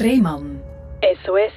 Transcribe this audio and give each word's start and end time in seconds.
Rehmann. 0.00 0.60
SOS, 1.24 1.52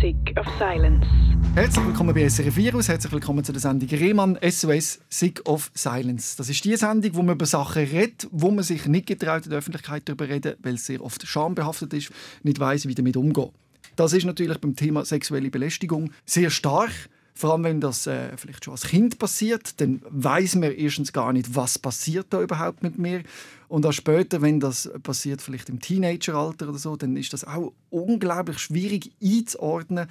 Sick 0.00 0.36
of 0.36 0.46
Silence. 0.58 1.06
Herzlich 1.54 1.86
willkommen 1.86 2.12
bei 2.12 2.28
SRF 2.28 2.56
Virus, 2.56 2.88
herzlich 2.88 3.12
willkommen 3.12 3.44
zu 3.44 3.52
der 3.52 3.60
Sendung 3.60 3.88
Rehmann 3.88 4.36
SOS 4.42 4.98
Sick 5.08 5.40
of 5.48 5.70
Silence. 5.74 6.36
Das 6.36 6.48
ist 6.48 6.64
die 6.64 6.74
Sendung, 6.74 7.14
wo 7.14 7.22
man 7.22 7.36
über 7.36 7.46
Sachen 7.46 7.84
redet, 7.84 8.26
wo 8.32 8.50
man 8.50 8.64
sich 8.64 8.86
nicht 8.86 9.06
getraut 9.06 9.44
in 9.44 9.50
der 9.50 9.60
Öffentlichkeit 9.60 10.08
darüber 10.08 10.28
reden, 10.28 10.54
weil 10.64 10.74
es 10.74 10.86
sehr 10.86 11.04
oft 11.04 11.24
schambehaftet 11.24 11.94
ist, 11.94 12.10
nicht 12.42 12.58
weiß, 12.58 12.88
wie 12.88 12.96
damit 12.96 13.16
umgehen. 13.16 13.50
Das 13.94 14.12
ist 14.12 14.24
natürlich 14.24 14.58
beim 14.58 14.74
Thema 14.74 15.04
sexuelle 15.04 15.50
Belästigung 15.50 16.10
sehr 16.26 16.50
stark. 16.50 16.90
Vor 17.36 17.52
allem, 17.52 17.64
wenn 17.64 17.80
das 17.80 18.06
äh, 18.06 18.36
vielleicht 18.36 18.64
schon 18.64 18.72
als 18.72 18.84
Kind 18.84 19.18
passiert, 19.18 19.80
dann 19.80 20.00
weiß 20.08 20.54
man 20.54 20.70
erstens 20.70 21.12
gar 21.12 21.32
nicht, 21.32 21.56
was 21.56 21.80
passiert 21.80 22.26
da 22.30 22.40
überhaupt 22.40 22.84
mit 22.84 22.96
mir. 22.96 23.24
Und 23.66 23.84
auch 23.86 23.92
später, 23.92 24.40
wenn 24.40 24.60
das 24.60 24.88
passiert, 25.02 25.42
vielleicht 25.42 25.68
im 25.68 25.80
Teenageralter 25.80 26.68
oder 26.68 26.78
so, 26.78 26.94
dann 26.94 27.16
ist 27.16 27.32
das 27.32 27.44
auch 27.44 27.72
unglaublich 27.90 28.58
schwierig 28.58 29.10
einzuordnen. 29.20 30.06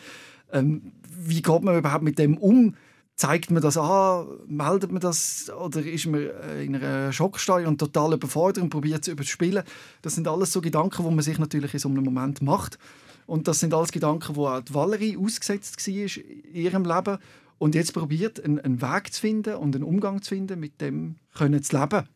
Ähm, 0.51 0.91
wie 1.15 1.41
geht 1.41 1.61
man 1.61 1.77
überhaupt 1.77 2.03
mit 2.03 2.19
dem 2.19 2.37
um? 2.37 2.75
Zeigt 3.15 3.51
man 3.51 3.61
das 3.61 3.77
an? 3.77 4.25
Meldet 4.47 4.91
man 4.91 4.99
das? 4.99 5.49
Oder 5.49 5.81
ist 5.81 6.07
man 6.07 6.21
äh, 6.21 6.63
in 6.63 6.75
einer 6.75 7.13
Schockstarre 7.13 7.67
und 7.67 7.77
total 7.77 8.13
überfordert 8.13 8.61
und 8.61 8.69
probiert 8.69 9.05
zu 9.05 9.11
überspielen? 9.11 9.63
Das 10.01 10.15
sind 10.15 10.27
alles 10.27 10.51
so 10.51 10.59
Gedanken, 10.59 11.03
die 11.03 11.15
man 11.15 11.23
sich 11.23 11.39
natürlich 11.39 11.73
in 11.73 11.79
so 11.79 11.87
einem 11.87 12.03
Moment 12.03 12.41
macht. 12.41 12.77
Und 13.25 13.47
das 13.47 13.59
sind 13.59 13.73
alles 13.73 13.91
Gedanken, 13.91 14.35
wo 14.35 14.47
auch 14.47 14.61
die 14.61 14.73
Valerie 14.73 15.17
ausgesetzt 15.17 15.87
war 15.87 15.93
in 15.93 16.55
ihrem 16.55 16.85
Leben 16.85 17.17
und 17.57 17.75
jetzt 17.75 17.93
probiert, 17.93 18.43
einen, 18.43 18.59
einen, 18.59 18.81
Weg 18.81 19.13
zu 19.13 19.21
finden 19.21 19.55
und 19.55 19.75
einen 19.75 19.83
Umgang 19.83 20.21
zu 20.21 20.35
finden, 20.35 20.59
mit 20.59 20.81
dem 20.81 21.15
können 21.33 21.63
zu 21.63 21.77
leben. 21.77 22.07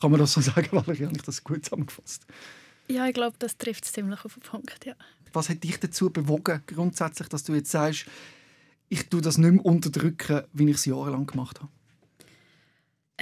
Kann 0.00 0.10
man 0.10 0.20
das 0.20 0.32
so 0.32 0.40
sagen, 0.40 0.68
Valerie? 0.70 1.06
Habe 1.06 1.16
ich 1.16 1.22
das 1.22 1.42
gut 1.42 1.64
zusammengefasst? 1.64 2.26
Ja, 2.88 3.06
ich 3.06 3.14
glaube, 3.14 3.36
das 3.38 3.56
trifft 3.56 3.84
es 3.84 3.92
ziemlich 3.92 4.24
auf 4.24 4.34
den 4.34 4.42
Punkt, 4.42 4.84
ja. 4.84 4.94
Was 5.32 5.48
hat 5.48 5.64
dich 5.64 5.80
dazu 5.80 6.10
bewogen, 6.10 6.62
grundsätzlich, 6.66 7.28
dass 7.28 7.44
du 7.44 7.54
jetzt 7.54 7.70
sagst, 7.70 8.06
ich 8.88 9.08
tue 9.08 9.22
das 9.22 9.38
nicht 9.38 9.52
mehr 9.52 9.64
unterdrücken, 9.64 10.42
wie 10.52 10.68
ich 10.68 10.76
es 10.76 10.84
jahrelang 10.84 11.26
gemacht 11.26 11.60
habe? 11.60 11.70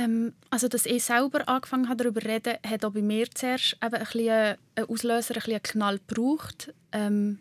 Ähm, 0.01 0.33
also, 0.49 0.69
dass 0.69 0.87
ich 0.87 1.05
selber 1.05 1.47
angefangen 1.49 1.89
habe, 1.89 2.05
darüber 2.05 2.21
zu 2.21 2.29
reden, 2.29 2.57
hat 2.67 2.85
auch 2.85 2.93
bei 2.93 3.03
mir 3.03 3.31
zuerst 3.31 3.77
eben 3.85 3.95
ein 3.95 4.01
bisschen 4.01 4.57
einen 4.75 4.89
Auslöser, 4.89 5.35
ein 5.35 5.41
bisschen 5.41 5.53
einen 5.53 5.63
Knall 5.63 6.01
gebraucht. 6.07 6.73
Ähm, 6.93 7.39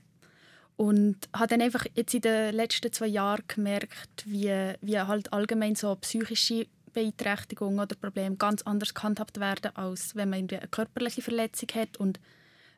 und 0.75 1.17
habe 1.33 1.47
dann 1.47 1.61
einfach 1.61 1.85
jetzt 1.95 2.13
in 2.13 2.21
den 2.21 2.55
letzten 2.55 2.91
zwei 2.91 3.07
Jahren 3.07 3.43
gemerkt, 3.47 4.23
wie, 4.25 4.73
wie 4.81 4.99
halt 4.99 5.33
allgemein 5.33 5.75
so 5.75 5.93
psychische 5.95 6.67
Beeinträchtigungen 6.93 7.79
oder 7.79 7.95
Probleme 7.95 8.37
ganz 8.37 8.61
anders 8.63 8.93
gehandhabt 8.93 9.39
werden, 9.39 9.75
als 9.75 10.15
wenn 10.15 10.29
man 10.29 10.47
eine 10.49 10.67
körperliche 10.69 11.21
Verletzung 11.21 11.69
hat. 11.75 11.97
Und 11.97 12.19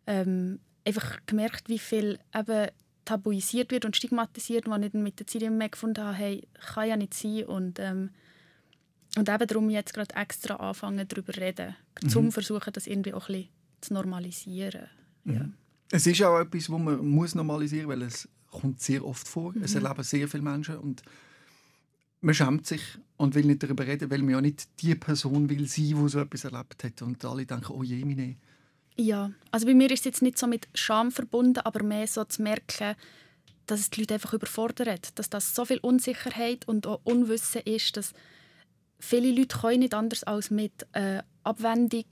ähm, 0.08 0.60
einfach 0.86 1.20
gemerkt, 1.26 1.70
wie 1.70 1.80
viel 1.80 2.20
eben 2.36 2.70
tabuisiert 3.06 3.72
wird 3.72 3.86
und 3.86 3.96
stigmatisiert, 3.96 4.70
was 4.70 4.82
ich 4.82 4.92
dann 4.92 5.04
mit 5.04 5.20
der 5.20 5.28
Zeit 5.28 5.50
mehr 5.50 5.70
gefunden 5.70 6.04
habe, 6.04 6.18
hey, 6.18 6.48
kann 6.74 6.90
ja 6.90 6.98
nicht 6.98 7.14
sein. 7.14 7.46
Und 7.46 7.80
ähm, 7.80 8.10
und 9.18 9.30
eben 9.30 9.48
darum 9.48 9.70
jetzt 9.70 9.94
gerade 9.94 10.16
extra 10.16 10.56
anfangen, 10.56 11.08
darüber 11.08 11.34
zu 11.34 11.42
reden, 11.42 11.76
mhm. 12.02 12.18
um 12.18 12.32
versuchen, 12.32 12.72
das 12.74 12.88
irgendwie 12.88 13.14
auch 13.14 13.30
ein 13.30 13.36
bisschen 13.36 13.50
zu 13.82 13.94
normalisieren. 13.94 14.88
Mhm. 15.24 15.34
Ja. 15.34 15.50
Es 15.92 16.08
ist 16.08 16.22
auch 16.24 16.40
etwas, 16.40 16.68
das 16.68 16.70
man 16.70 17.06
muss 17.06 17.36
normalisieren 17.36 17.88
muss, 17.88 17.96
weil 17.96 18.02
es 18.04 18.30
kommt 18.50 18.82
sehr 18.82 19.06
oft 19.06 19.28
vor. 19.28 19.54
Mhm. 19.54 19.64
Es 19.64 19.76
erleben 19.76 20.04
sehr 20.04 20.28
viele 20.28 20.44
Menschen 20.44 20.78
und 20.78 21.02
man 22.22 22.36
schämt 22.36 22.68
sich 22.68 22.82
und 23.18 23.36
will 23.36 23.46
nicht 23.46 23.64
darüber 23.64 23.86
reden, 23.86 24.10
weil 24.10 24.20
man 24.20 24.30
ja 24.30 24.42
nicht 24.42 24.70
die 24.82 24.96
Person 24.96 25.50
will 25.50 25.68
sein, 25.68 25.86
die 25.86 26.10
so 26.10 26.20
etwas 26.20 26.44
erlebt 26.44 26.84
hat. 26.84 27.02
Und 27.02 27.24
alle 27.26 27.46
denken, 27.46 27.74
oh 27.74 27.84
je, 27.84 28.06
meine. 28.06 28.36
Ja, 28.96 29.32
also 29.52 29.66
bei 29.66 29.74
mir 29.74 29.90
ist 29.92 30.00
es 30.00 30.06
jetzt 30.06 30.22
nicht 30.22 30.38
so 30.38 30.48
mit 30.48 30.68
Scham 30.76 31.12
verbunden, 31.12 31.60
aber 31.60 31.84
mehr 31.84 32.08
so 32.08 32.24
zu 32.24 32.42
merken, 32.42 32.96
dass 33.66 33.80
es 33.80 33.90
die 33.90 34.02
Leute 34.02 34.16
einfach 34.16 34.34
überfordert, 34.34 35.18
dass 35.18 35.30
das 35.30 35.56
so 35.56 35.66
viel 35.66 35.80
Unsicherheit 35.80 36.68
und 36.68 36.86
auch 36.88 37.02
Unwissen 37.04 37.62
ist, 37.62 37.98
dass 37.98 38.14
viele 39.02 39.32
Leute 39.32 39.58
können 39.58 39.80
nicht 39.80 39.94
anders 39.94 40.24
als 40.24 40.52
mit 40.52 40.88
äh, 40.94 41.22
Abwendung 41.44 42.06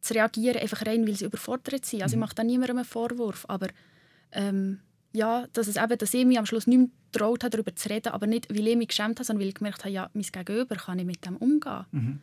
zu 0.00 0.14
reagieren, 0.14 0.60
einfach 0.60 0.84
rein, 0.86 1.06
weil 1.06 1.14
sie 1.14 1.24
überfordert 1.24 1.84
sind. 1.84 2.02
Also 2.02 2.14
ich 2.14 2.16
mhm. 2.16 2.20
mache 2.20 2.34
da 2.34 2.44
niemandem 2.44 2.78
einen 2.78 2.84
Vorwurf, 2.84 3.44
aber 3.48 3.68
ähm, 4.32 4.80
ja, 5.12 5.46
dass, 5.52 5.66
es 5.66 5.76
eben, 5.76 5.98
dass 5.98 6.14
ich 6.14 6.24
mich 6.24 6.38
am 6.38 6.46
Schluss 6.46 6.66
nicht 6.66 6.78
mehr 6.78 6.88
getraut 7.12 7.44
habe, 7.44 7.50
darüber 7.50 7.74
zu 7.74 7.88
reden, 7.88 8.12
aber 8.12 8.26
nicht, 8.26 8.50
weil 8.50 8.66
ich 8.66 8.76
mich 8.76 8.88
geschämt 8.88 9.18
habe, 9.18 9.24
sondern 9.24 9.42
weil 9.42 9.48
ich 9.48 9.54
gemerkt 9.54 9.80
habe, 9.80 9.90
ja, 9.90 10.10
mein 10.14 10.22
Gegenüber 10.22 10.76
kann 10.76 10.98
ich 10.98 11.04
mit 11.04 11.24
dem 11.26 11.36
umgehen. 11.36 11.86
Mhm. 11.90 12.18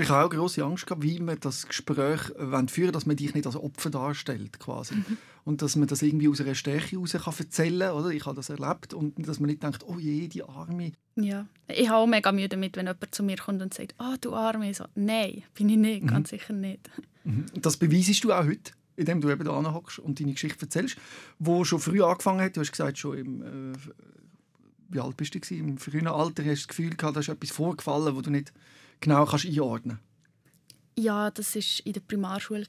Ich 0.00 0.08
habe 0.10 0.24
auch 0.24 0.30
große 0.30 0.64
Angst 0.64 0.86
gehabt, 0.86 1.02
wie 1.02 1.18
man 1.18 1.40
das 1.40 1.66
Gespräch 1.66 2.20
führen 2.20 2.68
will, 2.76 2.92
dass 2.92 3.04
man 3.04 3.16
dich 3.16 3.34
nicht 3.34 3.46
als 3.46 3.56
Opfer 3.56 3.90
darstellt, 3.90 4.60
quasi. 4.60 4.94
Mhm. 4.94 5.18
Und 5.44 5.60
dass 5.60 5.74
man 5.74 5.88
das 5.88 6.02
irgendwie 6.02 6.28
aus 6.28 6.40
einer 6.40 6.54
Stärke 6.54 6.92
heraus 6.92 7.12
kann 7.12 7.34
erzählen 7.36 7.90
kann. 7.90 8.10
Ich 8.12 8.24
habe 8.24 8.36
das 8.36 8.48
erlebt 8.48 8.94
und 8.94 9.26
dass 9.26 9.40
man 9.40 9.50
nicht 9.50 9.60
denkt, 9.60 9.84
oh 9.88 9.98
je, 9.98 10.28
die 10.28 10.44
Arme. 10.44 10.92
Ja, 11.16 11.46
ich 11.66 11.88
habe 11.88 11.98
auch 11.98 12.06
mega 12.06 12.30
Mühe 12.30 12.48
damit, 12.48 12.76
wenn 12.76 12.86
jemand 12.86 13.12
zu 13.12 13.24
mir 13.24 13.36
kommt 13.36 13.60
und 13.60 13.74
sagt, 13.74 13.96
ah, 13.98 14.12
oh, 14.14 14.16
du 14.20 14.34
Arme. 14.34 14.72
So, 14.72 14.84
Nein, 14.94 15.42
bin 15.54 15.68
ich 15.68 15.76
nicht, 15.76 16.04
mhm. 16.04 16.06
ganz 16.06 16.30
sicher 16.30 16.52
nicht. 16.52 16.88
Mhm. 17.24 17.46
Das 17.56 17.76
beweisest 17.76 18.22
du 18.22 18.32
auch 18.32 18.44
heute, 18.44 18.70
indem 18.94 19.20
du 19.20 19.30
eben 19.30 19.44
da 19.44 19.72
hockst 19.72 19.98
und 19.98 20.20
deine 20.20 20.32
Geschichte 20.32 20.62
erzählst, 20.62 20.96
wo 21.40 21.64
schon 21.64 21.80
früh 21.80 22.04
angefangen 22.04 22.40
hat. 22.40 22.56
Du 22.56 22.60
hast 22.60 22.70
gesagt, 22.70 22.98
schon 22.98 23.18
im 23.18 23.42
äh, 23.42 23.76
wie 24.90 25.00
alt 25.00 25.16
bist 25.16 25.34
du 25.34 25.40
gewesen? 25.40 25.68
Im 25.68 25.78
frühen 25.78 26.06
Alter 26.06 26.44
hast 26.44 26.62
du 26.62 26.66
das 26.66 26.68
Gefühl 26.68 26.94
gehabt, 26.94 27.16
da 27.16 27.20
ist 27.20 27.28
etwas 27.28 27.50
vorgefallen, 27.50 28.14
wo 28.14 28.20
du 28.20 28.30
nicht 28.30 28.52
genau 29.00 29.24
kannst 29.24 29.46
einordnen 29.46 29.98
Ja, 30.96 31.30
das 31.30 31.54
war 31.54 31.86
in 31.86 31.92
der 31.92 32.00
Primarschule, 32.00 32.66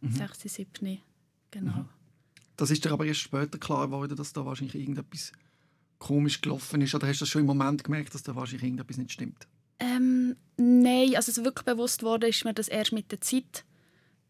mhm. 0.00 0.12
6, 0.12 0.40
7. 0.42 0.98
Genau. 1.50 1.72
Mhm. 1.72 1.88
Das 2.56 2.70
ist 2.70 2.84
dir 2.84 2.90
aber 2.90 3.06
erst 3.06 3.20
später 3.20 3.58
klar 3.58 3.86
geworden, 3.86 4.16
dass 4.16 4.32
da 4.32 4.44
wahrscheinlich 4.44 4.74
irgendetwas 4.74 5.32
komisch 5.98 6.40
gelaufen 6.40 6.80
ist? 6.80 6.94
Oder 6.94 7.06
hast 7.06 7.20
du 7.20 7.22
das 7.24 7.28
schon 7.28 7.40
im 7.40 7.46
Moment 7.46 7.84
gemerkt, 7.84 8.14
dass 8.14 8.22
da 8.22 8.34
wahrscheinlich 8.34 8.64
irgendetwas 8.64 8.98
nicht 8.98 9.12
stimmt? 9.12 9.46
Ähm, 9.80 10.36
nein, 10.56 11.14
also 11.14 11.30
so 11.30 11.44
wirklich 11.44 11.64
bewusst 11.64 12.02
wurde 12.02 12.28
ist 12.28 12.44
mir 12.44 12.54
das 12.54 12.68
erst 12.68 12.92
mit 12.92 13.12
der 13.12 13.20
Zeit. 13.20 13.64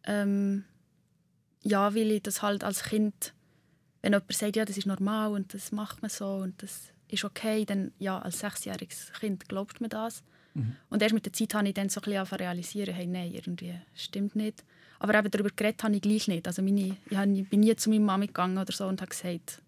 Ähm, 0.05 0.65
ja, 1.63 1.95
weil 1.95 2.11
ich 2.11 2.23
das 2.23 2.43
halt 2.43 2.65
als 2.65 2.85
Kind, 2.85 3.35
wenn 4.03 4.13
jemand 4.13 4.33
sagt, 4.33 4.57
ja, 4.57 4.65
das 4.65 4.77
ist 4.77 4.87
normal 4.87 5.33
und 5.33 5.55
das 5.55 5.73
macht 5.73 6.03
man 6.03 6.11
so 6.11 6.37
und 6.37 6.63
das 6.63 6.93
ist 7.09 7.25
okay, 7.25 7.65
dann 7.65 7.93
ja, 7.99 8.19
als 8.19 8.41
sechsjähriges 8.41 9.13
Kind 9.19 9.49
glaubt 9.49 9.81
man 9.81 9.91
das. 9.91 10.23
Mhm. 10.59 10.77
Und 10.91 11.03
erst 11.03 11.15
mit 11.15 11.25
der 11.25 11.33
Zeit 11.33 11.55
habe 11.55 11.69
ich 11.69 11.75
dann 11.75 11.89
so 11.89 12.01
ein 12.01 12.11
bisschen 12.11 12.39
realisieren, 12.39 12.95
hey, 12.95 13.07
nein, 13.07 13.33
irgendwie 13.33 13.75
stimmt 13.95 14.37
nicht. 14.37 14.65
Aber 14.99 15.15
eben 15.15 15.31
darüber 15.31 15.51
geredet 15.55 15.83
habe 15.83 15.95
ich 15.95 16.03
gleich 16.03 16.29
nicht. 16.29 16.47
Also 16.47 16.63
meine, 16.63 16.97
ich 17.11 17.49
bin 17.49 17.61
nie 17.61 17.75
zu 17.77 17.91
meiner 17.91 18.05
Mama 18.05 18.27
gegangen 18.27 18.59
oder 18.59 18.73
so 18.73 18.87
und 18.87 19.01
habe 19.01 19.11
gesagt, 19.11 19.63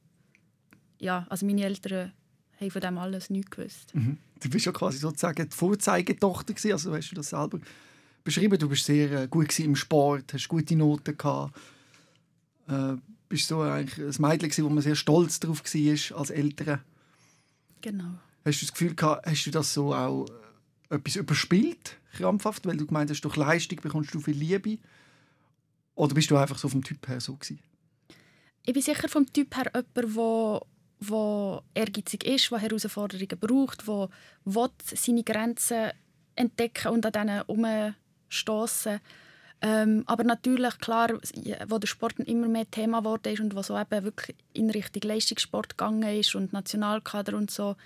ja, 0.98 1.26
also 1.28 1.46
meine 1.46 1.64
Eltern 1.64 2.12
haben 2.60 2.70
von 2.70 2.80
dem 2.80 2.98
alles 2.98 3.30
nichts 3.30 3.50
gewusst. 3.50 3.94
Mhm. 3.94 4.18
Du 4.40 4.50
bist 4.50 4.66
ja 4.66 4.72
quasi 4.72 4.98
sozusagen 4.98 5.48
die 5.48 5.56
Vorzeigetochter 5.56 6.54
gewesen, 6.54 6.72
also 6.72 6.94
hast 6.94 7.10
du 7.10 7.14
das 7.14 7.30
selber 7.30 7.58
beschrieben. 8.24 8.58
Du 8.58 8.68
bist 8.68 8.84
sehr 8.84 9.12
äh, 9.12 9.28
gut 9.28 9.56
im 9.60 9.76
Sport, 9.76 10.32
hast 10.32 10.48
gute 10.48 10.76
Noten 10.76 11.16
gehabt. 11.16 11.56
Äh, 12.68 12.96
bist 13.28 13.46
so 13.46 13.60
eigentlich 13.60 13.98
ein 13.98 14.22
Mädchen, 14.22 14.64
wo 14.64 14.68
man 14.68 14.82
sehr 14.82 14.96
stolz 14.96 15.38
darauf 15.40 15.62
war 15.62 16.18
als 16.18 16.30
Eltern. 16.30 16.80
Genau. 17.80 18.18
Hast 18.44 18.60
du 18.60 18.66
das 18.66 18.72
Gefühl 18.72 18.94
gehabt, 18.94 19.26
hast 19.26 19.46
du 19.46 19.50
das 19.50 19.72
so 19.72 19.94
auch 19.94 20.26
etwas 20.90 21.16
überspielt, 21.16 21.96
krampfhaft, 22.12 22.66
weil 22.66 22.76
du 22.76 22.86
gemeint 22.86 23.10
hast, 23.10 23.22
durch 23.22 23.36
Leistung 23.36 23.80
bekommst 23.80 24.12
du 24.12 24.20
viel 24.20 24.36
Liebe? 24.36 24.78
Oder 25.94 26.14
bist 26.14 26.30
du 26.30 26.36
einfach 26.36 26.58
so 26.58 26.68
vom 26.68 26.82
Typ 26.82 27.08
her 27.08 27.20
so 27.20 27.34
gewesen? 27.34 27.60
Ich 28.64 28.74
bin 28.74 28.82
sicher 28.82 29.08
vom 29.08 29.32
Typ 29.32 29.56
her 29.56 29.70
jemand, 29.74 30.16
der 30.16 30.60
wo 31.00 31.62
ehrgeizig 31.74 32.24
ist, 32.24 32.50
der 32.50 32.58
Herausforderungen 32.58 33.38
braucht, 33.40 33.88
der 33.88 34.70
seine 34.94 35.24
Grenzen 35.24 35.92
entdecken 36.36 36.88
und 36.88 37.06
an 37.06 37.12
denen 37.12 37.42
umstoßen. 38.28 39.00
Ähm, 39.62 40.04
aber 40.06 40.24
natürlich, 40.24 40.78
klar, 40.78 41.18
wo 41.68 41.78
der 41.78 41.86
Sport 41.86 42.18
immer 42.20 42.48
mehr 42.48 42.70
Thema 42.70 43.00
geworden 43.00 43.32
ist 43.32 43.40
und 43.40 43.54
wo 43.54 43.62
so 43.62 43.78
eben 43.78 44.04
wirklich 44.04 44.36
in 44.52 44.70
Richtung 44.70 45.02
Leistungssport 45.02 45.76
gegangen 45.76 46.18
ist 46.18 46.34
und 46.34 46.52
Nationalkader 46.52 47.36
und 47.36 47.50
so, 47.50 47.76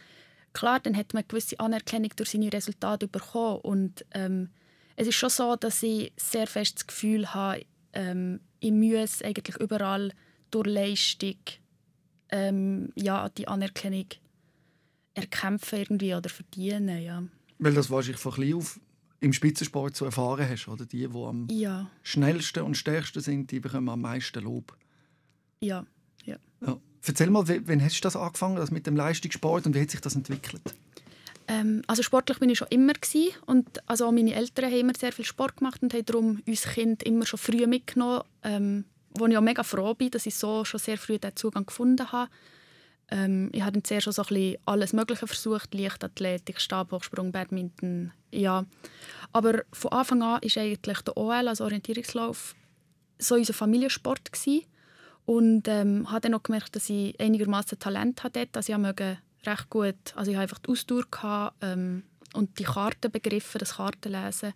klar, 0.54 0.80
dann 0.80 0.96
hat 0.96 1.12
man 1.12 1.22
eine 1.22 1.28
gewisse 1.28 1.60
Anerkennung 1.60 2.10
durch 2.16 2.30
seine 2.30 2.52
Resultate 2.52 3.06
bekommen. 3.06 3.60
Und 3.60 4.06
ähm, 4.12 4.48
es 4.96 5.08
ist 5.08 5.16
schon 5.16 5.28
so, 5.28 5.56
dass 5.56 5.82
ich 5.82 6.12
sehr 6.16 6.46
fest 6.46 6.76
das 6.76 6.86
Gefühl 6.86 7.34
habe, 7.34 7.66
ähm, 7.92 8.40
ich 8.60 8.72
muss 8.72 9.20
eigentlich 9.22 9.56
überall 9.56 10.12
durch 10.50 10.66
Leistung 10.66 11.36
ähm, 12.30 12.92
ja, 12.96 13.28
die 13.28 13.46
Anerkennung 13.46 14.06
erkämpfen 15.12 15.80
irgendwie 15.80 16.14
oder 16.14 16.30
verdienen. 16.30 17.02
Ja. 17.02 17.22
Weil 17.58 17.74
das 17.74 17.90
wahrscheinlich 17.90 18.20
von 18.20 18.32
klein 18.32 18.54
auf 18.54 18.80
im 19.20 19.32
Spitzensport 19.32 19.96
so 19.96 20.04
erfahren 20.04 20.46
hast, 20.48 20.68
oder? 20.68 20.84
Die, 20.84 21.08
die 21.08 21.16
am 21.16 21.48
ja. 21.50 21.90
schnellsten 22.02 22.62
und 22.62 22.76
stärksten 22.76 23.20
sind, 23.20 23.50
die 23.50 23.60
bekommen 23.60 23.88
am 23.88 24.02
meisten 24.02 24.42
Lob. 24.42 24.76
Ja, 25.60 25.86
ja. 26.24 26.36
ja. 26.60 26.78
Erzähl 27.06 27.30
mal, 27.30 27.44
wann 27.46 27.82
hast 27.82 27.98
du 27.98 28.02
das 28.02 28.16
angefangen, 28.16 28.56
das 28.56 28.70
mit 28.70 28.86
dem 28.86 28.96
Leistungssport 28.96 29.66
und 29.66 29.74
wie 29.74 29.80
hat 29.80 29.90
sich 29.90 30.00
das 30.00 30.14
entwickelt? 30.14 30.62
Ähm, 31.46 31.82
also 31.86 32.02
sportlich 32.02 32.38
bin 32.38 32.48
ich 32.48 32.58
schon 32.58 32.68
immer 32.68 32.94
gewesen. 32.94 33.34
und 33.46 33.66
also 33.88 34.10
meine 34.10 34.34
Eltern 34.34 34.66
haben 34.66 34.80
immer 34.80 34.94
sehr 34.98 35.12
viel 35.12 35.24
Sport 35.24 35.58
gemacht 35.58 35.82
und 35.82 35.92
haben 35.92 36.06
darum 36.06 36.42
uns 36.46 36.62
Kind 36.62 37.02
immer 37.02 37.26
schon 37.26 37.38
früh 37.38 37.66
mitgenommen, 37.66 38.22
ähm, 38.42 38.84
wo 39.10 39.26
ich 39.26 39.36
auch 39.36 39.42
mega 39.42 39.62
froh 39.62 39.94
bin, 39.94 40.10
dass 40.10 40.26
ich 40.26 40.34
so 40.34 40.64
schon 40.64 40.80
sehr 40.80 40.96
früh 40.96 41.18
den 41.18 41.36
Zugang 41.36 41.66
gefunden 41.66 42.10
habe. 42.10 42.30
Ähm, 43.10 43.50
ich 43.52 43.60
habe 43.60 43.72
dann 43.72 43.84
zuerst 43.84 44.04
schon 44.04 44.12
so 44.14 44.22
ein 44.22 44.28
bisschen 44.28 44.58
alles 44.64 44.92
Mögliche 44.94 45.26
versucht, 45.26 45.74
Leichtathletik, 45.74 46.60
Stabhochsprung, 46.60 47.32
Badminton, 47.32 48.12
ja. 48.30 48.64
Aber 49.32 49.62
von 49.72 49.92
Anfang 49.92 50.22
an 50.22 50.40
war 50.40 50.62
eigentlich 50.62 51.00
der 51.02 51.16
OL, 51.16 51.48
also 51.48 51.64
Orientierungslauf, 51.64 52.54
so 53.18 53.34
unser 53.34 53.52
Familiensport 53.52 54.32
gewesen. 54.32 54.62
Und 55.26 55.68
ähm, 55.68 56.10
habe 56.10 56.20
dann 56.20 56.34
auch 56.34 56.42
gemerkt, 56.42 56.76
dass 56.76 56.90
ich 56.90 57.18
einigermaßen 57.18 57.78
Talent 57.78 58.22
hatte. 58.24 58.46
Also 58.52 58.72
ich 58.72 58.78
habe 58.78 59.18
recht 59.46 59.70
gut, 59.70 59.94
also 60.14 60.30
ich 60.30 60.36
hatte 60.36 60.42
einfach 60.42 60.58
die 60.58 60.70
Ausdauer 60.70 61.04
gehabt, 61.10 61.56
ähm, 61.62 62.02
und 62.34 62.58
die 62.58 62.64
Kartenbegriffe, 62.64 63.58
das 63.58 63.76
Kartenlesen. 63.76 64.52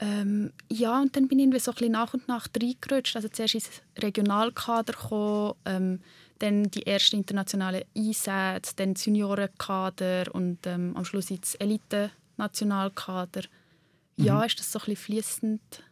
Ähm, 0.00 0.52
ja, 0.70 1.00
und 1.00 1.16
dann 1.16 1.26
bin 1.26 1.38
ich 1.38 1.44
irgendwie 1.44 1.58
so 1.58 1.72
ein 1.72 1.74
bisschen 1.74 1.92
nach 1.92 2.14
und 2.14 2.28
nach 2.28 2.46
reingerutscht. 2.54 3.16
Also 3.16 3.28
zuerst 3.28 3.54
ins 3.54 3.82
Regionalkader 4.00 4.92
gekommen, 4.92 5.54
ähm, 5.64 6.00
dann 6.38 6.70
die 6.70 6.86
ersten 6.86 7.16
internationalen 7.16 7.82
Einsätze, 7.96 8.74
dann 8.76 8.94
das 8.94 9.06
Juniorenkader 9.06 10.32
und 10.32 10.66
ähm, 10.66 10.96
am 10.96 11.04
Schluss 11.04 11.30
ins 11.30 11.56
Elite-Nationalkader. 11.56 13.42
Mhm. 14.16 14.24
Ja, 14.24 14.44
ist 14.44 14.60
das 14.60 14.70
so 14.70 14.78
ein 14.78 14.84
bisschen 14.84 14.96
fließend 14.96 15.82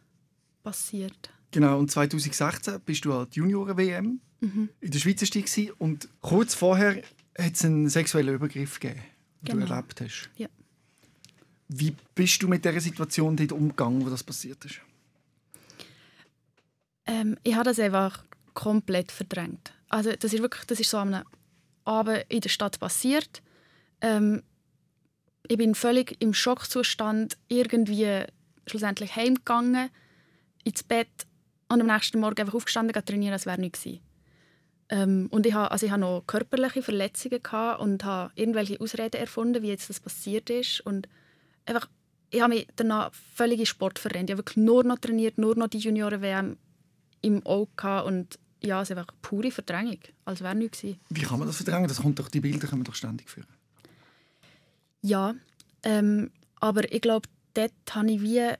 passiert. 0.63 1.29
Genau, 1.51 1.79
und 1.79 1.89
2016 1.89 2.81
bist 2.85 3.05
du 3.05 3.13
an 3.13 3.27
der 3.29 3.33
Junioren-WM 3.33 4.19
mhm. 4.41 4.69
in 4.81 4.91
der 4.91 4.99
Schweiz 4.99 5.57
und 5.77 6.09
kurz 6.21 6.53
vorher 6.53 7.01
hat 7.37 7.53
es 7.53 7.63
einen 7.63 7.89
sexuellen 7.89 8.35
Übergriff 8.35 8.79
gegeben, 8.79 9.01
den 9.41 9.59
genau. 9.59 9.65
du 9.67 9.73
erlebt 9.73 10.01
hast. 10.01 10.29
Ja. 10.35 10.47
Wie 11.69 11.95
bist 12.15 12.41
du 12.41 12.47
mit 12.47 12.63
der 12.65 12.79
Situation 12.79 13.35
dort 13.35 13.51
umgegangen, 13.51 14.05
wo 14.05 14.09
das 14.09 14.23
passiert 14.23 14.63
ist? 14.65 14.79
Ähm, 17.05 17.37
ich 17.43 17.55
habe 17.55 17.65
das 17.65 17.79
einfach 17.79 18.23
komplett 18.53 19.11
verdrängt. 19.11 19.73
Also 19.89 20.11
das 20.11 20.33
ist 20.33 20.41
wirklich, 20.41 20.65
das 20.65 20.79
ist 20.79 20.89
so 20.89 20.97
am 20.97 21.21
Abend 21.85 22.25
in 22.29 22.41
der 22.41 22.49
Stadt 22.49 22.79
passiert. 22.79 23.41
Ähm, 24.01 24.43
ich 25.47 25.57
bin 25.57 25.75
völlig 25.75 26.17
im 26.19 26.33
Schockzustand 26.33 27.37
irgendwie 27.47 28.23
schlussendlich 28.65 29.15
heimgegangen, 29.15 29.89
ins 30.63 30.83
Bett 30.83 31.27
und 31.69 31.81
am 31.81 31.87
nächsten 31.87 32.19
Morgen 32.19 32.39
einfach 32.39 32.53
aufgestanden 32.53 32.95
und 32.95 33.05
trainieren, 33.05 33.33
als 33.33 33.45
wäre 33.45 33.59
nichts 33.59 33.83
gewesen. 33.83 34.01
Ähm, 34.89 35.27
und 35.31 35.45
ich 35.45 35.53
hatte, 35.53 35.71
also 35.71 35.85
ich 35.85 35.95
noch 35.97 36.23
körperliche 36.27 36.81
Verletzungen 36.81 37.41
und 37.79 38.05
habe 38.05 38.31
irgendwelche 38.35 38.79
Ausreden 38.79 39.19
erfunden, 39.19 39.61
wie 39.61 39.67
jetzt 39.67 39.89
das 39.89 39.99
passiert 39.99 40.49
ist. 40.49 40.79
Und 40.81 41.09
einfach, 41.65 41.89
ich 42.29 42.41
habe 42.41 42.55
mich 42.55 42.67
danach 42.75 43.13
völlig 43.13 43.59
in 43.59 43.65
Sport 43.65 43.99
verrennt. 43.99 44.29
Ich 44.29 44.33
habe 44.33 44.39
wirklich 44.39 44.57
nur 44.57 44.83
noch 44.83 44.99
trainiert, 44.99 45.37
nur 45.37 45.55
noch 45.55 45.67
die 45.67 45.79
Junioren-WM 45.79 46.57
im 47.21 47.45
Auge 47.45 47.71
gehabt 47.75 48.07
und 48.07 48.39
ja, 48.63 48.81
es 48.81 48.89
ist 48.89 48.97
einfach 48.97 49.13
pure 49.21 49.51
Verdrängung, 49.51 49.99
als 50.25 50.41
wäre 50.41 50.55
nichts 50.55 50.81
gewesen. 50.81 50.99
Wie 51.09 51.21
kann 51.21 51.39
man 51.39 51.47
das 51.47 51.57
verdrängen? 51.57 51.87
Das 51.87 52.01
kommt 52.01 52.19
doch, 52.19 52.29
die 52.29 52.39
Bilder 52.39 52.67
können 52.67 52.81
wir 52.81 52.85
doch 52.85 52.95
ständig 52.95 53.29
führen. 53.29 53.47
Ja, 55.01 55.35
ähm, 55.83 56.31
aber 56.59 56.91
ich 56.91 57.01
glaube, 57.01 57.27
dort 57.53 57.71
habe 57.91 58.11
ich 58.11 58.21
wie... 58.21 58.53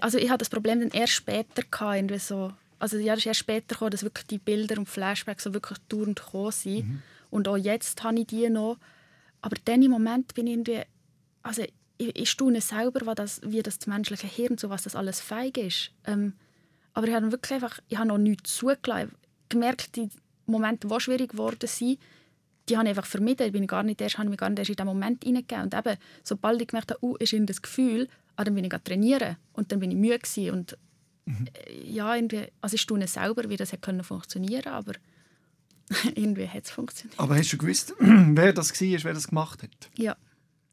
Also 0.00 0.18
ich 0.18 0.28
hatte 0.28 0.38
das 0.38 0.50
Problem 0.50 0.80
dann 0.80 0.90
erst 0.90 1.14
später 1.14 1.62
gehabt, 1.68 1.96
irgendwie 1.96 2.18
so... 2.18 2.52
Also 2.78 2.96
ja, 2.96 3.12
das 3.12 3.20
ist 3.20 3.26
erst 3.26 3.40
später 3.40 3.74
gekommen, 3.74 3.90
dass 3.90 4.02
wirklich 4.02 4.26
die 4.26 4.38
Bilder 4.38 4.78
und 4.78 4.88
Flashbacks 4.88 5.44
so 5.44 5.52
wirklich 5.52 5.78
dauernd 5.88 6.18
gekommen 6.18 6.52
sind. 6.52 6.88
Mhm. 6.88 7.02
Und 7.28 7.46
auch 7.46 7.58
jetzt 7.58 8.02
habe 8.02 8.20
ich 8.20 8.26
die 8.26 8.48
noch. 8.48 8.78
Aber 9.42 9.56
dann 9.66 9.82
im 9.82 9.90
Moment 9.90 10.32
bin 10.34 10.46
ich 10.46 10.54
irgendwie 10.54 10.82
also 11.42 11.62
ich, 11.98 12.16
ich 12.16 12.30
staune 12.30 12.60
selber, 12.60 13.06
wie 13.06 13.14
das, 13.14 13.40
wie 13.44 13.62
das 13.62 13.86
menschliche 13.86 14.26
Hirn, 14.26 14.58
so 14.58 14.70
was 14.70 14.82
das 14.82 14.96
alles 14.96 15.20
feig 15.20 15.58
ist. 15.58 15.90
Ähm, 16.06 16.34
aber 16.94 17.08
ich 17.08 17.14
habe 17.14 17.30
wirklich 17.30 17.52
einfach, 17.52 17.78
ich 17.88 17.98
habe 17.98 18.08
noch 18.08 18.18
nichts 18.18 18.56
zugelassen. 18.56 19.12
gemerkt, 19.48 19.96
die 19.96 20.08
Momente, 20.46 20.88
die 20.88 21.00
schwierig 21.00 21.32
geworden 21.32 21.66
sind, 21.66 21.98
die 22.68 22.76
habe 22.76 22.88
ich 22.88 22.96
einfach 22.96 23.06
vermieden. 23.06 23.46
Ich 23.46 23.52
bin 23.52 23.66
gar 23.66 23.82
nicht 23.82 24.00
erst, 24.00 24.18
habe 24.18 24.28
mich 24.28 24.38
gar 24.38 24.48
nicht 24.48 24.58
erst 24.58 24.70
in 24.70 24.76
diesen 24.76 24.86
Moment 24.86 25.24
hineingegeben. 25.24 25.64
Und 25.64 25.74
eben, 25.74 25.96
sobald 26.22 26.60
ich 26.60 26.68
gemerkt 26.68 26.90
habe, 26.90 27.04
uh, 27.04 27.16
ist 27.16 27.32
in 27.32 27.46
das 27.46 27.62
Gefühl, 27.62 28.08
ah, 28.36 28.44
dann 28.44 28.54
bin 28.54 28.64
ich 28.64 28.72
trainieren 28.84 29.36
und 29.52 29.72
dann 29.72 29.80
bin 29.80 29.90
ich 29.90 29.96
müde 29.96 30.18
gewesen. 30.18 30.50
und 30.50 30.78
mhm. 31.26 31.46
Äh, 31.66 31.90
ja, 31.90 32.14
irgendwie, 32.14 32.46
also 32.60 32.74
ich 32.74 32.82
staune 32.82 33.06
selber, 33.06 33.48
wie 33.48 33.56
das 33.56 33.72
hätte 33.72 34.02
funktionieren 34.02 34.62
können, 34.62 34.74
aber 34.74 34.92
irgendwie 36.14 36.48
hat 36.48 36.64
es 36.64 36.70
funktioniert. 36.70 37.18
Aber 37.18 37.36
hast 37.36 37.52
du 37.52 37.58
gewusst, 37.58 37.94
wer 37.98 38.52
das 38.52 38.72
war, 38.72 39.04
wer 39.04 39.14
das 39.14 39.28
gemacht 39.28 39.62
hat? 39.62 39.90
Ja. 39.96 40.16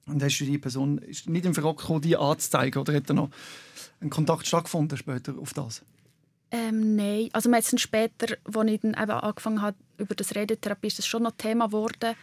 Und 0.05 0.23
hast 0.23 0.37
du 0.37 0.45
die 0.45 0.57
Person 0.57 0.99
ist 0.99 1.27
nicht 1.27 1.45
im 1.45 1.53
Verrock 1.53 1.79
gekommen, 1.79 2.01
die 2.01 2.15
anzuzeigen? 2.15 2.81
Oder 2.81 2.93
hat 2.93 3.09
da 3.09 3.13
noch 3.13 3.29
ein 3.99 4.09
Kontakt 4.09 4.47
stattgefunden 4.47 4.97
später 4.97 5.37
auf 5.37 5.53
das? 5.53 5.83
Ähm, 6.49 6.95
nein, 6.95 7.29
also 7.33 7.49
meistens 7.49 7.81
später, 7.81 8.37
als 8.45 8.71
ich 8.71 8.79
dann 8.79 8.93
eben 8.93 9.11
angefangen 9.11 9.61
habe, 9.61 9.75
über 9.97 10.15
das 10.15 10.33
Redetherapie, 10.33 10.87
ist 10.87 10.99
das 10.99 11.05
schon 11.05 11.23
noch 11.23 11.33
Thema 11.37 11.67
geworden. 11.67 12.15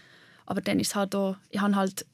Aber 0.46 0.62
dann 0.62 0.80
ist 0.80 0.94
halt 0.94 1.14
auch, 1.14 1.36
ich 1.50 1.60
habe 1.60 1.76
halt, 1.76 2.06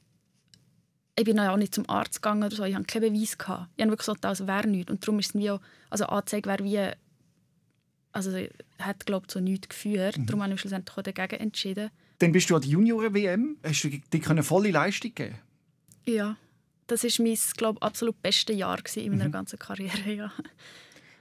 ich 1.15 1.25
bin 1.25 1.39
auch 1.39 1.57
nicht 1.57 1.75
zum 1.75 1.89
Arzt 1.89 2.21
gegangen 2.21 2.43
oder 2.43 2.55
so, 2.55 2.63
ich 2.63 2.75
habe 2.75 2.85
keinen 2.85 3.13
Beweis 3.13 3.37
gehabt. 3.37 3.69
Ich 3.75 3.81
habe 3.81 3.91
wirklich 3.91 4.05
gesagt, 4.05 4.23
das 4.23 4.47
wäre 4.47 4.67
nichts. 4.67 4.91
Und 4.91 5.03
darum 5.03 5.19
ist 5.19 5.35
es 5.35 5.41
wie 5.41 5.51
auch, 5.51 5.61
also 5.89 6.05
Anzeige 6.05 6.49
wäre 6.49 6.63
wie, 6.63 6.79
also 8.11 8.31
hat 8.79 9.05
glaube 9.05 9.25
ich 9.27 9.33
so 9.33 9.39
nichts 9.39 9.69
geführt. 9.69 10.17
Mhm. 10.17 10.25
Darum 10.25 10.43
habe 10.43 10.53
ich 10.53 10.61
schlussendlich 10.61 10.97
auch 10.97 11.01
dagegen 11.01 11.41
entschieden. 11.41 11.89
Dann 12.19 12.31
bist 12.31 12.49
du 12.49 12.55
an 12.55 12.61
der 12.61 12.69
Junioren-WM. 12.69 13.57
Hast 13.63 13.83
du 13.83 13.89
dir 13.89 14.43
volle 14.43 14.71
Leistung 14.71 15.13
geben 15.13 15.35
ja, 16.05 16.37
das 16.87 17.03
war 17.03 17.25
mein 17.25 17.37
glaub, 17.57 17.83
absolut 17.83 18.21
beste 18.21 18.53
Jahr 18.53 18.79
in 18.95 19.11
meiner 19.11 19.27
mhm. 19.27 19.31
ganzen 19.31 19.59
Karriere. 19.59 20.11
Ja. 20.15 20.31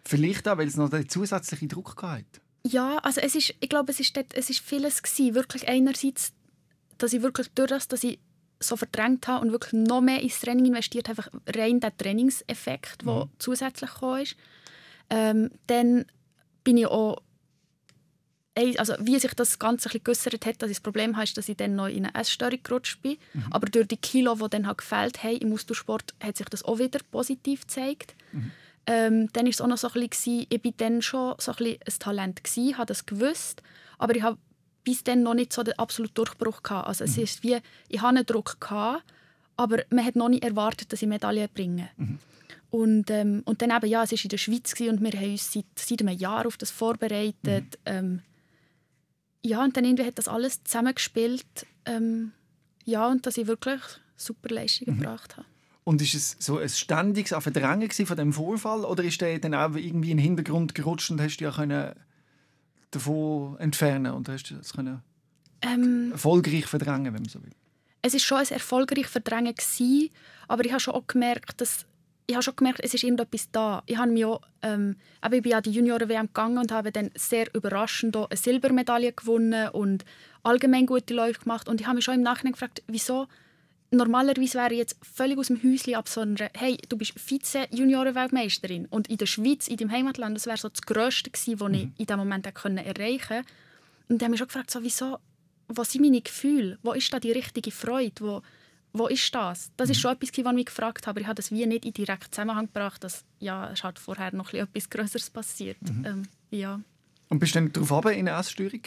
Vielleicht 0.05 0.49
auch, 0.49 0.57
weil 0.57 0.67
es 0.67 0.77
noch 0.77 0.89
den 0.89 1.09
zusätzlichen 1.09 1.69
Druck 1.69 2.03
hatte. 2.03 2.41
Ja, 2.67 2.99
also 2.99 3.21
es 3.21 3.35
ist, 3.35 3.55
ich 3.61 3.69
glaube, 3.69 3.93
es 3.93 4.01
ist, 4.01 4.17
dort, 4.17 4.35
es 4.35 4.51
ist 4.51 4.61
vieles 4.61 5.03
gewesen. 5.03 5.35
Wirklich 5.35 5.69
einerseits, 5.69 6.33
dass 6.99 7.13
ich 7.13 7.23
wirklich 7.23 7.49
durch 7.55 7.69
das, 7.69 7.87
dass 7.87 8.03
ich 8.03 8.19
so 8.61 8.77
verdrängt 8.77 9.27
habe 9.27 9.45
und 9.45 9.53
wirklich 9.53 9.73
noch 9.73 10.01
mehr 10.01 10.21
ins 10.21 10.41
Training 10.41 10.67
investiert 10.67 11.09
habe, 11.09 11.23
einfach 11.23 11.41
rein 11.57 11.81
der 11.81 11.97
Trainingseffekt, 11.97 13.07
der 13.07 13.25
mhm. 13.25 13.31
zusätzlich 13.39 13.91
kam. 13.91 14.25
Ähm, 15.09 15.51
dann 15.67 16.05
bin 16.63 16.77
ich 16.77 16.87
auch 16.87 17.23
also 18.77 18.95
wie 19.01 19.19
sich 19.19 19.33
das 19.35 19.59
Ganze 19.59 19.89
ein 19.91 20.01
geäussert 20.03 20.45
hat, 20.45 20.61
dass 20.61 20.71
ich 20.71 20.77
das 20.77 20.83
Problem 20.83 21.17
habe, 21.17 21.31
dass 21.35 21.49
ich 21.49 21.57
dann 21.57 21.77
noch 21.77 21.87
in 21.87 22.05
eine 22.05 22.15
Essstörung 22.15 22.63
gerutscht 22.63 23.01
bin. 23.01 23.17
Mhm. 23.33 23.45
Aber 23.51 23.67
durch 23.69 23.89
die 23.89 23.97
Kilo, 23.97 24.35
die 24.35 24.51
dann 24.51 24.67
halt 24.67 24.79
gefällt 24.79 25.23
haben 25.23 25.39
im 25.39 25.53
Ausdauersport, 25.53 26.15
hat 26.23 26.37
sich 26.37 26.49
das 26.49 26.65
auch 26.65 26.79
wieder 26.79 27.01
positiv 27.11 27.63
gezeigt. 27.63 28.15
Mhm. 28.33 28.51
Ähm, 28.87 29.29
dann 29.33 29.45
war 29.45 29.51
es 29.51 29.61
auch 29.61 29.67
noch 29.67 29.79
so 29.79 29.89
ein 29.89 30.09
bisschen, 30.09 30.47
ich 30.49 30.65
war 30.65 30.73
dann 30.77 31.01
schon 31.01 31.35
so 31.39 31.53
ein, 31.53 31.57
bisschen 31.57 31.79
ein 31.87 31.99
Talent, 31.99 32.45
gewesen, 32.45 32.77
habe 32.77 32.87
das 32.87 33.07
gewusst, 33.07 33.63
aber 33.99 34.17
ich 34.17 34.23
habe 34.23 34.39
bis 34.85 35.05
dann 35.05 35.23
noch 35.23 35.35
nicht 35.35 35.53
so 35.53 35.63
den 35.63 35.79
absoluten 35.79 36.15
Durchbruch 36.15 36.63
gehabt. 36.63 36.89
Also 36.89 37.05
mhm. 37.05 37.11
es 37.11 37.19
ist 37.19 37.43
wie, 37.43 37.59
ich 37.89 38.01
hatte 38.01 38.19
einen 38.19 38.27
Druck, 38.27 38.61
gehabt, 38.61 39.05
aber 39.57 39.83
man 39.91 40.05
hat 40.05 40.17
noch 40.17 40.29
nicht 40.29 40.45
erwartet, 40.45 40.93
dass 40.93 41.03
ich 41.03 41.09
Medaillen 41.09 41.49
bringe. 41.53 41.91
Mhm. 41.97 42.19
Und, 42.71 43.11
ähm, 43.11 43.43
und 43.47 43.63
dann 43.63 43.71
eben, 43.71 43.91
ja, 43.91 44.05
es 44.05 44.13
war 44.13 44.19
in 44.23 44.29
der 44.29 44.39
Schweiz 44.39 44.73
und 44.79 45.03
wir 45.03 45.13
haben 45.13 45.31
uns 45.33 45.53
seit, 45.53 45.65
seit 45.77 46.01
einem 46.01 46.17
Jahr 46.17 46.47
auf 46.47 46.57
das 46.57 46.71
vorbereitet. 46.71 47.45
Mhm. 47.45 47.67
Ähm, 47.85 48.23
ja, 49.43 49.65
und 49.65 49.77
dann 49.77 49.85
irgendwie 49.85 50.05
hat 50.05 50.19
das 50.19 50.29
alles 50.29 50.63
zusammengespielt. 50.65 51.67
Ähm, 51.85 52.33
ja, 52.85 53.09
und 53.09 53.27
dass 53.27 53.37
ich 53.37 53.47
wirklich 53.47 53.81
super 54.17 54.55
Leistungen 54.55 54.97
mhm. 54.97 55.01
gebracht 55.01 55.37
habe. 55.37 55.47
Und 55.83 56.01
ist 56.03 56.15
es 56.15 56.37
so 56.39 56.59
ein 56.59 56.69
ständiges 56.69 57.31
Verdrängen 57.31 57.91
von 57.91 58.17
dem 58.17 58.33
Vorfall 58.33 58.85
oder 58.85 59.03
ist 59.03 59.21
der 59.21 59.39
dann 59.41 59.55
auch 59.55 59.75
irgendwie 59.75 60.13
in 60.13 60.19
den 60.19 60.25
Hintergrund 60.25 60.75
gerutscht 60.75 61.11
und 61.11 61.21
hast 61.21 61.39
du 61.39 61.45
ja 61.45 61.51
können 61.51 61.95
davon 62.91 63.59
entfernen 63.59 64.13
und 64.13 64.29
hast 64.29 64.51
das 64.51 64.73
können 64.73 65.03
ähm, 65.63 66.13
erfolgreich 66.13 66.67
verdrängen, 66.67 67.07
wenn 67.07 67.23
man 67.23 67.29
so 67.29 67.43
will? 67.43 67.53
Es 68.03 68.15
ist 68.15 68.25
schon 68.25 68.39
ein 68.39 68.49
erfolgreich 68.49 69.07
verdrängen 69.07 69.55
gewesen, 69.55 70.11
aber 70.49 70.65
ich 70.65 70.73
habe 70.73 70.81
schon 70.81 70.95
auch 70.95 71.07
gemerkt, 71.07 71.61
dass 71.61 71.87
ich 72.31 72.37
habe 72.37 72.45
schon 72.45 72.55
gemerkt, 72.55 72.81
es 72.85 72.95
ist 72.95 73.03
irgendetwas 73.03 73.51
da. 73.51 73.83
Ich, 73.87 73.99
habe 73.99 74.13
mich 74.13 74.25
auch, 74.25 74.41
ähm, 74.63 74.97
ich 75.33 75.43
bin 75.43 75.53
an 75.53 75.63
die 75.65 75.73
Junioren-WM 75.73 76.29
gegangen 76.29 76.59
und 76.59 76.71
habe 76.71 76.93
dann 76.93 77.11
sehr 77.17 77.53
überraschend 77.55 78.17
eine 78.17 78.29
Silbermedaille 78.33 79.13
gewonnen 79.13 79.69
und 79.71 80.05
allgemein 80.45 80.87
gute 80.87 81.13
Läufe 81.13 81.41
gemacht. 81.41 81.69
Und 81.69 81.81
ich 81.81 81.89
habe 81.89 81.97
mich 81.97 82.05
schon 82.05 82.15
im 82.15 82.23
Nachhinein 82.23 82.53
gefragt, 82.53 82.85
wieso 82.87 83.27
normalerweise 83.91 84.59
wäre 84.59 84.73
ich 84.73 84.79
jetzt 84.79 84.97
völlig 85.03 85.39
aus 85.39 85.49
dem 85.49 85.63
Häuschen 85.63 85.95
absondern, 85.95 86.51
hey, 86.57 86.79
du 86.89 86.97
bist 86.97 87.19
Vize-Junioren-Weltmeisterin 87.19 88.87
und 88.87 89.09
in 89.09 89.17
der 89.17 89.27
Schweiz, 89.27 89.69
in 89.69 89.77
deinem 89.77 89.91
Heimatland, 89.91 90.37
das 90.37 90.47
wäre 90.47 90.57
so 90.57 90.69
das 90.69 90.83
Größte 90.83 91.31
gewesen, 91.31 91.61
was 91.61 91.69
mhm. 91.69 91.75
ich 91.75 91.83
in 91.83 92.07
diesem 92.07 92.19
Moment 92.19 92.47
erreichen 92.47 93.29
konnte. 93.29 93.45
Und 94.09 94.21
dann 94.21 94.27
habe 94.27 94.35
ich 94.35 94.39
schon 94.39 94.49
gefragt, 94.49 94.71
so, 94.71 94.83
wieso, 94.83 95.19
wo 95.69 95.85
sind 95.85 96.03
meine 96.03 96.21
Gefühle? 96.21 96.79
Wo 96.83 96.93
ist 96.93 97.13
da 97.13 97.21
die 97.21 97.33
richtige 97.33 97.71
Freude? 97.71 98.15
Wo, 98.21 98.43
wo 98.93 99.07
ist 99.07 99.35
das? 99.35 99.71
Das 99.77 99.89
mhm. 99.89 99.93
ist 99.93 100.01
schon 100.01 100.13
etwas, 100.13 100.31
was 100.31 100.39
ich 100.39 100.53
mich 100.53 100.67
gefragt 100.67 101.07
habe. 101.07 101.21
Ich 101.21 101.27
habe 101.27 101.37
das 101.37 101.51
wie 101.51 101.67
nicht 101.67 101.85
in 101.85 101.93
direkt 101.93 102.35
Zusammenhang 102.35 102.67
gebracht, 102.67 103.03
dass 103.05 103.25
ja, 103.39 103.71
es 103.71 103.83
hat 103.83 103.99
vorher 103.99 104.35
noch 104.35 104.53
etwas 104.53 104.91
Größeres 104.91 105.31
passiert. 105.31 105.81
Mhm. 105.83 106.05
Ähm, 106.05 106.23
ja. 106.51 106.81
Und 107.29 107.39
bist 107.39 107.55
du 107.55 107.61
dann 107.61 107.73
darauf 107.73 108.05
in 108.07 108.29
eine 108.29 108.39
Essstörung 108.39 108.83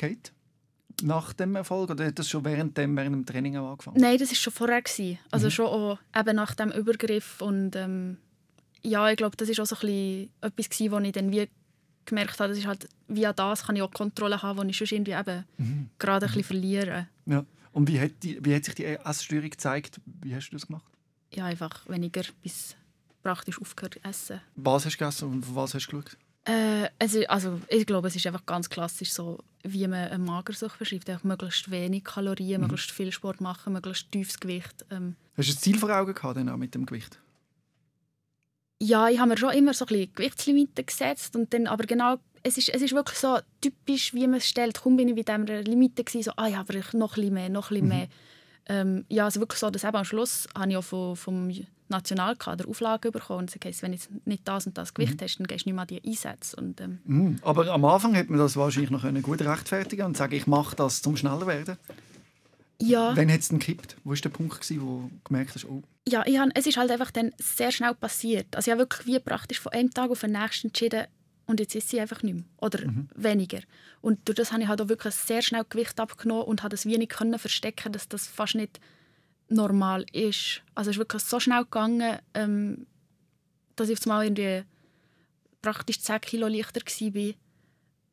nach 1.01 1.33
dem 1.33 1.55
Erfolg 1.55 1.89
oder 1.89 2.05
hat 2.05 2.19
das 2.19 2.29
schon 2.29 2.45
während 2.45 2.77
dem, 2.77 2.95
während 2.95 3.13
dem 3.13 3.25
Training 3.25 3.57
angefangen? 3.57 3.99
Nein, 3.99 4.17
das 4.17 4.29
war 4.29 4.35
schon 4.35 4.53
vorher 4.53 4.83
Also 5.31 5.47
mhm. 5.47 5.51
schon 5.51 5.65
auch, 5.65 5.99
eben 6.15 6.35
nach 6.35 6.55
dem 6.55 6.71
Übergriff 6.71 7.41
und 7.41 7.75
ähm, 7.75 8.17
ja, 8.81 9.09
ich 9.09 9.17
glaube, 9.17 9.37
das 9.37 9.49
war 9.49 9.63
auch 9.63 9.67
so 9.67 9.75
ein 9.75 9.81
bisschen 9.81 10.29
etwas, 10.41 10.91
wo 10.91 10.99
ich 10.99 11.11
dann 11.11 11.31
wie 11.31 11.49
gemerkt 12.05 12.39
habe, 12.39 12.49
das 12.49 12.57
ist 12.57 12.67
halt, 12.67 12.87
via 13.07 13.33
das 13.33 13.65
kann 13.65 13.75
ich 13.75 13.81
auch 13.81 13.91
Kontrolle 13.91 14.41
haben, 14.41 14.59
wo 14.59 14.63
ich 14.63 14.77
sonst 14.77 14.91
irgendwie 14.91 15.13
eben 15.13 15.45
gerade 15.99 16.25
ein 16.25 16.27
bisschen 16.27 16.43
verliere. 16.43 17.07
Ja. 17.25 17.45
Und 17.71 17.87
wie 17.87 17.99
hat, 17.99 18.11
die, 18.21 18.43
wie 18.45 18.53
hat 18.53 18.65
sich 18.65 18.75
die 18.75 18.85
Essstörung 18.85 19.49
gezeigt? 19.49 19.99
Wie 20.05 20.35
hast 20.35 20.49
du 20.49 20.55
das 20.55 20.67
gemacht? 20.67 20.85
Ja, 21.33 21.45
einfach 21.45 21.89
weniger 21.89 22.21
bis 22.43 22.75
praktisch 23.23 23.59
aufgehört 23.59 23.95
zu 23.95 24.03
essen. 24.03 24.41
Was 24.55 24.85
hast 24.85 24.93
du 24.93 24.99
gegessen 24.99 25.29
und 25.29 25.55
was 25.55 25.73
hast 25.73 25.87
du 25.87 25.97
geschaut? 25.97 26.17
Äh, 26.45 26.89
ist, 27.03 27.29
also, 27.29 27.61
ich 27.69 27.85
glaube, 27.85 28.09
es 28.09 28.15
ist 28.15 28.27
einfach 28.27 28.45
ganz 28.45 28.69
klassisch 28.69 29.13
so, 29.13 29.39
wie 29.63 29.87
man 29.87 30.09
eine 30.09 30.23
Magersucht 30.23 30.77
beschreibt. 30.77 31.09
Einfach 31.09 31.23
möglichst 31.23 31.71
wenig 31.71 32.03
Kalorien, 32.03 32.61
möglichst 32.61 32.91
viel 32.91 33.11
Sport 33.11 33.39
machen, 33.39 33.73
möglichst 33.73 34.11
tiefes 34.11 34.39
Gewicht. 34.39 34.85
Ähm, 34.91 35.15
Hast 35.37 35.49
du 35.49 35.53
ein 35.53 35.57
Ziel 35.57 35.77
vor 35.77 35.89
Augen 35.89 36.13
gehabt, 36.13 36.37
dann 36.37 36.49
auch 36.49 36.57
mit 36.57 36.75
dem 36.75 36.85
Gewicht? 36.85 37.19
ja, 38.83 39.09
ich 39.09 39.19
habe 39.19 39.29
mir 39.29 39.37
schon 39.37 39.53
immer 39.53 39.73
so 39.73 39.85
ein 39.85 39.87
bisschen 39.87 40.13
Gewichtslimiten 40.13 40.85
gesetzt 40.85 41.35
und 41.35 41.53
dann, 41.53 41.67
aber 41.67 41.85
genau, 41.85 42.17
es 42.43 42.57
ist, 42.57 42.69
es 42.69 42.81
ist 42.81 42.93
wirklich 42.93 43.17
so 43.17 43.39
typisch, 43.61 44.13
wie 44.13 44.27
man 44.27 44.37
es 44.37 44.47
stellt. 44.47 44.81
Kaum 44.81 44.97
bin 44.97 45.07
ich 45.07 45.15
bei 45.15 45.37
dieser 45.37 45.61
Limite 45.61 46.03
gewesen, 46.03 46.23
so, 46.23 46.31
ah 46.35 46.47
ja, 46.47 46.59
aber 46.59 46.75
ich 46.75 46.91
noch 46.93 47.15
ein 47.15 47.21
bisschen 47.21 47.33
mehr, 47.33 47.49
noch 47.49 47.71
ein 47.71 47.75
bisschen 47.75 47.87
mehr. 47.87 48.07
Ähm, 48.67 49.05
ja, 49.07 49.25
also 49.25 49.39
wirklich 49.39 49.59
so, 49.59 49.69
dass 49.69 49.83
eben 49.83 49.95
am 49.95 50.05
Schluss 50.05 50.47
habe 50.57 50.71
ich 50.71 50.77
auch 50.77 50.83
vom, 50.83 51.15
vom 51.15 51.49
Nationalkader 51.89 52.67
Auflagen 52.67 53.11
bekommen 53.11 53.39
und 53.39 53.59
gesagt, 53.59 53.81
wenn 53.83 53.91
du 53.91 53.97
nicht 54.25 54.47
das 54.47 54.65
und 54.67 54.77
das 54.77 54.93
Gewicht 54.93 55.21
hast, 55.21 55.39
dann 55.39 55.47
gehst 55.47 55.65
du 55.65 55.69
nicht 55.69 55.75
mehr 55.75 55.81
an 55.83 55.87
die 55.87 56.03
Einsätze. 56.03 56.55
Und, 56.55 56.79
ähm, 56.81 56.99
Mhm. 57.05 57.39
Aber 57.41 57.67
am 57.67 57.85
Anfang 57.85 58.13
hätte 58.13 58.31
man 58.31 58.39
das 58.39 58.55
wahrscheinlich 58.55 58.91
noch 58.91 59.01
können 59.01 59.21
gut 59.21 59.41
rechtfertigen 59.41 60.05
und 60.05 60.17
sagen, 60.17 60.33
ich 60.33 60.47
mache 60.47 60.75
das 60.75 61.01
zum 61.01 61.15
schneller 61.17 61.47
werden. 61.47 61.77
ja, 62.81 63.15
Wann 63.15 63.31
hat 63.31 63.39
es 63.39 63.49
denn 63.49 63.59
gekippt? 63.59 63.97
Wo 64.03 64.09
war 64.11 64.17
der 64.17 64.29
Punkt, 64.29 64.59
gewesen, 64.59 64.81
wo 64.81 65.01
du 65.01 65.11
gemerkt 65.23 65.55
hast, 65.55 65.65
oh, 65.65 65.83
ja 66.07 66.23
ich 66.25 66.37
hab, 66.37 66.49
es 66.55 66.65
ist 66.67 66.77
halt 66.77 66.91
einfach 66.91 67.11
dann 67.11 67.31
sehr 67.37 67.71
schnell 67.71 67.93
passiert. 67.93 68.55
Also 68.55 68.69
ich 68.69 68.71
habe 68.73 68.81
wirklich 68.89 69.07
wie 69.07 69.19
praktisch 69.19 69.59
von 69.59 69.71
einem 69.71 69.91
Tag 69.91 70.11
auf 70.11 70.21
den 70.21 70.31
nächsten 70.31 70.67
entschieden, 70.67 71.05
und 71.45 71.59
jetzt 71.59 71.75
ist 71.75 71.89
sie 71.89 71.99
einfach 71.99 72.23
nicht 72.23 72.35
mehr. 72.35 72.43
Oder 72.57 72.79
weniger. 73.15 73.59
Und 74.01 74.19
durch 74.25 74.37
das 74.37 74.53
habe 74.53 74.63
ich 74.63 74.69
halt 74.69 74.81
auch 74.81 74.87
wirklich 74.87 75.13
sehr 75.13 75.41
schnell 75.41 75.65
Gewicht 75.69 75.99
abgenommen 75.99 76.43
und 76.45 76.63
habe 76.63 76.69
das 76.71 76.85
wenig 76.85 77.09
können 77.09 77.37
verstecken, 77.37 77.91
dass 77.91 78.07
das 78.07 78.27
fast 78.27 78.55
nicht 78.55 78.79
normal 79.53 80.05
ist. 80.11 80.61
Also 80.75 80.89
es 80.89 80.95
ist 80.95 80.99
wirklich 80.99 81.23
so 81.23 81.39
schnell 81.39 81.63
gegangen, 81.63 82.19
ähm, 82.33 82.87
dass 83.75 83.89
ich 83.89 84.01
einmal 84.05 84.25
irgendwie 84.25 84.63
praktisch 85.61 85.99
10 85.99 86.21
Kilo 86.21 86.47
leichter 86.47 86.81
war. 86.85 87.33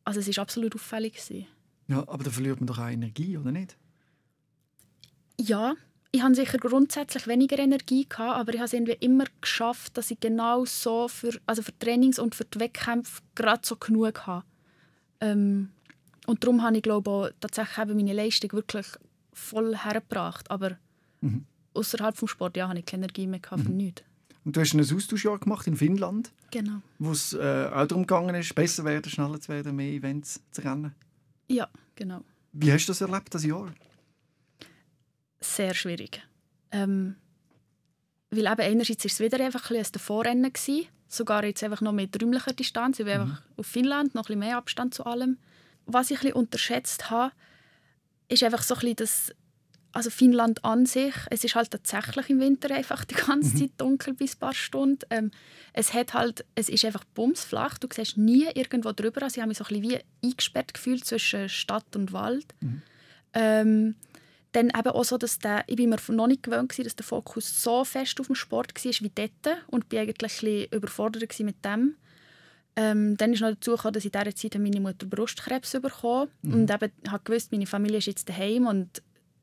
Also 0.04 0.20
es 0.20 0.36
war 0.36 0.42
absolut 0.42 0.74
auffällig. 0.74 1.14
Gewesen. 1.14 1.46
ja, 1.88 2.00
aber 2.08 2.24
da 2.24 2.30
verliert 2.30 2.60
man 2.60 2.66
doch 2.66 2.78
auch 2.78 2.88
Energie, 2.88 3.36
oder 3.36 3.52
nicht? 3.52 3.76
Ja, 5.38 5.74
ich 6.12 6.22
hatte 6.22 6.34
sicher 6.34 6.58
grundsätzlich 6.58 7.26
weniger 7.26 7.58
Energie, 7.58 8.06
gehabt, 8.08 8.36
aber 8.36 8.52
ich 8.52 8.58
habe 8.58 8.66
es 8.66 8.72
irgendwie 8.72 8.96
immer 9.00 9.24
geschafft, 9.40 9.96
dass 9.96 10.10
ich 10.10 10.18
genau 10.18 10.64
so 10.64 11.08
für, 11.08 11.40
also 11.46 11.62
für 11.62 11.78
Trainings- 11.78 12.18
und 12.18 12.34
für 12.34 12.44
die 12.44 12.60
Wettkämpfe 12.60 13.22
gerade 13.34 13.60
so 13.64 13.76
genug 13.76 14.26
habe. 14.26 14.44
Ähm, 15.20 15.70
und 16.26 16.42
darum 16.42 16.62
habe 16.62 16.76
ich 16.76 16.82
glaube 16.82 17.10
auch 17.10 17.30
tatsächlich 17.40 17.94
meine 17.94 18.12
Leistung 18.12 18.52
wirklich 18.52 18.86
voll 19.32 19.76
hergebracht. 19.76 20.50
Aber 20.50 20.78
Mhm. 21.20 21.44
außerhalb 21.74 22.16
vom 22.16 22.28
Sport 22.28 22.56
ja, 22.56 22.68
habe 22.68 22.78
ich 22.78 22.84
keine 22.86 23.04
Energie 23.04 23.26
mehr 23.26 23.40
für 23.42 23.56
nichts. 23.56 24.02
Und 24.44 24.56
du 24.56 24.60
hast 24.60 24.72
ein 24.72 24.80
Austauschjahr 24.80 25.38
gemacht 25.38 25.66
in 25.66 25.76
Finnland, 25.76 26.32
Genau. 26.50 26.80
wo 26.98 27.12
es 27.12 27.34
äh, 27.34 27.68
auch 27.72 27.86
darum 27.86 28.06
gegangen 28.06 28.34
ist, 28.34 28.54
besser 28.54 28.84
werden, 28.84 29.10
schneller 29.10 29.38
zu 29.40 29.48
werden, 29.52 29.76
mehr 29.76 29.92
Events 29.92 30.40
zu 30.50 30.62
rennen. 30.62 30.94
Ja, 31.48 31.68
genau. 31.94 32.24
Wie 32.52 32.72
hast 32.72 32.86
du 32.86 32.90
das 32.92 33.00
erlebt, 33.02 33.34
das 33.34 33.44
Jahr? 33.44 33.72
sehr 35.40 35.74
schwierig. 35.74 36.22
Ähm, 36.70 37.16
weil 38.30 38.46
eben 38.46 38.60
einerseits 38.60 39.04
war 39.04 39.10
es 39.10 39.20
wieder 39.20 39.44
einfach 39.44 39.70
ein 39.70 39.76
bisschen 39.78 39.94
ein 39.96 40.00
Vorrennen 40.00 40.52
gewesen, 40.52 40.86
sogar 41.08 41.44
jetzt 41.44 41.62
einfach 41.64 41.80
noch 41.80 41.92
mit 41.92 42.20
räumlicher 42.22 42.52
Distanz. 42.52 42.98
Ich 42.98 43.06
bin 43.06 43.14
einfach 43.20 43.42
auf 43.56 43.66
Finnland, 43.66 44.14
noch 44.14 44.22
ein 44.24 44.26
bisschen 44.26 44.38
mehr 44.40 44.56
Abstand 44.58 44.94
zu 44.94 45.04
allem. 45.04 45.38
Was 45.86 46.10
ich 46.10 46.18
ein 46.18 46.22
bisschen 46.22 46.36
unterschätzt 46.36 47.10
habe, 47.10 47.32
ist 48.28 48.42
einfach 48.42 48.62
so 48.62 48.74
ein 48.74 48.80
bisschen 48.80 48.96
das, 48.96 49.34
also 49.92 50.10
Finnland 50.10 50.64
an 50.64 50.86
sich, 50.86 51.14
es 51.30 51.42
ist 51.42 51.54
halt 51.54 51.70
tatsächlich 51.70 52.30
im 52.30 52.40
Winter 52.40 52.74
einfach 52.74 53.04
die 53.04 53.14
ganze 53.14 53.56
Zeit 53.56 53.72
dunkel 53.76 54.14
bis 54.14 54.36
ein 54.36 54.38
paar 54.38 54.54
Stunden. 54.54 55.04
Ähm, 55.10 55.30
es 55.72 55.94
hat 55.94 56.14
halt, 56.14 56.44
es 56.54 56.68
ist 56.68 56.84
einfach 56.84 57.04
bumsflach, 57.14 57.78
du 57.78 57.88
siehst 57.92 58.16
nie 58.16 58.46
irgendwo 58.54 58.92
drüber. 58.92 59.22
Also 59.22 59.36
ich 59.36 59.40
habe 59.40 59.48
mich 59.48 59.58
so 59.58 59.64
ein 59.64 59.80
bisschen 59.80 60.00
wie 60.22 60.26
eingesperrt 60.26 60.74
gefühlt 60.74 61.04
zwischen 61.04 61.48
Stadt 61.48 61.96
und 61.96 62.12
Wald. 62.12 62.54
Ähm, 63.34 63.96
dann 64.52 64.66
eben 64.68 64.88
auch 64.88 65.04
so, 65.04 65.16
dass 65.16 65.38
der, 65.38 65.64
ich 65.66 65.76
bin 65.76 65.90
mir 65.90 65.98
noch 66.08 66.26
nicht 66.26 66.42
gewöhnt 66.42 66.70
gewesen, 66.70 66.84
dass 66.84 66.96
der 66.96 67.06
Fokus 67.06 67.62
so 67.62 67.84
fest 67.84 68.18
auf 68.20 68.26
dem 68.26 68.34
Sport 68.34 68.74
war 68.74 68.92
wie 69.00 69.12
dort 69.14 69.58
und 69.68 69.88
bin 69.88 70.00
eigentlich 70.00 70.32
ein 70.32 70.46
bisschen 70.46 70.66
überfordert 70.72 71.38
mit 71.40 71.64
dem. 71.64 71.96
Ähm, 72.76 73.16
dann 73.16 73.32
ist 73.32 73.40
noch 73.40 73.50
dazu 73.50 73.72
gekommen, 73.72 73.94
dass 73.94 74.04
in 74.04 74.12
dieser 74.12 74.34
Zeit 74.34 74.54
meine 74.54 74.80
Mutter 74.80 75.06
Brustkrebs 75.06 75.72
bekommen 75.72 76.30
und 76.42 76.70
eben 76.70 76.92
habe 77.08 77.24
gewusst, 77.24 77.52
meine 77.52 77.66
Familie 77.66 77.98
ist 77.98 78.06
jetzt 78.06 78.28
daheim 78.28 78.66
und 78.66 79.02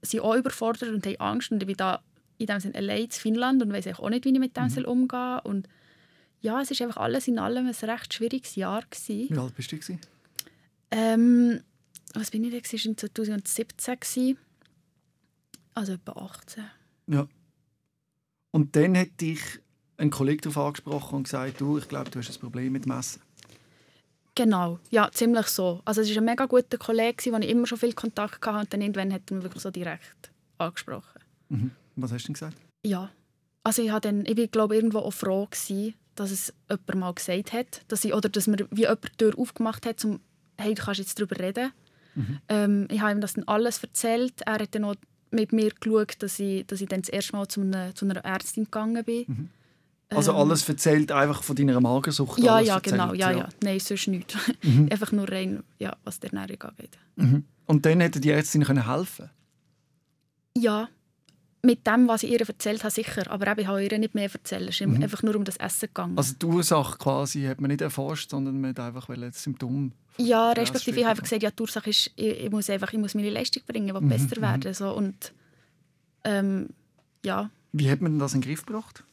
sie 0.09 0.19
auch 0.19 0.35
überfordert 0.35 0.89
und 0.89 1.05
haben 1.05 1.19
Angst 1.19 1.51
und 1.51 1.61
ich 1.61 1.67
bin 1.67 1.77
da 1.77 2.01
in 2.37 2.47
dem 2.47 2.59
Sinne 2.59 2.75
allein 2.75 3.05
in 3.05 3.11
Finnland 3.11 3.61
und 3.61 3.73
weiß 3.73 3.87
auch 3.99 4.09
nicht, 4.09 4.25
wie 4.25 4.33
ich 4.33 4.39
mit 4.39 4.55
dem 4.55 4.69
soll 4.69 4.85
umgehen 4.85 5.39
soll. 5.43 5.51
und 5.51 5.67
ja, 6.41 6.61
es 6.61 6.71
ist 6.71 6.81
einfach 6.81 6.97
alles 6.97 7.27
in 7.27 7.39
allem 7.39 7.67
ein 7.67 7.89
recht 7.89 8.13
schwieriges 8.13 8.55
Jahr 8.55 8.83
gewesen. 8.89 9.35
Wie 9.35 9.39
alt 9.39 9.55
bist 9.55 9.71
du? 9.71 9.77
Gewesen? 9.77 9.99
Ähm, 10.91 11.61
was 12.13 12.31
bin 12.31 12.43
ich 12.43 12.51
da? 12.51 12.59
Das 12.59 12.73
war 12.73 12.97
2017. 12.97 13.99
gewesen. 13.99 14.37
Also 15.73 15.93
etwa 15.93 16.11
18. 16.11 16.63
Ja. 17.07 17.27
Und 18.51 18.75
dann 18.75 18.97
hat 18.97 19.19
dich 19.19 19.41
ein 19.97 20.09
Kollege 20.09 20.41
darauf 20.41 20.57
angesprochen 20.57 21.15
und 21.17 21.23
gesagt, 21.23 21.59
du, 21.59 21.77
ich 21.77 21.87
glaube, 21.87 22.09
du 22.09 22.19
hast 22.19 22.29
ein 22.29 22.39
Problem 22.39 22.73
mit 22.73 22.85
Messen. 22.85 23.21
Genau, 24.37 24.77
ja, 24.91 25.09
ziemlich 25.11 25.47
so. 25.47 25.81
Also 25.83 26.01
es 26.01 26.11
war 26.11 26.17
ein 26.17 26.25
mega 26.25 26.45
guter 26.45 26.77
Kollege, 26.77 27.31
mit 27.31 27.41
dem 27.41 27.41
ich 27.41 27.49
immer 27.49 27.65
schon 27.65 27.79
viel 27.79 27.93
Kontakt 27.93 28.45
hatte 28.45 28.59
und 28.59 28.71
dann 28.71 28.81
irgendwann 28.81 29.11
hat 29.11 29.23
er 29.31 29.35
mich 29.35 29.43
wirklich 29.43 29.63
so 29.63 29.71
direkt 29.71 30.31
angesprochen. 30.59 31.21
Mhm. 31.49 31.71
Was 31.95 32.11
hast 32.11 32.23
du 32.23 32.27
denn 32.27 32.33
gesagt? 32.33 32.57
Ja, 32.85 33.09
also 33.63 33.81
ich, 33.81 33.91
dann, 33.91 34.27
ich 34.27 34.35
bin 34.35 34.51
glaube 34.51 34.75
irgendwo 34.75 34.99
auch 34.99 35.11
froh 35.11 35.47
gewesen, 35.47 35.95
dass 36.13 36.29
es 36.29 36.53
jemand 36.69 36.95
mal 36.95 37.13
gesagt 37.15 37.51
hat, 37.51 37.81
dass 37.87 38.05
ich, 38.05 38.13
oder 38.13 38.29
dass 38.29 38.45
mir 38.45 38.67
wie 38.69 38.81
jemand 38.81 39.05
die 39.05 39.17
Tür 39.17 39.33
aufgemacht 39.39 39.87
hat, 39.87 40.05
um 40.05 40.19
«Hey, 40.55 40.75
du 40.75 40.83
kannst 40.83 40.99
jetzt 40.99 41.19
darüber 41.19 41.39
reden». 41.39 41.71
Ähm, 42.47 42.87
ich 42.91 43.01
habe 43.01 43.13
ihm 43.13 43.21
das 43.21 43.33
dann 43.33 43.43
alles 43.45 43.81
erzählt. 43.81 44.41
Er 44.45 44.59
hat 44.59 44.75
dann 44.75 44.83
auch 44.83 44.95
mit 45.31 45.51
mir 45.51 45.71
geschaut, 45.71 46.15
dass 46.19 46.39
ich, 46.39 46.65
dass 46.67 46.81
ich 46.81 46.87
dann 46.87 47.01
das 47.01 47.09
erste 47.09 47.35
Mal 47.35 47.47
zu 47.47 47.61
einer, 47.61 47.95
zu 47.95 48.05
einer 48.05 48.23
Ärztin 48.23 48.65
gegangen 48.65 49.03
bin. 49.03 49.49
Also 50.09 50.33
alles 50.33 50.67
erzählt 50.67 51.11
einfach 51.11 51.43
von 51.43 51.55
deiner 51.55 51.79
Magersucht? 51.81 52.39
Ähm, 52.39 52.45
Ja, 52.45 52.59
ja, 52.59 52.75
erzählt, 52.75 52.93
genau. 52.93 53.13
Ja, 53.13 53.31
ja. 53.31 53.49
Nein, 53.61 53.79
sonst 53.79 54.07
nichts. 54.07 54.35
Einfach 54.89 55.11
nur 55.11 55.29
rein, 55.29 55.63
ja, 55.79 55.97
was 56.05 56.19
der 56.19 56.31
Ernährung 56.31 56.61
angeht. 56.61 56.97
Und 57.65 57.85
dann 57.85 57.99
hätte 57.99 58.21
die 58.21 58.29
Ärztin 58.29 58.63
können 58.63 58.87
helfen 58.89 59.29
Ja, 60.57 60.87
mit 61.63 61.85
dem, 61.85 62.07
was 62.07 62.23
ich 62.23 62.31
ihr 62.31 62.39
erzählt 62.39 62.83
habe, 62.83 62.91
sicher. 62.91 63.29
Aber 63.29 63.47
eben, 63.47 63.59
ich 63.59 63.67
habe 63.67 63.83
ihr 63.83 63.99
nicht 63.99 64.15
mehr 64.15 64.29
erzählt. 64.31 64.69
Es 64.69 64.79
ist 64.79 64.87
einfach 64.87 65.23
nur 65.23 65.35
um 65.35 65.43
das 65.43 65.57
Essen 65.57 65.87
gegangen. 65.87 66.17
Also 66.17 66.33
die 66.41 66.45
Ursache 66.45 66.97
quasi 66.97 67.43
hat 67.43 67.59
man 67.59 67.69
nicht 67.69 67.81
erforscht, 67.81 68.29
sondern 68.29 68.61
man 68.61 68.69
hat 68.69 68.79
einfach 68.79 69.07
das 69.07 69.43
Symptom... 69.43 69.91
ja, 70.17 70.51
respektive 70.51 70.99
ich 70.99 71.03
habe 71.03 71.11
einfach 71.11 71.23
gesagt, 71.23 71.43
ja, 71.43 71.51
die 71.51 71.61
Ursache 71.61 71.89
ist, 71.89 72.11
ich, 72.15 72.39
ich 72.45 72.51
muss 72.51 72.69
einfach 72.69 72.93
ich 72.93 72.99
muss 72.99 73.13
meine 73.13 73.29
Leistung 73.29 73.63
bringen, 73.67 73.87
ich 73.89 73.93
will 73.93 74.01
besser 74.01 74.41
werden. 74.41 74.73
So. 74.73 74.91
Und 74.93 75.33
ähm, 76.23 76.69
ja, 77.25 77.49
Wie 77.73 77.89
hat 77.91 78.01
man 78.01 78.17
das 78.19 78.33
in 78.33 78.41
den 78.41 78.49
Griff 78.49 78.65
gebracht? 78.65 79.03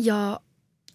Ja, 0.00 0.40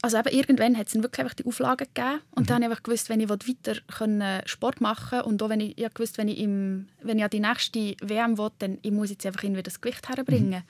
also 0.02 0.18
eben 0.18 0.30
irgendwann 0.30 0.78
hat 0.78 0.88
es 0.88 0.94
dann 0.94 1.04
wirklich 1.04 1.20
einfach 1.22 1.34
die 1.36 1.46
Auflagen 1.46 1.88
gegeben 1.94 2.20
und 2.32 2.50
dann 2.50 2.56
habe 2.56 2.66
ich 2.66 2.70
einfach 2.72 2.84
gewusst, 2.84 3.10
wenn 3.10 3.22
ich 3.22 3.30
weiter 3.30 3.80
können 3.88 4.42
Sport 4.46 4.82
machen 4.82 5.22
und 5.22 5.42
auch 5.42 5.50
wenn 5.50 5.62
ich, 5.62 5.78
ich 5.78 5.94
gewusst, 5.94 6.18
wenn 6.18 6.28
ich, 6.28 6.40
im, 6.40 6.88
wenn 7.02 7.18
ich 7.20 7.24
an 7.24 7.30
die 7.30 7.40
nächste 7.40 7.96
WM 8.02 8.38
will, 8.38 8.50
dann 8.60 8.80
ich 8.82 8.92
muss 8.92 9.10
jetzt 9.12 9.26
einfach 9.26 9.44
irgendwie 9.44 9.64
das 9.64 9.80
Gewicht 9.80 10.08
herbringen. 10.10 10.64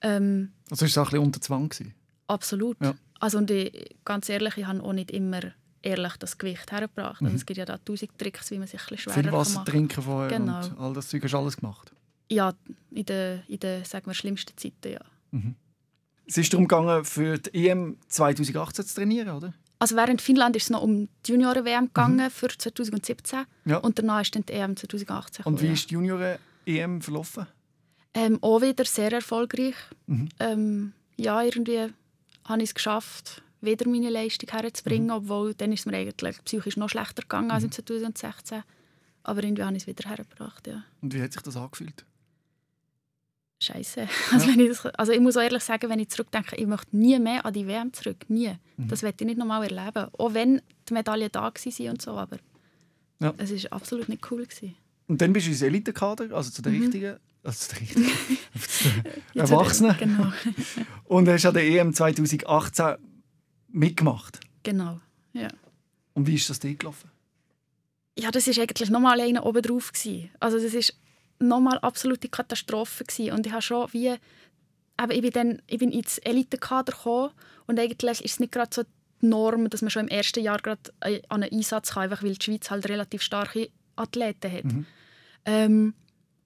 Ähm, 0.00 0.52
Also 0.70 0.84
es 0.86 0.96
war 0.96 1.04
ein 1.04 1.10
bisschen 1.10 1.24
unter 1.24 1.40
Zwang. 1.40 1.68
Gewesen. 1.68 1.94
absolut. 2.26 2.76
Ja. 2.82 2.94
Also 3.20 3.38
und 3.38 3.50
ich, 3.52 3.94
ganz 4.04 4.28
ehrlich, 4.28 4.56
ich 4.56 4.66
habe 4.66 4.82
auch 4.82 4.92
nicht 4.92 5.12
immer 5.12 5.40
ehrlich 5.82 6.16
das 6.18 6.38
Gewicht 6.38 6.72
hergebracht. 6.72 7.22
Also 7.22 7.36
es 7.36 7.46
gibt 7.46 7.58
ja 7.58 7.64
da 7.64 7.78
tausend 7.78 8.18
Tricks, 8.18 8.50
wie 8.50 8.58
man 8.58 8.66
sich 8.66 8.80
ein 8.80 8.86
bisschen 8.88 8.98
schwerer 9.12 9.22
Viel 9.22 9.32
Wasser 9.32 9.54
machen 9.60 9.66
trinken 9.70 10.02
vorher 10.02 10.36
Genau. 10.38 10.58
und 10.64 10.78
all 10.80 10.92
das 10.92 11.08
Zeug 11.08 11.22
hast 11.22 11.32
du 11.34 11.38
alles 11.38 11.56
gemacht. 11.56 11.92
Ja, 12.30 12.52
in 12.90 13.04
den, 13.04 13.42
in 13.46 13.60
den 13.60 13.84
sagen 13.84 14.06
wir, 14.06 14.14
schlimmsten 14.14 14.56
Zeiten, 14.56 14.92
ja. 14.94 15.00
Es 16.26 16.38
ist 16.38 16.52
darum 16.52 16.66
gegangen, 16.68 17.04
für 17.04 17.38
die 17.38 17.68
EM 17.68 17.96
2018 18.08 18.86
zu 18.86 18.94
trainieren, 18.94 19.30
oder? 19.30 19.52
Also 19.78 19.96
während 19.96 20.22
Finnland 20.22 20.54
ist 20.56 20.64
es 20.64 20.70
noch 20.70 20.82
um 20.82 21.08
die 21.26 21.32
Junioren-WM 21.32 21.86
gegangen 21.86 22.30
für 22.30 22.48
2017 22.48 23.40
Mhm. 23.64 23.70
Ja. 23.70 23.78
und 23.78 23.98
danach 23.98 24.20
ist 24.22 24.34
dann 24.36 24.46
die 24.46 24.52
EM 24.52 24.76
2018 24.76 25.44
Und 25.44 25.60
wie 25.60 25.68
ist 25.72 25.90
die 25.90 25.94
Junioren-EM 25.94 27.02
verlaufen? 27.02 27.46
ähm, 28.14 28.38
Auch 28.42 28.60
wieder 28.62 28.84
sehr 28.84 29.12
erfolgreich. 29.12 29.74
Mhm. 30.06 30.28
Ähm, 30.38 30.92
ja, 31.16 31.42
irgendwie 31.42 31.88
habe 32.44 32.62
ich 32.62 32.70
es 32.70 32.74
geschafft, 32.74 33.42
wieder 33.60 33.88
meine 33.88 34.10
Leistung 34.10 34.48
herzubringen, 34.50 35.06
Mhm. 35.08 35.12
obwohl 35.14 35.54
dann 35.54 35.72
ist 35.72 35.80
es 35.80 35.86
mir 35.86 35.96
eigentlich 35.96 36.44
psychisch 36.44 36.76
noch 36.76 36.88
schlechter 36.88 37.22
gegangen 37.22 37.50
als 37.50 37.64
in 37.64 37.72
2016. 37.72 38.62
Aber 39.24 39.42
irgendwie 39.42 39.62
habe 39.64 39.76
ich 39.76 39.82
es 39.82 39.86
wieder 39.86 40.08
hergebracht, 40.08 40.66
ja. 40.66 40.84
Und 41.00 41.14
wie 41.14 41.22
hat 41.22 41.32
sich 41.32 41.42
das 41.42 41.56
angefühlt? 41.56 42.04
Scheiße. 43.62 44.08
Also, 44.32 44.48
wenn 44.48 44.60
ich 44.60 44.68
das, 44.68 44.86
also 44.86 45.12
ich 45.12 45.20
muss 45.20 45.36
auch 45.36 45.42
ehrlich 45.42 45.62
sagen, 45.62 45.88
wenn 45.88 46.00
ich 46.00 46.08
zurückdenke, 46.08 46.56
ich 46.56 46.66
möchte 46.66 46.96
nie 46.96 47.18
mehr 47.18 47.46
an 47.46 47.52
die 47.52 47.66
WM 47.66 47.92
zurück. 47.92 48.28
Nie. 48.28 48.54
Mhm. 48.76 48.88
Das 48.88 49.02
werde 49.02 49.16
ich 49.20 49.26
nicht 49.26 49.38
nochmal 49.38 49.62
erleben. 49.62 50.08
Auch 50.18 50.34
wenn 50.34 50.60
die 50.88 50.94
Medaillen 50.94 51.28
da 51.30 51.42
waren 51.42 51.88
und 51.90 52.02
so, 52.02 52.10
aber 52.12 52.38
ja. 53.20 53.32
es 53.38 53.64
war 53.64 53.72
absolut 53.72 54.08
nicht 54.08 54.30
cool. 54.30 54.44
Gewesen. 54.44 54.74
Und 55.06 55.20
dann 55.20 55.32
bist 55.32 55.46
du 55.46 55.50
ins 55.50 55.62
Elitekader, 55.62 56.34
also 56.34 56.50
zu 56.50 56.62
den 56.62 56.74
mhm. 56.74 56.82
richtigen, 56.82 57.16
also 57.44 57.68
zu 57.68 57.74
den 57.74 57.86
richtigen, 57.86 58.10
zu 59.32 59.38
Erwachsenen. 59.38 59.96
genau. 59.98 60.32
Und 61.04 61.28
hast 61.28 61.46
an 61.46 61.54
der 61.54 61.64
EM 61.64 61.94
2018 61.94 62.96
mitgemacht. 63.68 64.40
Genau, 64.62 65.00
ja. 65.32 65.48
Und 66.14 66.26
wie 66.26 66.34
ist 66.34 66.50
das 66.50 66.58
dir 66.58 66.74
gelaufen? 66.74 67.10
Ja, 68.18 68.30
das 68.30 68.46
war 68.46 68.62
eigentlich 68.62 68.90
nochmal 68.90 69.20
einer 69.20 69.46
oben 69.46 69.62
drauf. 69.62 69.92
Also 70.40 70.58
das 70.58 70.74
war 70.74 70.94
nochmal 71.42 71.78
absolute 71.78 72.28
Katastrophe. 72.28 73.04
Gewesen. 73.04 73.32
Und 73.32 73.46
ich 73.46 73.52
habe 73.52 73.62
schon 73.62 73.92
wie... 73.92 74.14
Aber 74.96 75.14
ich 75.14 75.22
bin, 75.22 75.30
dann, 75.30 75.62
ich 75.66 75.78
bin 75.78 75.90
ins 75.90 76.18
Elitekader 76.18 76.92
gekommen 76.92 77.30
und 77.66 77.80
eigentlich 77.80 78.20
ist 78.24 78.32
es 78.34 78.40
nicht 78.40 78.52
gerade 78.52 78.70
so 78.72 78.82
die 78.82 79.26
Norm, 79.26 79.70
dass 79.70 79.80
man 79.80 79.90
schon 79.90 80.06
im 80.06 80.08
ersten 80.08 80.44
Jahr 80.44 80.58
gerade 80.58 80.92
an 81.00 81.42
einen 81.42 81.52
Einsatz 81.52 81.92
kann, 81.92 82.04
einfach 82.04 82.22
weil 82.22 82.34
die 82.34 82.44
Schweiz 82.44 82.70
halt 82.70 82.88
relativ 82.88 83.22
starke 83.22 83.70
Athleten 83.96 84.52
hat. 84.52 84.64
Mhm. 84.64 84.86
Ähm, 85.46 85.94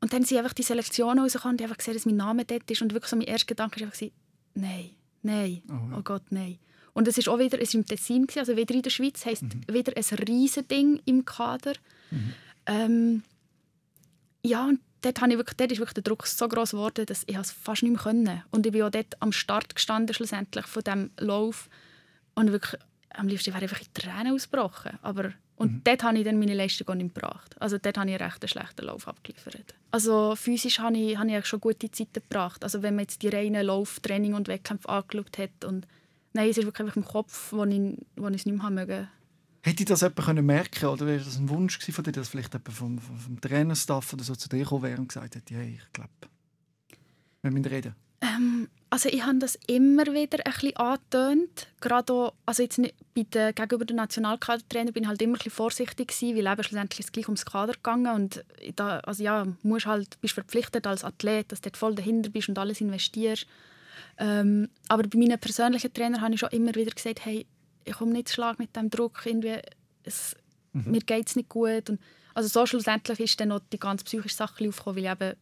und 0.01 0.13
dann 0.13 0.25
sind 0.25 0.39
einfach 0.39 0.53
die 0.53 0.63
Selektionen 0.63 1.19
rausgekommen 1.19 1.55
und 1.55 1.61
ich 1.61 1.67
habe 1.67 1.77
gesehen, 1.77 1.95
dass 1.95 2.07
mein 2.07 2.17
Name 2.17 2.45
dort 2.45 2.71
ist 2.71 2.83
und 2.83 2.93
wirklich 2.93 3.11
so 3.11 3.17
mein 3.17 3.27
erster 3.27 3.47
Gedanke 3.47 3.81
war 3.81 3.87
einfach, 3.89 4.07
nein, 4.55 4.91
nein, 5.23 5.63
oh, 5.69 5.73
ja. 5.73 5.99
oh 5.99 6.03
Gott, 6.03 6.23
nein. 6.31 6.59
Und 6.93 7.09
es 7.09 7.19
ist 7.19 7.29
auch 7.29 7.39
wieder, 7.39 7.61
es 7.61 7.69
ist 7.69 7.75
im 7.75 7.85
Tessin, 7.85 8.27
also 8.37 8.57
wieder 8.57 8.75
in 8.75 8.83
der 8.83 8.91
Schweiz, 8.91 9.27
heisst 9.27 9.43
mhm. 9.43 9.65
wieder 9.71 9.93
ein 9.97 10.19
riesen 10.27 10.69
Ding 10.69 11.03
im 11.05 11.25
Kader. 11.25 11.75
Mhm. 12.11 12.35
Ähm, 12.67 13.23
ja, 14.43 14.67
und 14.67 14.81
dort, 15.03 15.21
habe 15.21 15.33
ich 15.33 15.39
wirklich, 15.39 15.57
dort 15.57 15.73
ist 15.73 15.79
wirklich 15.79 15.95
der 15.95 16.03
Druck 16.03 16.27
so 16.27 16.49
groß 16.49 16.73
geworden, 16.73 17.07
dass 17.07 17.25
ich 17.27 17.37
es 17.37 17.51
fast 17.51 17.83
nicht 17.83 17.93
mehr 17.93 18.03
konnte. 18.03 18.43
Und 18.51 18.67
ich 18.67 18.73
bin 18.73 18.83
auch 18.83 18.91
dort 18.91 19.21
am 19.21 19.33
Start 19.33 19.75
gestanden, 19.75 20.15
schlussendlich, 20.15 20.67
von 20.67 20.83
diesem 20.83 21.11
Lauf. 21.19 21.69
Und 22.35 22.53
wirklich, 22.53 22.81
am 23.11 23.29
liebsten 23.29 23.53
wäre 23.53 23.63
einfach 23.63 23.81
in 23.81 23.95
Tränen 23.95 24.35
ausgebrochen. 24.35 24.99
Aber, 25.03 25.33
und 25.57 25.73
mhm. 25.73 25.81
dort 25.85 26.03
habe 26.03 26.19
ich 26.19 26.25
dann 26.25 26.39
meine 26.39 26.55
Leistung 26.55 26.89
auch 26.89 26.95
nicht 26.95 27.15
gebracht. 27.15 27.55
Also 27.61 27.79
dort 27.79 27.97
habe 27.97 28.11
ich 28.11 28.21
einen 28.21 28.31
recht 28.31 28.51
schlechten 28.51 28.87
Lauf 28.87 29.09
abgeliefert. 29.09 29.75
Also 29.91 30.35
physisch 30.37 30.79
habe 30.79 30.97
ich, 30.97 31.17
habe 31.17 31.31
ich 31.31 31.47
schon 31.47 31.61
gute 31.61 31.91
Zeiten 31.91 32.13
gebracht. 32.15 32.63
Also 32.63 32.83
wenn 32.83 32.95
man 32.95 33.05
jetzt 33.05 33.23
die 33.23 33.29
reinen 33.29 33.65
Lauftraining 33.65 34.35
und 34.35 34.49
Wettkämpfe 34.49 34.89
angeschaut 34.89 35.39
hat 35.39 35.65
und 35.65 35.87
Nein, 36.37 36.51
es 36.51 36.59
ist 36.59 36.67
wirklich 36.67 36.87
einfach 36.87 36.97
im 36.97 37.05
Kopf, 37.05 37.51
wo 37.51 37.65
ich, 37.65 37.97
wo 38.17 38.29
ich 38.29 38.35
es 38.35 38.45
nicht 38.45 38.61
mehr 38.61 38.69
mögen. 38.69 39.09
Hätte 39.67 39.85
das 39.85 40.03
jemand 40.03 40.45
merken 40.45 40.71
können 40.79 40.93
oder 40.93 41.07
wäre 41.07 41.25
das 41.25 41.39
ein 41.39 41.49
Wunsch 41.49 41.81
von 41.85 42.05
dir, 42.05 42.13
dass 42.13 42.29
vielleicht 42.29 42.55
jemand 42.55 42.73
vom, 42.73 42.99
vom 43.01 43.41
Trainerstaff 43.41 44.13
oder 44.13 44.23
so 44.23 44.37
zu 44.37 44.49
dir 44.49 44.61
gekommen 44.61 44.85
wäre 44.85 45.01
und 45.01 45.09
gesagt 45.09 45.35
hätte, 45.35 45.55
hey, 45.57 45.81
ich 45.83 45.93
glaube, 45.93 46.11
wir 47.43 47.51
müssen 47.51 47.65
reden? 47.65 47.97
Ähm, 48.21 48.69
also 48.91 49.09
ich 49.09 49.25
habe 49.25 49.41
das 49.41 49.59
immer 49.67 50.07
wieder 50.07 50.39
ein 50.47 50.53
bisschen 50.53 50.77
angetönt. 50.77 51.67
Gerade 51.81 52.13
auch, 52.13 52.35
also 52.47 52.63
jetzt 52.63 52.79
nicht, 52.79 52.95
bei 53.13 53.25
den, 53.25 53.57
gegenüber 53.57 53.85
den 53.85 53.97
Nationalkadertrainer 53.97 54.93
bin 54.93 55.03
ich 55.03 55.09
halt 55.09 55.21
immer 55.21 55.33
ein 55.33 55.39
bisschen 55.39 55.51
vorsichtig 55.51 56.09
gewesen, 56.09 56.37
weil 56.37 56.47
eben 56.47 56.63
schlussendlich 56.63 57.11
gleich 57.11 57.27
ums 57.27 57.45
Kader 57.45 57.73
gegangen 57.73 58.15
und 58.15 58.45
da, 58.77 59.01
also 59.01 59.25
ja, 59.25 59.49
musst 59.65 59.87
halt, 59.87 60.21
bist 60.21 60.35
verpflichtet 60.35 60.87
als 60.87 61.03
Athlet, 61.03 61.51
dass 61.51 61.61
du 61.61 61.71
dort 61.71 61.77
voll 61.77 61.97
dahinter 61.97 62.31
bist 62.31 62.49
und 62.49 62.57
alles 62.61 62.81
investierst. 62.81 63.49
Ähm, 64.19 64.69
aber 64.87 65.03
bei 65.09 65.19
meinen 65.19 65.41
persönlichen 65.41 65.93
Trainern 65.93 66.21
habe 66.21 66.35
ich 66.35 66.39
schon 66.39 66.51
immer 66.51 66.73
wieder 66.77 66.93
gesagt, 66.93 67.25
hey, 67.25 67.47
ich 67.87 67.95
komme 67.95 68.13
nicht 68.13 68.29
zu 68.29 68.35
Schlag 68.35 68.59
mit 68.59 68.77
dem 68.77 68.91
Druck, 68.91 69.23
irgendwie, 69.25 69.59
es, 70.03 70.37
mhm. 70.73 70.91
mir 70.91 71.01
geht 71.01 71.29
es 71.29 71.37
nicht 71.37 71.49
gut. 71.49 71.89
Und 71.89 72.01
also 72.35 72.49
so 72.49 72.67
schlussendlich 72.67 73.21
ist 73.21 73.41
dann 73.41 73.49
noch 73.49 73.61
die 73.73 73.79
ganze 73.79 74.05
psychische 74.05 74.35
Sache 74.35 74.69
aufgekommen, 74.69 74.97
weil 74.97 75.05
ich 75.05 75.11
eben 75.11 75.37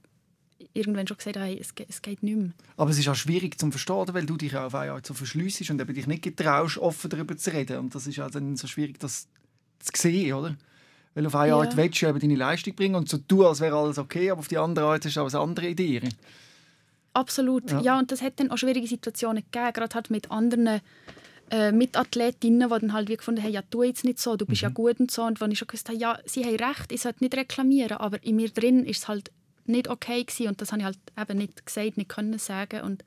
irgendwann 0.74 1.08
schon 1.08 1.16
gesagt 1.16 1.36
habe, 1.36 1.46
hey, 1.46 1.58
es, 1.60 1.74
es 1.88 2.02
geht 2.02 2.22
nicht 2.22 2.36
mehr. 2.36 2.50
Aber 2.76 2.90
es 2.90 2.98
ist 2.98 3.08
auch 3.08 3.14
schwierig 3.14 3.58
zu 3.58 3.70
verstehen, 3.70 4.12
weil 4.12 4.26
du 4.26 4.36
dich 4.36 4.56
auf 4.56 4.74
eine 4.74 4.92
Art 4.92 5.06
so 5.06 5.14
verschliessest 5.14 5.70
und 5.70 5.80
eben 5.80 5.94
dich 5.94 6.06
nicht 6.06 6.22
getraust, 6.22 6.78
offen 6.78 7.10
darüber 7.10 7.36
zu 7.36 7.52
reden. 7.52 7.78
Und 7.78 7.94
das 7.94 8.06
ist 8.06 8.20
auch 8.20 8.30
dann 8.30 8.56
so 8.56 8.66
schwierig, 8.66 8.98
das 9.00 9.26
zu 9.80 9.92
sehen, 10.00 10.34
oder? 10.34 10.56
Weil 11.14 11.26
auf 11.26 11.34
eine 11.34 11.50
ja. 11.50 11.56
Art 11.56 11.76
willst 11.76 12.02
du 12.02 12.06
eben 12.06 12.18
deine 12.18 12.36
Leistung 12.36 12.74
bringen 12.74 12.94
und 12.96 13.08
so 13.08 13.18
tun, 13.18 13.46
als 13.46 13.60
wäre 13.60 13.76
alles 13.76 13.98
okay, 13.98 14.30
aber 14.30 14.40
auf 14.40 14.48
die 14.48 14.58
andere 14.58 14.86
Art 14.86 15.04
ist 15.04 15.16
auch 15.16 15.28
eine 15.28 15.40
andere 15.40 15.68
Idee. 15.68 16.02
Absolut, 17.12 17.70
ja. 17.70 17.80
ja. 17.80 17.98
Und 17.98 18.10
das 18.10 18.20
hat 18.20 18.40
dann 18.40 18.50
auch 18.50 18.58
schwierige 18.58 18.86
Situationen 18.86 19.44
gegeben, 19.44 19.72
gerade 19.72 19.94
halt 19.94 20.10
mit 20.10 20.30
anderen 20.30 20.80
äh, 21.50 21.72
Mitathletinnen, 21.72 22.68
die 22.68 22.80
dann 22.80 22.92
halt 22.92 23.08
wie 23.08 23.16
gefunden 23.16 23.42
haben, 23.42 23.52
ja, 23.52 23.62
tu 23.62 23.82
jetzt 23.82 24.04
nicht 24.04 24.18
so, 24.18 24.36
du 24.36 24.46
bist 24.46 24.62
mhm. 24.62 24.66
ja 24.66 24.72
gut 24.72 25.00
und 25.00 25.10
so. 25.10 25.22
Und 25.22 25.40
wenn 25.40 25.50
ich 25.50 25.58
schon 25.58 25.68
gewusst 25.68 25.88
habe, 25.88 25.98
ja, 25.98 26.18
sie 26.24 26.44
haben 26.44 26.56
recht, 26.56 26.92
ich 26.92 27.02
sollte 27.02 27.22
nicht 27.22 27.36
reklamieren, 27.36 27.98
aber 27.98 28.22
in 28.24 28.36
mir 28.36 28.50
drin 28.50 28.84
ist 28.84 28.98
es 28.98 29.08
halt 29.08 29.30
nicht 29.66 29.88
okay 29.88 30.24
gewesen 30.24 30.48
und 30.48 30.60
das 30.60 30.72
habe 30.72 30.80
ich 30.80 30.84
halt 30.84 30.98
eben 31.18 31.38
nicht 31.38 31.64
gesagt, 31.64 31.96
nicht 31.96 32.08
können 32.08 32.38
sagen 32.38 32.82
und 32.82 33.04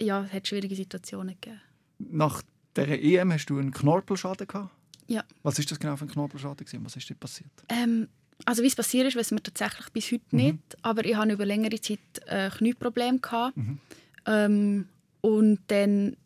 ja, 0.00 0.24
es 0.24 0.32
hat 0.32 0.48
schwierige 0.48 0.74
Situationen 0.74 1.36
gegeben. 1.40 1.60
Nach 1.98 2.42
der 2.76 3.02
EM 3.02 3.32
hast 3.32 3.46
du 3.46 3.58
einen 3.58 3.72
Knorpelschaden 3.72 4.46
gehabt? 4.46 4.70
Ja. 5.08 5.24
Was 5.42 5.58
ist 5.58 5.70
das 5.70 5.80
genau 5.80 5.96
für 5.96 6.04
ein 6.04 6.10
Knorpelschaden 6.10 6.64
gewesen? 6.64 6.84
Was 6.84 6.96
ist 6.96 7.08
dir 7.08 7.14
passiert? 7.14 7.50
Ähm, 7.68 8.08
also 8.44 8.62
wie 8.62 8.68
es 8.68 8.76
passiert 8.76 9.08
ist, 9.08 9.16
wissen 9.16 9.36
wir 9.36 9.42
tatsächlich 9.42 9.88
bis 9.90 10.12
heute 10.12 10.24
mhm. 10.30 10.38
nicht. 10.38 10.58
Aber 10.82 11.04
ich 11.04 11.16
hatte 11.16 11.32
über 11.32 11.46
längere 11.46 11.80
Zeit 11.80 11.98
äh, 12.26 12.50
Knieprobleme. 12.50 13.20
Mhm. 13.54 13.78
Ähm, 14.26 14.88
und 15.20 15.60
dann 15.68 16.16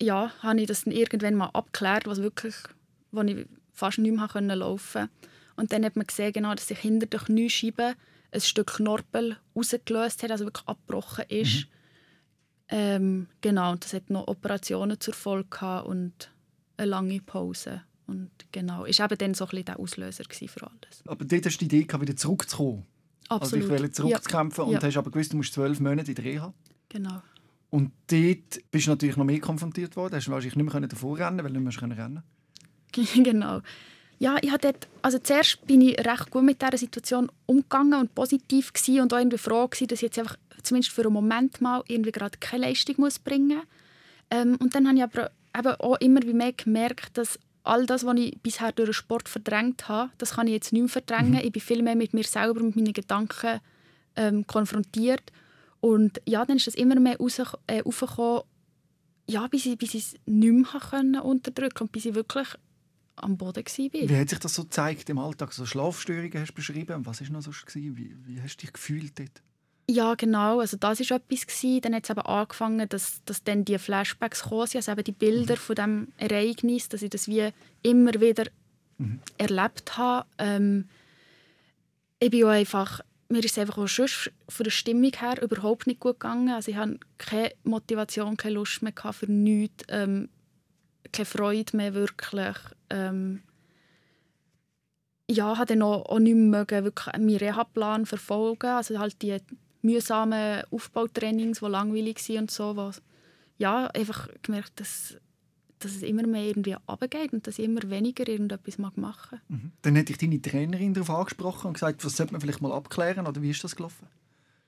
ja, 0.00 0.32
habe 0.42 0.60
ich 0.60 0.66
das 0.66 0.84
dann 0.84 0.92
irgendwann 0.92 1.34
mal 1.34 1.50
abgeklärt, 1.52 2.06
was 2.06 2.22
wirklich, 2.22 2.54
wo 3.10 3.22
ich 3.22 3.46
fast 3.72 3.98
nicht 3.98 4.16
mehr 4.16 4.28
können 4.28 4.58
laufen 4.58 5.08
Und 5.56 5.72
dann 5.72 5.84
hat 5.84 5.96
man 5.96 6.06
gesehen, 6.06 6.32
genau, 6.32 6.54
dass 6.54 6.68
sich 6.68 6.78
hinter 6.78 7.06
der 7.06 7.20
Kniescheibe 7.20 7.94
ein 8.30 8.40
Stück 8.40 8.74
Knorpel 8.74 9.36
rausgelöst 9.56 10.22
hat, 10.22 10.30
also 10.30 10.44
wirklich 10.44 10.66
abgebrochen 10.68 11.24
ist. 11.28 11.66
Mhm. 11.66 11.68
Ähm, 12.70 13.26
genau, 13.40 13.72
und 13.72 13.84
das 13.84 13.94
hat 13.94 14.10
noch 14.10 14.28
Operationen 14.28 15.00
zur 15.00 15.14
Folge 15.14 15.82
und 15.84 16.30
eine 16.76 16.90
lange 16.90 17.20
Pause. 17.20 17.82
Und 18.06 18.30
genau, 18.52 18.84
ist 18.84 19.00
eben 19.00 19.18
dann 19.18 19.34
so 19.34 19.44
ein 19.44 19.50
bisschen 19.50 19.64
der 19.66 19.80
Auslöser 19.80 20.24
für 20.24 20.66
alles. 20.66 21.02
Aber 21.06 21.24
dort 21.24 21.46
hast 21.46 21.58
du 21.60 21.66
die 21.66 21.76
Idee, 21.76 22.00
wieder 22.00 22.16
zurückzukommen. 22.16 22.86
Absolut. 23.28 23.64
Also 23.64 23.74
ich 23.74 23.82
will 23.82 23.90
zurückzukämpfen 23.90 24.64
ja. 24.64 24.68
und 24.68 24.82
ja. 24.82 24.88
hast 24.88 24.96
aber 24.96 25.10
gewusst, 25.10 25.32
du 25.32 25.36
musst 25.36 25.52
zwölf 25.52 25.80
Monate 25.80 26.10
in 26.10 26.14
der 26.14 26.24
Reha. 26.24 26.54
Genau. 26.88 27.22
Und 27.70 27.92
dort 28.10 28.70
bist 28.70 28.86
du 28.86 28.90
natürlich 28.90 29.16
noch 29.16 29.24
mehr 29.24 29.40
konfrontiert 29.40 29.96
worden. 29.96 30.16
Hast 30.16 30.26
du 30.26 30.32
wahrscheinlich 30.32 30.56
nicht 30.56 30.72
mehr 30.72 30.88
davor 30.88 31.18
rennen 31.18 31.44
weil 31.44 31.52
du 31.52 31.60
nicht 31.60 31.82
mehr 31.82 31.98
rennen 31.98 32.22
Genau. 33.24 33.60
Ja, 34.20 34.36
ich 34.40 34.50
hatte 34.50 34.72
dort, 34.72 34.88
also 35.02 35.18
zuerst 35.18 35.64
bin 35.66 35.80
ich 35.80 35.98
recht 35.98 36.30
gut 36.30 36.42
mit 36.42 36.60
dieser 36.60 36.76
Situation 36.76 37.30
umgegangen 37.46 38.00
und 38.00 38.14
positiv 38.14 38.72
gewesen 38.72 39.02
und 39.02 39.14
auch 39.14 39.18
irgendwie 39.18 39.38
froh 39.38 39.68
gewesen, 39.68 39.86
dass 39.86 39.98
ich 39.98 40.04
jetzt 40.04 40.18
einfach 40.18 40.36
zumindest 40.62 40.92
für 40.92 41.02
einen 41.02 41.12
Moment 41.12 41.60
mal 41.60 41.84
irgendwie 41.86 42.10
gerade 42.10 42.36
keine 42.38 42.66
Leistung 42.66 42.96
muss 42.98 43.18
bringen 43.18 43.58
muss. 43.58 43.66
Ähm, 44.30 44.56
und 44.56 44.74
dann 44.74 44.88
habe 44.88 44.96
ich 44.96 45.04
aber 45.04 45.30
eben 45.56 45.80
auch 45.80 46.00
immer 46.00 46.24
mehr 46.24 46.52
gemerkt, 46.52 47.16
dass 47.16 47.38
all 47.62 47.86
das, 47.86 48.04
was 48.04 48.18
ich 48.18 48.36
bisher 48.42 48.72
durch 48.72 48.88
den 48.88 48.94
Sport 48.94 49.28
verdrängt 49.28 49.88
habe, 49.88 50.10
das 50.18 50.32
kann 50.32 50.46
ich 50.46 50.54
jetzt 50.54 50.72
nicht 50.72 50.82
mehr 50.82 50.88
verdrängen. 50.88 51.32
Mhm. 51.32 51.40
Ich 51.44 51.52
bin 51.52 51.62
viel 51.62 51.82
mehr 51.82 51.96
mit 51.96 52.14
mir 52.14 52.24
selber, 52.24 52.60
mit 52.60 52.76
meinen 52.76 52.92
Gedanken 52.92 53.60
ähm, 54.16 54.46
konfrontiert. 54.46 55.32
Und 55.80 56.20
ja, 56.26 56.44
dann 56.44 56.56
ist 56.56 56.66
das 56.66 56.74
immer 56.74 56.98
mehr 56.98 57.18
raus, 57.18 57.40
äh, 57.66 57.82
ja, 59.30 59.46
bis 59.46 59.66
ich, 59.66 59.78
bis 59.78 59.94
ich 59.94 60.02
es 60.04 60.14
nicht 60.26 60.72
mehr 60.72 60.80
können 60.80 61.20
unterdrücken 61.20 61.84
und 61.84 61.92
bis 61.92 62.06
ich 62.06 62.14
wirklich 62.14 62.48
am 63.16 63.36
Boden 63.36 63.64
war. 63.64 64.08
Wie 64.08 64.16
hat 64.16 64.28
sich 64.30 64.38
das 64.38 64.54
so 64.54 64.64
gezeigt 64.64 65.10
im 65.10 65.18
Alltag? 65.18 65.52
So 65.52 65.66
Schlafstörungen 65.66 66.40
hast 66.40 66.50
du 66.50 66.54
beschrieben. 66.54 67.04
Was 67.04 67.20
war 67.20 67.30
noch 67.30 67.42
so? 67.42 67.50
Wie, 67.74 68.16
wie 68.24 68.40
hast 68.40 68.56
du 68.56 68.60
dich 68.62 68.72
gefühlt 68.72 69.18
dort? 69.18 69.42
Ja, 69.90 70.14
genau. 70.14 70.60
Also 70.60 70.76
das 70.76 71.00
war 71.00 71.16
etwas. 71.16 71.46
Gewesen. 71.46 71.80
Dann 71.80 71.94
hat 71.94 72.04
es 72.04 72.10
eben 72.10 72.20
angefangen, 72.20 72.88
dass, 72.88 73.22
dass 73.24 73.42
dann 73.42 73.64
die 73.64 73.78
Flashbacks 73.78 74.42
kamen, 74.44 74.68
also 74.74 74.92
eben 74.92 75.04
die 75.04 75.12
Bilder 75.12 75.54
mhm. 75.54 75.58
von 75.58 75.76
dem 75.76 76.08
Ereignis, 76.16 76.88
dass 76.88 77.02
ich 77.02 77.10
das 77.10 77.26
wie 77.26 77.50
immer 77.82 78.14
wieder 78.14 78.44
mhm. 78.98 79.20
erlebt 79.36 79.96
habe. 79.96 80.26
Ähm, 80.38 80.88
ich 82.20 82.30
bin 82.30 82.44
auch 82.44 82.48
einfach, 82.48 83.00
mir 83.28 83.44
ist 83.44 83.52
es 83.52 83.58
einfach 83.58 83.78
auch 83.78 83.86
schon 83.86 84.08
von 84.48 84.64
der 84.64 84.70
Stimmung 84.70 85.12
her 85.18 85.42
überhaupt 85.42 85.86
nicht 85.86 86.00
gut 86.00 86.20
gegangen. 86.20 86.48
Also 86.48 86.70
ich 86.70 86.76
hatte 86.76 86.98
keine 87.18 87.52
Motivation, 87.64 88.36
keine 88.36 88.54
Lust 88.54 88.82
mehr 88.82 88.92
für 89.12 89.30
nichts, 89.30 89.84
ähm, 89.88 90.28
keine 91.12 91.26
Freude 91.26 91.76
mehr 91.76 91.94
wirklich. 91.94 92.56
Ähm, 92.90 93.42
ja, 95.30 95.58
habe 95.58 95.66
dann 95.66 95.82
auch, 95.82 96.06
auch 96.06 96.18
nicht 96.18 96.34
mehr 96.34 96.66
wirklich 96.68 97.12
meinen 97.14 97.36
Reha-Plan 97.36 98.06
verfolgen. 98.06 98.70
Also 98.70 98.98
halt 98.98 99.20
die 99.20 99.36
mühsamen 99.82 100.62
Aufbautrainings, 100.70 101.60
die 101.60 101.66
langweilig 101.66 102.26
waren 102.28 102.38
und 102.38 102.50
so. 102.50 102.76
Was, 102.76 103.02
ja, 103.58 103.88
einfach 103.88 104.28
gemerkt, 104.42 104.80
dass, 104.80 105.18
dass 105.78 105.94
es 105.94 106.02
immer 106.02 106.26
mehr 106.26 106.44
irgendwie 106.44 106.76
runtergeht 106.88 107.32
und 107.32 107.46
dass 107.46 107.58
ich 107.58 107.64
immer 107.64 107.82
weniger 107.90 108.26
irgendetwas 108.26 108.78
machen 108.78 109.00
mag. 109.00 109.40
Mhm. 109.48 109.72
Dann 109.82 109.96
hätte 109.96 110.12
ich 110.12 110.18
deine 110.18 110.40
Trainerin 110.40 110.94
darauf 110.94 111.10
angesprochen 111.10 111.68
und 111.68 111.74
gesagt, 111.74 112.04
was 112.04 112.16
sollte 112.16 112.32
man 112.32 112.40
vielleicht 112.40 112.62
mal 112.62 112.72
abklären 112.72 113.26
oder 113.26 113.42
wie 113.42 113.50
ist 113.50 113.62
das 113.64 113.76
gelaufen? 113.76 114.06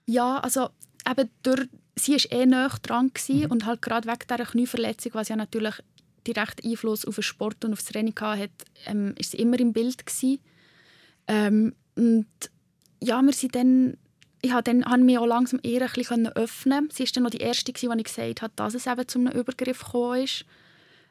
Ja, 0.07 0.39
also 0.39 0.71
eben 1.09 1.31
durch, 1.43 1.69
sie 1.97 2.13
war 2.13 2.41
eh 2.41 2.47
näher 2.47 2.73
dran 2.83 3.13
mhm. 3.29 3.47
und 3.47 3.67
halt 3.67 3.83
gerade 3.83 4.09
wegen 4.09 4.27
dieser 4.29 4.45
Knieverletzung, 4.45 5.15
was 5.15 5.29
ja 5.29 5.37
natürlich 5.37 5.75
direkt 6.27 6.65
Einfluss 6.65 7.05
auf 7.05 7.15
den 7.15 7.23
Sport 7.23 7.65
und 7.65 7.73
auf 7.73 7.81
das 7.81 7.89
Training 7.89 8.15
hatte, 8.21 8.51
ähm, 8.87 9.15
ist 9.19 9.33
sie 9.33 9.39
immer 9.39 9.59
im 9.59 9.73
Bild 9.73 10.05
gewesen. 10.05 10.39
Ähm, 11.27 11.75
und 11.97 12.27
ja, 13.03 13.23
wir 13.23 13.33
sind 13.33 13.55
dann 13.55 13.97
ich 14.43 14.53
habe 14.53 14.63
dann 14.63 14.85
habe 14.85 15.03
mich 15.03 15.19
auch 15.19 15.27
langsam 15.27 15.61
eher 15.63 15.83
ein 15.83 15.93
bisschen 15.93 16.27
öffnen. 16.29 16.89
Sie 16.91 17.05
war 17.05 17.11
dann 17.15 17.23
noch 17.25 17.31
die 17.31 17.39
erste, 17.39 17.73
die 17.73 17.87
ich 17.87 18.05
gesagt 18.05 18.43
habe, 18.43 18.53
dass 18.57 18.75
es 18.75 18.87
eben 18.87 19.07
zu 19.07 19.19
einem 19.19 19.33
Übergriff 19.33 19.85
gekommen 19.85 20.25
ist. 20.25 20.45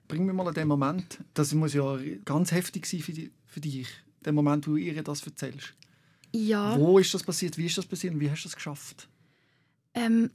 Bring 0.10 0.26
mir 0.26 0.34
mal 0.34 0.48
an 0.48 0.54
den 0.54 0.68
Moment. 0.68 1.20
Das 1.36 1.54
muss 1.54 1.74
ja 1.74 1.98
ganz 2.26 2.52
heftig 2.52 2.86
sein 2.86 3.00
für, 3.00 3.14
die, 3.14 3.32
für 3.46 3.62
dich. 3.62 3.88
Der 4.26 4.34
Moment, 4.34 4.68
wo 4.68 4.72
du 4.72 4.78
ihr 4.78 5.02
das 5.02 5.26
erzählst. 5.26 5.74
Ja. 6.34 6.78
Wo 6.78 7.00
ist 7.00 7.14
das 7.14 7.24
passiert? 7.24 7.58
Wie 7.58 7.68
ist 7.68 7.78
das 7.78 7.86
passiert? 7.86 8.16
Und 8.16 8.20
wie 8.20 8.30
hast 8.30 8.44
du 8.44 8.48
das 8.48 8.56
geschafft? 8.56 9.08
Ähm, 9.94 10.32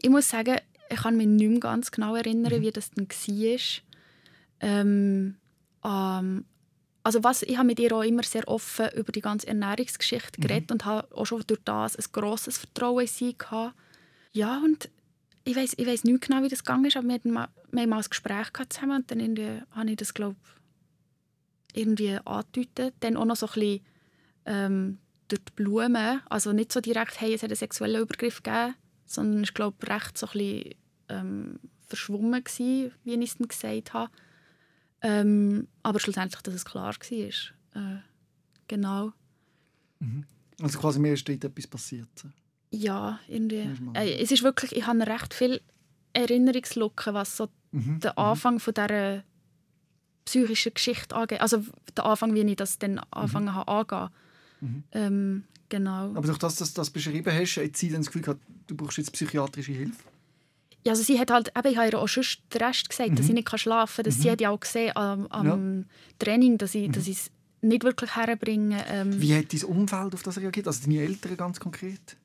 ich 0.00 0.10
muss 0.10 0.28
sagen, 0.28 0.58
ich 0.90 0.96
kann 0.98 1.16
mich 1.16 1.26
nicht 1.26 1.48
mehr 1.48 1.60
ganz 1.60 1.90
genau 1.90 2.14
erinnern, 2.14 2.52
mhm. 2.52 2.62
wie 2.62 2.70
das 2.70 2.90
dann 2.90 3.08
war. 3.08 3.58
Ähm, 4.60 5.36
ähm, 5.84 6.44
also 7.02 7.24
was, 7.24 7.42
ich 7.42 7.56
habe 7.56 7.66
mit 7.66 7.80
ihr 7.80 7.92
auch 7.96 8.02
immer 8.02 8.22
sehr 8.22 8.46
offen 8.46 8.90
über 8.94 9.10
die 9.10 9.22
ganze 9.22 9.48
Ernährungsgeschichte 9.48 10.38
mhm. 10.38 10.42
geredet 10.42 10.70
und 10.70 10.84
habe 10.84 11.08
auch 11.16 11.24
schon 11.24 11.42
durch 11.46 11.60
das 11.64 11.96
ein 11.96 12.04
grosses 12.12 12.58
Vertrauen 12.58 13.00
in 13.00 13.06
sie 13.06 13.36
gehabt. 13.36 13.74
Ja, 14.32 14.60
und 14.62 14.90
ich 15.44 15.56
weiß 15.56 15.74
ich 15.76 16.04
nicht 16.04 16.26
genau, 16.26 16.42
wie 16.42 16.48
das 16.48 16.62
gegangen 16.62 16.84
ist, 16.84 16.96
aber 16.96 17.08
wir 17.08 17.14
hatten 17.14 17.32
mal, 17.32 17.48
wir 17.72 17.86
mal 17.86 17.98
ein 17.98 18.08
Gespräch 18.08 18.48
zusammen 18.68 18.96
und 18.98 19.10
dann 19.10 19.20
irgendwie, 19.20 19.62
habe 19.72 19.90
ich 19.90 19.96
das, 19.96 20.14
glaube 20.14 20.36
irgendwie 21.74 22.18
angedeutet. 22.24 22.94
Dann 23.00 23.16
auch 23.16 23.24
noch 23.24 23.36
so 23.36 23.46
ein 23.46 23.52
bisschen 23.52 23.80
ähm, 24.46 24.98
durch 25.28 25.42
die 25.44 25.52
Blumen, 25.56 26.20
also 26.28 26.52
nicht 26.52 26.72
so 26.72 26.80
direkt, 26.80 27.20
hey, 27.20 27.34
es 27.34 27.42
hat 27.42 27.50
einen 27.50 27.56
sexuellen 27.56 28.02
Übergriff 28.02 28.42
gegeben, 28.42 28.74
sondern 29.04 29.42
ich 29.44 29.54
glaube 29.54 29.86
recht 29.88 30.18
so 30.18 30.26
ein 30.26 30.32
bisschen 30.32 30.74
ähm, 31.08 31.60
verschwommen 31.86 32.44
gewesen, 32.44 32.92
wie 33.04 33.14
ich 33.14 33.30
es 33.30 33.38
dann 33.38 33.48
gesagt 33.48 33.92
habe. 33.94 34.12
Ähm, 35.00 35.68
aber 35.82 35.98
schlussendlich, 35.98 36.42
dass 36.42 36.54
es 36.54 36.64
klar 36.64 36.94
war. 36.94 37.22
Äh, 37.74 38.00
genau. 38.68 39.12
Mhm. 39.98 40.24
Also 40.60 40.78
quasi 40.78 41.00
mir 41.00 41.14
ist 41.14 41.28
dort 41.28 41.44
etwas 41.44 41.66
passiert? 41.66 42.08
Ja, 42.70 43.18
irgendwie. 43.26 43.68
Äh, 43.94 44.22
es 44.22 44.30
ist 44.30 44.42
wirklich, 44.42 44.76
ich 44.76 44.86
habe 44.86 45.06
recht 45.06 45.34
viele 45.34 45.60
Erinnerungslücken, 46.12 47.14
was 47.14 47.36
so 47.36 47.48
mhm. 47.72 48.00
den 48.00 48.10
mhm. 48.10 48.18
Anfang 48.18 48.60
von 48.60 48.74
dieser 48.74 49.24
psychischen 50.24 50.74
Geschichte 50.74 51.14
angeht. 51.14 51.40
Also 51.40 51.64
der 51.96 52.06
Anfang, 52.06 52.34
wie 52.34 52.42
ich 52.42 52.56
das 52.56 52.78
dann 52.78 53.00
angefangen 53.10 53.46
mhm. 53.46 53.54
habe 53.54 53.72
angehen. 53.72 54.08
Mhm. 54.60 54.84
Ähm, 54.92 55.44
genau. 55.68 56.14
Aber 56.14 56.22
durch 56.22 56.38
das, 56.38 56.56
dass 56.56 56.72
du 56.72 56.80
das 56.80 56.90
beschrieben 56.90 57.32
hast, 57.32 57.56
hat 57.56 57.76
sie 57.76 57.88
dann 57.88 58.00
das 58.00 58.06
Gefühl 58.06 58.22
gehabt, 58.22 58.40
du 58.66 58.76
brauchst 58.76 58.98
jetzt 58.98 59.12
psychiatrische 59.12 59.72
Hilfe? 59.72 60.04
Ja, 60.84 60.92
also 60.92 61.02
sie 61.02 61.18
hat 61.18 61.30
halt, 61.30 61.52
eben, 61.56 61.68
ich 61.68 61.76
habe 61.76 61.88
ihr 61.88 61.98
auch 61.98 62.08
schon 62.08 62.24
den 62.52 62.62
Rest 62.62 62.88
gesagt, 62.88 63.10
mhm. 63.10 63.16
dass 63.16 63.26
sie 63.26 63.32
nicht 63.32 63.60
schlafen 63.60 63.96
kann. 63.96 64.04
Dass 64.04 64.18
mhm. 64.18 64.22
Sie 64.22 64.30
hat 64.30 64.40
ja 64.40 64.50
auch 64.50 64.60
gesehen 64.60 64.96
am, 64.96 65.26
am 65.28 65.78
ja. 65.78 65.84
Training, 66.18 66.58
dass 66.58 66.74
ich, 66.74 66.88
mhm. 66.88 66.92
dass 66.92 67.06
ich 67.06 67.18
es 67.18 67.30
nicht 67.60 67.84
wirklich 67.84 68.16
herbringe. 68.16 68.84
Ähm, 68.88 69.20
Wie 69.20 69.34
hat 69.34 69.52
dein 69.52 69.64
Umfeld 69.64 70.14
auf 70.14 70.22
das 70.22 70.38
reagiert? 70.38 70.66
Also 70.66 70.84
deine 70.84 71.00
Eltern 71.02 71.36
ganz 71.36 71.60
konkret? 71.60 72.16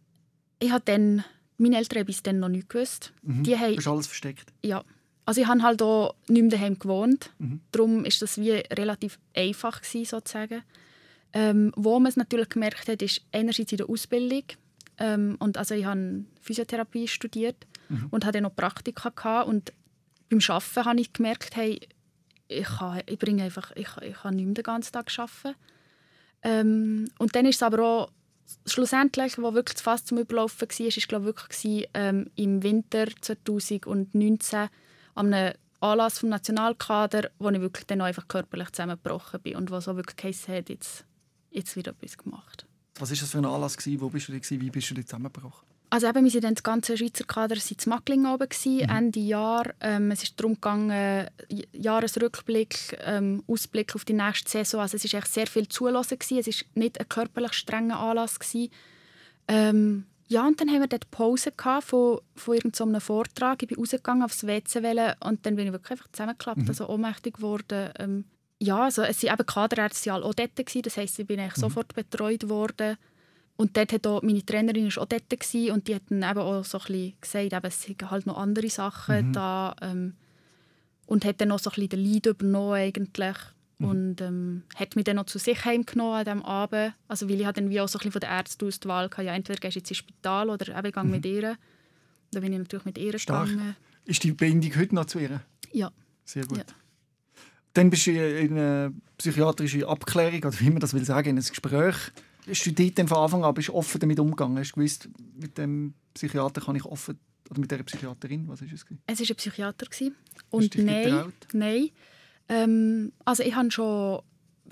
Ich 0.60 0.71
habe 0.71 0.83
dann, 0.86 1.23
meine 1.57 1.77
Eltern 1.77 1.99
haben 1.99 2.05
bis 2.07 2.23
dann 2.23 2.39
noch 2.39 2.49
nicht 2.49 2.69
gewusst. 2.69 3.13
Mhm. 3.21 3.43
Die 3.43 3.55
haben, 3.55 3.73
du 3.73 3.77
hast 3.77 3.88
alles 3.88 4.07
versteckt? 4.07 4.51
Ja. 4.63 4.83
Also 5.27 5.41
ich 5.41 5.47
habe 5.47 5.61
halt 5.61 5.81
auch 5.81 6.15
nicht 6.29 6.41
mehr 6.41 6.51
daheim 6.51 6.79
gewohnt. 6.79 7.31
Mhm. 7.37 7.59
Darum 7.73 8.05
war 8.05 8.11
das 8.17 8.37
wie 8.37 8.51
relativ 8.51 9.19
einfach 9.35 9.81
gewesen, 9.81 10.05
sozusagen. 10.05 10.63
Ähm, 11.33 11.73
wo 11.75 11.99
man 11.99 12.07
es 12.07 12.15
natürlich 12.15 12.47
gemerkt 12.47 12.87
hat, 12.87 13.01
ist 13.01 13.23
einerseits 13.33 13.73
in 13.73 13.79
der 13.79 13.89
Ausbildung. 13.89 14.43
Ähm, 14.97 15.35
und 15.39 15.57
also 15.57 15.75
ich 15.75 15.83
habe 15.83 16.23
Physiotherapie 16.39 17.09
studiert 17.09 17.67
mhm. 17.89 18.07
und 18.09 18.23
hatte 18.23 18.39
noch 18.39 18.55
Praktika 18.55 19.09
gehabt. 19.09 19.49
und 19.49 19.73
beim 20.29 20.39
Arbeiten 20.47 20.85
habe 20.85 21.01
ich 21.01 21.11
gemerkt, 21.11 21.57
hey, 21.57 21.81
ich, 22.47 22.65
kann, 22.65 23.01
ich 23.05 23.19
bringe 23.19 23.43
einfach, 23.43 23.73
ich, 23.75 23.89
ich 24.03 24.15
kann 24.15 24.37
nicht 24.37 24.45
mehr 24.45 24.53
den 24.53 24.63
ganzen 24.63 24.93
Tag 24.93 25.11
arbeiten. 25.19 25.57
Ähm, 26.41 27.09
und 27.19 27.35
dann 27.35 27.45
ist 27.45 27.57
es 27.57 27.63
aber 27.63 27.83
auch 27.83 28.11
schlussendlich, 28.65 29.37
wo 29.37 29.53
wirklich 29.53 29.83
fast 29.83 30.07
zum 30.07 30.19
Überlaufen 30.19 30.69
war, 30.69 30.87
ist 30.87 31.07
glaube 31.09 31.25
wirklich 31.25 31.89
ähm, 31.93 32.31
im 32.37 32.63
Winter 32.63 33.07
2019 33.19 34.69
an 35.17 35.34
einem 35.34 35.53
Anlass 35.80 36.19
vom 36.19 36.30
Nationalkader, 36.30 37.30
wo 37.39 37.49
ich 37.49 37.62
wirklich 37.62 37.86
dann 37.86 38.01
einfach 38.01 38.27
körperlich 38.27 38.71
zusammengebrochen 38.71 39.41
bin 39.41 39.56
und 39.56 39.71
wo 39.71 39.80
so 39.80 39.95
wirklich 39.95 40.15
geheißen 40.15 40.53
hat, 40.53 40.69
jetzt, 40.69 41.06
jetzt 41.51 41.75
wird 41.75 41.88
etwas 41.88 42.17
gemacht. 42.17 42.65
Was 42.99 43.12
war 43.12 43.17
das 43.17 43.30
für 43.30 43.38
ein 43.38 43.45
Anlass? 43.45 43.77
Wo 43.86 44.10
bist 44.10 44.30
du? 44.30 44.34
Wie 44.34 44.69
bist 44.69 44.89
du 44.89 44.95
zusammengebrochen? 44.95 45.67
Also 45.89 46.08
eben, 46.08 46.23
wir 46.25 46.32
sind 46.32 46.43
dann 46.43 46.56
das 46.56 46.63
ganze 46.63 46.97
Schweizer 46.97 47.23
Kader 47.23 47.56
sind 47.56 47.86
in 47.86 47.89
Mackling 47.91 48.25
oben 48.25 48.49
gewesen, 48.49 48.84
mhm. 48.84 48.97
Ende 48.97 49.19
Jahr. 49.21 49.73
Ähm, 49.80 50.12
es 50.12 50.23
ist 50.23 50.38
darum 50.38 50.56
gegangen, 50.56 51.27
Jahresrückblick, 51.71 52.99
ähm, 53.06 53.43
Ausblick 53.47 53.95
auf 53.95 54.03
die 54.03 54.13
nächste 54.13 54.49
Saison. 54.49 54.82
Also 54.82 54.97
es 54.97 55.06
ist 55.06 55.13
echt 55.13 55.34
sehr 55.34 55.47
viel 55.47 55.69
zulassen 55.69 56.19
gewesen. 56.19 56.39
Es 56.39 56.47
ist 56.47 56.65
nicht 56.75 56.99
ein 56.99 57.08
körperlich 57.08 57.53
strenger 57.53 57.99
Anlass 57.99 58.38
gewesen. 58.38 58.69
Ähm, 59.47 60.06
ja, 60.27 60.45
und 60.45 60.59
dann 60.59 60.69
haben 60.69 60.81
wir 60.81 60.87
dort 60.87 61.09
Pause 61.09 61.53
von, 61.81 62.19
von 62.35 62.55
irgendeinem 62.55 62.99
Vortrag. 62.99 63.61
Ich 63.61 63.69
bin 63.69 63.77
rausgegangen 63.77 64.23
aufs 64.23 64.45
WC 64.45 64.79
und 65.23 65.45
dann 65.45 65.55
bin 65.55 65.67
ich 65.67 65.71
wirklich 65.71 65.91
einfach 65.91 66.11
zusammengeklappt, 66.11 66.63
mhm. 66.63 66.67
also 66.67 66.89
ohnmächtig 66.89 67.35
geworden. 67.35 67.91
Ähm, 67.97 68.25
ja, 68.59 68.83
also 68.83 69.03
es 69.03 69.23
waren 69.23 69.35
eben 69.35 69.45
Kaderärzte 69.45 70.13
auch 70.13 70.33
dort 70.33 70.55
gewesen. 70.55 70.81
Das 70.81 70.97
heisst, 70.97 71.17
ich 71.19 71.27
bin 71.27 71.39
eigentlich 71.39 71.57
mhm. 71.57 71.61
sofort 71.61 71.95
betreut 71.95 72.49
worden. 72.49 72.97
Und 73.55 73.75
dort 73.77 73.93
hat 73.93 74.05
auch, 74.05 74.21
meine 74.21 74.45
Trainerin 74.45 74.87
auch 74.97 75.05
dort 75.05 75.29
gewesen, 75.29 75.71
und 75.71 75.87
die 75.87 75.95
hat 75.95 76.03
dann 76.09 76.29
eben 76.29 76.39
auch 76.39 76.63
so 76.63 76.77
ein 76.77 76.85
bisschen 76.85 77.13
gesagt, 77.21 77.53
eben, 77.53 77.65
es 77.65 77.81
sind 77.81 78.11
halt 78.11 78.25
noch 78.27 78.37
andere 78.37 78.69
Sachen 78.69 79.29
mhm. 79.29 79.33
da. 79.33 79.75
Ähm, 79.81 80.13
und 81.05 81.23
hat 81.23 81.39
dann 81.39 81.51
auch 81.51 81.59
so 81.59 81.69
ein 81.69 81.75
bisschen 81.75 81.89
den 81.89 82.13
Leid 82.13 82.25
übernommen 82.25 82.73
eigentlich. 82.73 83.37
Mhm. 83.79 83.87
Und 83.87 84.21
ähm, 84.21 84.63
hat 84.75 84.95
mich 84.95 85.05
dann 85.05 85.17
noch 85.17 85.25
zu 85.25 85.39
sich 85.39 85.63
heimgenommen 85.65 86.13
an 86.13 86.25
diesem 86.25 86.41
Abend. 86.43 86.93
Also, 87.07 87.29
weil 87.29 87.41
ich 87.41 87.47
dann 87.47 87.69
wie 87.69 87.79
auch 87.81 87.87
so 87.87 87.97
ein 87.97 87.99
bisschen 87.99 88.11
von 88.13 88.21
den 88.21 88.29
Ärzten 88.29 88.67
aus 88.67 88.79
die 88.79 88.87
Wahl 88.87 89.05
hatte, 89.05 89.23
ja, 89.23 89.33
entweder 89.33 89.59
gehst 89.59 89.75
du 89.75 89.79
jetzt 89.79 89.91
ins 89.91 89.97
Spital 89.97 90.49
oder 90.49 90.77
eben 90.77 91.05
mhm. 91.05 91.11
mit 91.11 91.25
ihr. 91.25 91.57
Da 92.31 92.39
bin 92.39 92.53
ich 92.53 92.59
natürlich 92.59 92.85
mit 92.85 92.97
ihr 92.97 93.17
Stark. 93.19 93.49
gegangen. 93.49 93.75
Ist 94.05 94.23
die 94.23 94.31
Bindung 94.31 94.75
heute 94.75 94.95
noch 94.95 95.05
zu 95.05 95.19
ihr? 95.19 95.41
Ja. 95.71 95.91
Sehr 96.25 96.45
gut. 96.45 96.57
Ja. 96.57 96.63
Dann 97.73 97.89
bist 97.89 98.07
du 98.07 98.11
in 98.11 98.57
eine 98.57 98.93
psychiatrische 99.17 99.87
Abklärung, 99.87 100.39
oder 100.39 100.59
wie 100.59 100.69
man 100.69 100.79
das 100.79 100.93
will 100.93 101.05
sagen, 101.05 101.29
in 101.29 101.37
ein 101.37 101.43
Gespräch 101.43 102.11
Hast 102.47 102.65
du 102.65 102.71
dort 102.71 103.09
von 103.09 103.17
Anfang 103.17 103.43
an 103.43 103.53
bist 103.53 103.69
offen 103.69 103.99
damit 103.99 104.19
umgegangen? 104.19 104.57
Hast 104.57 104.71
du 104.71 104.75
gewusst, 104.75 105.09
mit 105.35 105.57
dem 105.57 105.93
Psychiater 106.13 106.61
kann 106.61 106.77
ich 106.77 106.85
offen 106.85 107.19
oder 107.49 107.59
mit 107.59 107.69
der 107.69 107.83
Psychiaterin? 107.83 108.47
Was 108.47 108.61
ist 108.61 108.71
es? 108.71 108.85
Es 109.05 109.19
war 109.19 109.29
ein 109.29 109.35
Psychiater 109.35 109.87
und 110.49 110.77
nein, 110.77 111.33
nein. 111.51 111.89
Ähm, 112.49 113.12
also 113.25 113.43
ich 113.43 113.55
habe 113.55 113.71
schon 113.71 114.21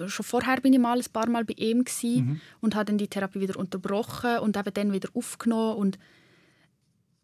schon 0.07 0.25
vorher 0.25 0.59
bin 0.59 0.73
ich 0.73 0.79
mal 0.79 0.97
ein 0.97 1.11
paar 1.13 1.29
Mal 1.29 1.45
bei 1.45 1.53
ihm 1.57 1.85
mhm. 2.03 2.41
und 2.59 2.75
habe 2.75 2.85
dann 2.85 2.97
die 2.97 3.07
Therapie 3.07 3.39
wieder 3.39 3.57
unterbrochen 3.57 4.39
und 4.39 4.57
eben 4.57 4.73
dann 4.73 4.91
wieder 4.91 5.09
aufgenommen 5.13 5.77
und 5.77 5.97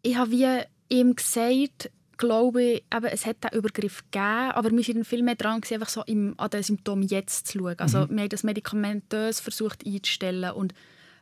ich 0.02 0.16
habe 0.16 0.30
wie 0.30 0.46
ihm 0.88 1.14
gesagt, 1.14 1.90
glaube 2.16 2.62
ich, 2.62 2.84
eben, 2.94 3.06
es 3.06 3.26
hat 3.26 3.42
diesen 3.42 3.58
Übergriff 3.58 4.04
gegeben, 4.10 4.52
aber 4.52 4.70
wir 4.70 4.86
waren 4.86 5.04
viel 5.04 5.22
mehr 5.22 5.34
dran, 5.34 5.60
einfach 5.68 5.88
so 5.88 6.02
im, 6.04 6.34
an 6.38 6.50
den 6.50 6.62
Symptomen 6.62 7.02
jetzt 7.02 7.48
zu 7.48 7.58
schauen. 7.58 7.78
Also, 7.78 8.02
mhm. 8.02 8.10
Wir 8.10 8.20
haben 8.22 8.28
das 8.28 8.44
medikamentös 8.44 9.40
versucht 9.40 9.86
einzustellen 9.86 10.52
und 10.52 10.74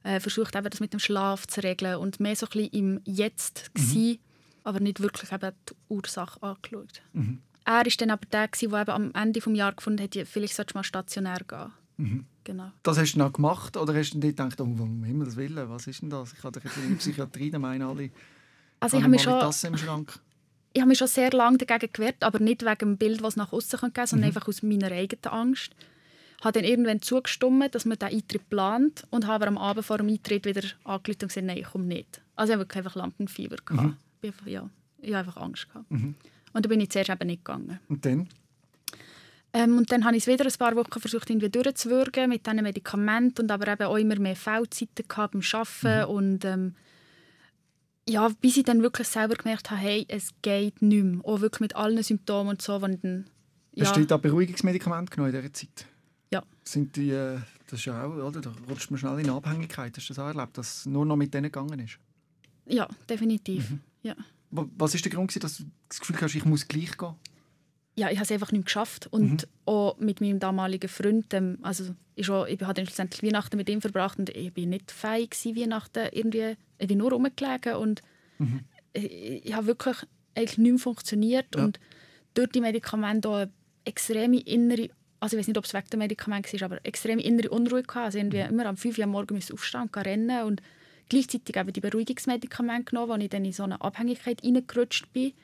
äh, 0.02 0.20
versucht, 0.20 0.56
eben, 0.56 0.68
das 0.68 0.80
mit 0.80 0.92
dem 0.92 1.00
Schlaf 1.00 1.46
zu 1.46 1.62
regeln 1.62 1.96
und 1.96 2.20
mehr 2.20 2.36
so 2.36 2.46
ein 2.46 2.50
bisschen 2.52 2.72
im 2.72 3.00
Jetzt 3.04 3.70
mhm. 3.74 3.80
Gewesen, 3.80 4.18
aber 4.64 4.80
nicht 4.80 5.00
wirklich 5.00 5.32
eben 5.32 5.52
die 5.68 5.74
Ursache 5.88 6.42
angeschaut. 6.42 7.02
Mhm. 7.12 7.40
Er 7.64 7.72
war 7.74 7.84
dann 7.84 8.10
aber 8.10 8.26
der, 8.32 8.48
der 8.48 8.62
eben 8.62 8.90
am 8.90 9.12
Ende 9.14 9.40
des 9.40 9.56
Jahres 9.56 9.76
gefunden 9.76 10.02
hat, 10.02 10.16
vielleicht 10.26 10.54
sollte 10.54 10.74
man 10.74 10.84
stationär 10.84 11.40
gehen. 11.46 11.72
Mhm. 11.96 12.24
Genau. 12.44 12.70
Das 12.82 12.98
hast 12.98 13.12
du 13.12 13.18
noch 13.18 13.32
gemacht 13.32 13.76
oder 13.76 13.94
hast 13.94 14.12
du 14.12 14.20
gedacht, 14.20 14.60
oh, 14.60 14.64
um 14.64 15.04
Himmels 15.04 15.36
Willen, 15.36 15.68
was 15.68 15.86
ist 15.86 16.02
denn 16.02 16.10
das? 16.10 16.32
Ich 16.32 16.42
habe 16.42 16.58
doch 16.58 16.64
jetzt 16.64 16.76
in 16.78 16.88
der 16.88 16.96
Psychiatrie, 16.96 17.50
meine 17.52 17.86
alle 17.86 18.10
also 18.82 18.96
ich 18.96 19.02
habe 19.02 19.10
mich 19.10 19.22
schon, 19.22 19.38
das 19.38 19.62
im 19.64 19.76
Schrank 19.76 20.18
ich 20.72 20.80
habe 20.80 20.88
mich 20.88 20.98
schon 20.98 21.08
sehr 21.08 21.30
lange 21.32 21.58
dagegen 21.58 21.92
gewehrt, 21.92 22.22
aber 22.22 22.38
nicht 22.38 22.64
wegen 22.64 22.78
dem 22.78 22.96
Bild, 22.96 23.22
was 23.22 23.36
nach 23.36 23.52
außen 23.52 23.78
geben 23.78 23.92
kann, 23.92 24.06
sondern 24.06 24.30
mhm. 24.30 24.36
einfach 24.36 24.48
aus 24.48 24.62
meiner 24.62 24.92
eigenen 24.92 25.24
Angst. 25.26 25.72
Ich 26.38 26.44
habe 26.44 26.58
dann 26.58 26.64
irgendwann 26.64 27.02
zugestimmt, 27.02 27.74
dass 27.74 27.84
man 27.84 27.98
den 27.98 28.08
Eintritt 28.08 28.48
plant 28.48 29.06
und 29.10 29.26
habe 29.26 29.46
am 29.46 29.58
Abend 29.58 29.84
vor 29.84 29.98
dem 29.98 30.08
Eintritt 30.08 30.46
wieder 30.46 30.62
angerufen 30.84 31.22
und 31.22 31.28
gesagt, 31.28 31.46
nein, 31.46 31.58
ich 31.58 31.66
komme 31.66 31.84
nicht. 31.84 32.22
Also 32.36 32.54
ich 32.54 32.58
hatte 32.58 32.78
einfach 32.78 32.94
Lampenfieber. 32.94 33.56
Mhm. 33.68 33.96
Ich, 34.22 34.28
einfach, 34.28 34.46
ja, 34.46 34.70
ich 35.00 35.12
hatte 35.12 35.28
einfach 35.28 35.42
Angst. 35.42 35.68
Gehabt. 35.68 35.90
Mhm. 35.90 36.14
Und 36.52 36.64
dann 36.64 36.70
bin 36.70 36.80
ich 36.80 36.90
zuerst 36.90 37.10
eben 37.10 37.26
nicht 37.26 37.44
gegangen. 37.44 37.78
Und 37.88 38.04
dann? 38.04 38.28
Ähm, 39.52 39.78
und 39.78 39.90
dann 39.90 40.04
habe 40.04 40.16
ich 40.16 40.24
es 40.24 40.26
wieder 40.28 40.44
ein 40.44 40.52
paar 40.58 40.76
Wochen 40.76 41.00
versucht, 41.00 41.28
irgendwie 41.28 41.50
durchzuwürgen 41.50 42.28
mit 42.28 42.46
diesen 42.46 42.62
Medikamenten 42.62 43.42
und 43.42 43.50
aber 43.50 43.72
eben 43.72 43.82
auch 43.82 43.96
immer 43.96 44.18
mehr 44.18 44.36
Feldzeiten 44.36 45.08
gehabt 45.08 45.32
beim 45.32 45.42
Arbeiten 45.52 46.10
mhm. 46.10 46.14
und 46.14 46.44
ähm, 46.44 46.74
ja, 48.08 48.28
bis 48.40 48.56
ich 48.56 48.64
dann 48.64 48.82
wirklich 48.82 49.08
selber 49.08 49.34
gemerkt 49.34 49.70
habe, 49.70 49.80
hey, 49.80 50.04
es 50.08 50.30
geht 50.42 50.82
nicht 50.82 51.04
mehr. 51.04 51.24
Auch 51.24 51.40
wirklich 51.40 51.60
mit 51.60 51.76
allen 51.76 52.02
Symptomen 52.02 52.50
und 52.50 52.62
so. 52.62 52.80
Wenn 52.82 53.00
dann, 53.00 53.24
ja. 53.72 53.84
Hast 53.84 53.96
du 53.96 54.04
da 54.04 54.16
Beruhigungsmedikamente 54.16 55.14
genommen 55.14 55.34
in 55.34 55.40
dieser 55.40 55.52
Zeit? 55.52 55.86
Ja. 56.32 56.42
Sind 56.64 56.96
die, 56.96 57.10
äh, 57.10 57.38
das 57.68 57.80
ist 57.80 57.84
ja 57.86 58.04
auch, 58.04 58.14
oder? 58.14 58.40
Da 58.40 58.52
rutscht 58.68 58.90
man 58.90 58.98
schnell 58.98 59.18
in 59.20 59.30
Abhängigkeit. 59.30 59.96
Hast 59.96 60.08
du 60.08 60.14
das 60.14 60.18
auch 60.18 60.28
erlebt, 60.28 60.58
dass 60.58 60.78
es 60.78 60.86
nur 60.86 61.04
noch 61.04 61.16
mit 61.16 61.34
denen 61.34 61.44
gegangen 61.44 61.78
ist? 61.78 61.98
Ja, 62.66 62.88
definitiv. 63.08 63.70
Mhm. 63.70 63.80
Ja. 64.02 64.14
Was 64.50 64.94
war 64.94 65.00
der 65.00 65.12
Grund, 65.12 65.44
dass 65.44 65.58
du 65.58 65.64
das 65.88 66.00
Gefühl 66.00 66.16
hast, 66.20 66.34
ich 66.34 66.44
muss 66.44 66.66
gleich 66.66 66.96
gehen? 66.96 67.14
ja, 68.00 68.08
ich 68.08 68.16
habe 68.16 68.24
es 68.24 68.32
einfach 68.32 68.52
nicht 68.52 68.64
geschafft. 68.64 69.08
Und 69.10 69.42
mhm. 69.42 69.48
auch 69.66 69.98
mit 69.98 70.20
meinem 70.20 70.38
damaligen 70.38 70.88
Freund, 70.88 71.34
also 71.62 71.94
ich, 72.14 72.30
auch, 72.30 72.46
ich 72.46 72.60
habe 72.60 72.84
schlussendlich 72.84 73.22
Weihnachten 73.22 73.56
mit 73.56 73.68
ihm 73.68 73.80
verbracht 73.80 74.18
und 74.18 74.30
ich 74.30 74.56
war 74.56 74.66
nicht 74.66 74.90
fähig 74.90 75.34
Weihnachten 75.44 76.08
irgendwie, 76.12 76.56
ich 76.78 76.88
bin 76.88 76.98
nur 76.98 77.12
rumgelegen 77.12 77.74
und 77.74 78.02
mhm. 78.38 78.60
ich, 78.92 79.44
ich 79.44 79.54
habe 79.54 79.66
wirklich 79.66 79.96
eigentlich 80.34 80.58
nicht 80.58 80.70
mehr 80.70 80.78
funktioniert 80.78 81.46
ja. 81.54 81.64
und 81.64 81.80
durch 82.34 82.50
die 82.50 82.60
Medikamente 82.60 83.28
auch 83.28 83.36
eine 83.36 83.52
extreme 83.84 84.40
innere, 84.40 84.88
also 85.18 85.36
ich 85.36 85.40
weiß 85.40 85.48
nicht, 85.48 85.58
ob 85.58 85.64
es 85.64 85.74
wegen 85.74 85.90
der 85.90 85.98
Medikamente 85.98 86.60
war, 86.60 86.66
aber 86.66 86.86
extreme 86.86 87.22
innere 87.22 87.50
Unruhe 87.50 87.82
gehabt. 87.82 88.06
Also 88.06 88.18
irgendwie 88.18 88.42
mhm. 88.42 88.50
immer 88.50 88.66
am 88.66 88.76
5 88.76 88.98
Uhr 88.98 89.06
morgens 89.06 89.52
aufstehen 89.52 89.82
und 89.82 89.96
rennen 89.96 90.44
und 90.44 90.62
gleichzeitig 91.10 91.56
eben 91.56 91.72
die 91.72 91.80
Beruhigungsmedikamente 91.80 92.90
genommen, 92.90 93.10
wo 93.10 93.22
ich 93.22 93.28
dann 93.28 93.44
in 93.44 93.52
so 93.52 93.64
eine 93.64 93.80
Abhängigkeit 93.82 94.42
reingerutscht 94.42 95.12
bin. 95.12 95.34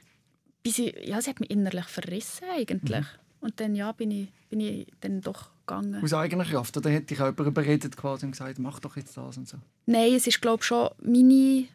Bis 0.63 0.79
ich, 0.79 0.97
ja, 1.05 1.21
sie 1.21 1.31
hat 1.31 1.41
mich 1.41 1.51
innerlich 1.51 1.85
verrissen 1.85 2.45
eigentlich. 2.51 3.01
Mhm. 3.01 3.07
Und 3.41 3.61
dann 3.61 3.75
ja, 3.75 3.93
bin, 3.93 4.11
ich, 4.11 4.29
bin 4.49 4.61
ich 4.61 4.87
dann 5.01 5.21
doch 5.21 5.51
gegangen. 5.67 6.03
Aus 6.03 6.15
eigener 6.15 6.45
Kraft? 6.45 6.77
Oder 6.77 6.91
hätte 6.91 7.13
ich 7.13 7.21
auch 7.21 7.27
jemand 7.27 7.49
überredet 7.49 7.97
quasi 7.97 8.25
und 8.25 8.33
gesagt, 8.33 8.59
mach 8.59 8.81
doch 8.81 8.97
jetzt 8.97 9.17
das 9.17 9.37
und 9.37 9.49
so? 9.49 9.59
Nein, 9.85 10.15
es 10.15 10.27
ist 10.27 10.41
glaube 10.41 10.63
schon 10.63 10.91
meine 11.03 11.67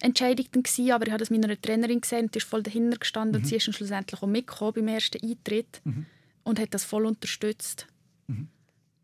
Entscheidung 0.00 0.46
dann 0.52 0.62
gewesen, 0.62 0.90
aber 0.90 1.06
ich 1.06 1.12
habe 1.12 1.20
das 1.20 1.30
meiner 1.30 1.60
Trainerin 1.60 2.00
gesehen, 2.00 2.30
die 2.30 2.38
ist 2.38 2.46
voll 2.46 2.62
dahinter 2.62 2.98
gestanden 2.98 3.36
mhm. 3.36 3.44
und 3.44 3.48
sie 3.48 3.56
ist 3.56 3.66
dann 3.66 3.74
schlussendlich 3.74 4.22
auch 4.22 4.26
mitgekommen 4.26 4.72
beim 4.74 4.88
ersten 4.88 5.26
Eintritt 5.26 5.80
mhm. 5.84 6.06
und 6.44 6.58
hat 6.58 6.74
das 6.74 6.84
voll 6.84 7.06
unterstützt. 7.06 7.86
Mhm. 8.26 8.48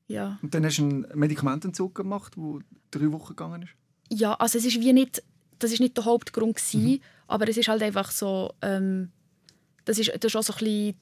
Ja. 0.09 0.39
Und 0.43 0.55
dann 0.55 0.65
hast 0.65 0.79
du 0.79 0.83
einen 0.83 1.07
Medikamententzug 1.15 1.95
gemacht, 1.95 2.35
der 2.37 2.61
drei 2.91 3.11
Wochen 3.13 3.29
gegangen 3.29 3.63
ist? 3.63 3.75
Ja, 4.13 4.35
also 4.35 4.59
es 4.59 4.65
ist 4.67 4.79
wie 4.81 4.93
nicht, 4.93 5.23
das 5.59 5.73
ist 5.73 5.81
nicht 5.81 5.97
der 5.97 6.05
Hauptgrund 6.05 6.57
gewesen, 6.57 6.85
mhm. 6.85 7.01
aber 7.29 7.49
es 7.49 7.57
ist 7.57 7.69
halt 7.69 7.83
einfach 7.83 8.11
so, 8.11 8.53
ähm, 8.61 9.11
das 9.87 9.99
ist, 9.99 10.13
das 10.21 10.35
ist 10.35 10.37
auch 10.37 10.43
so 10.43 10.53
ein 10.53 10.59
bisschen 10.59 10.95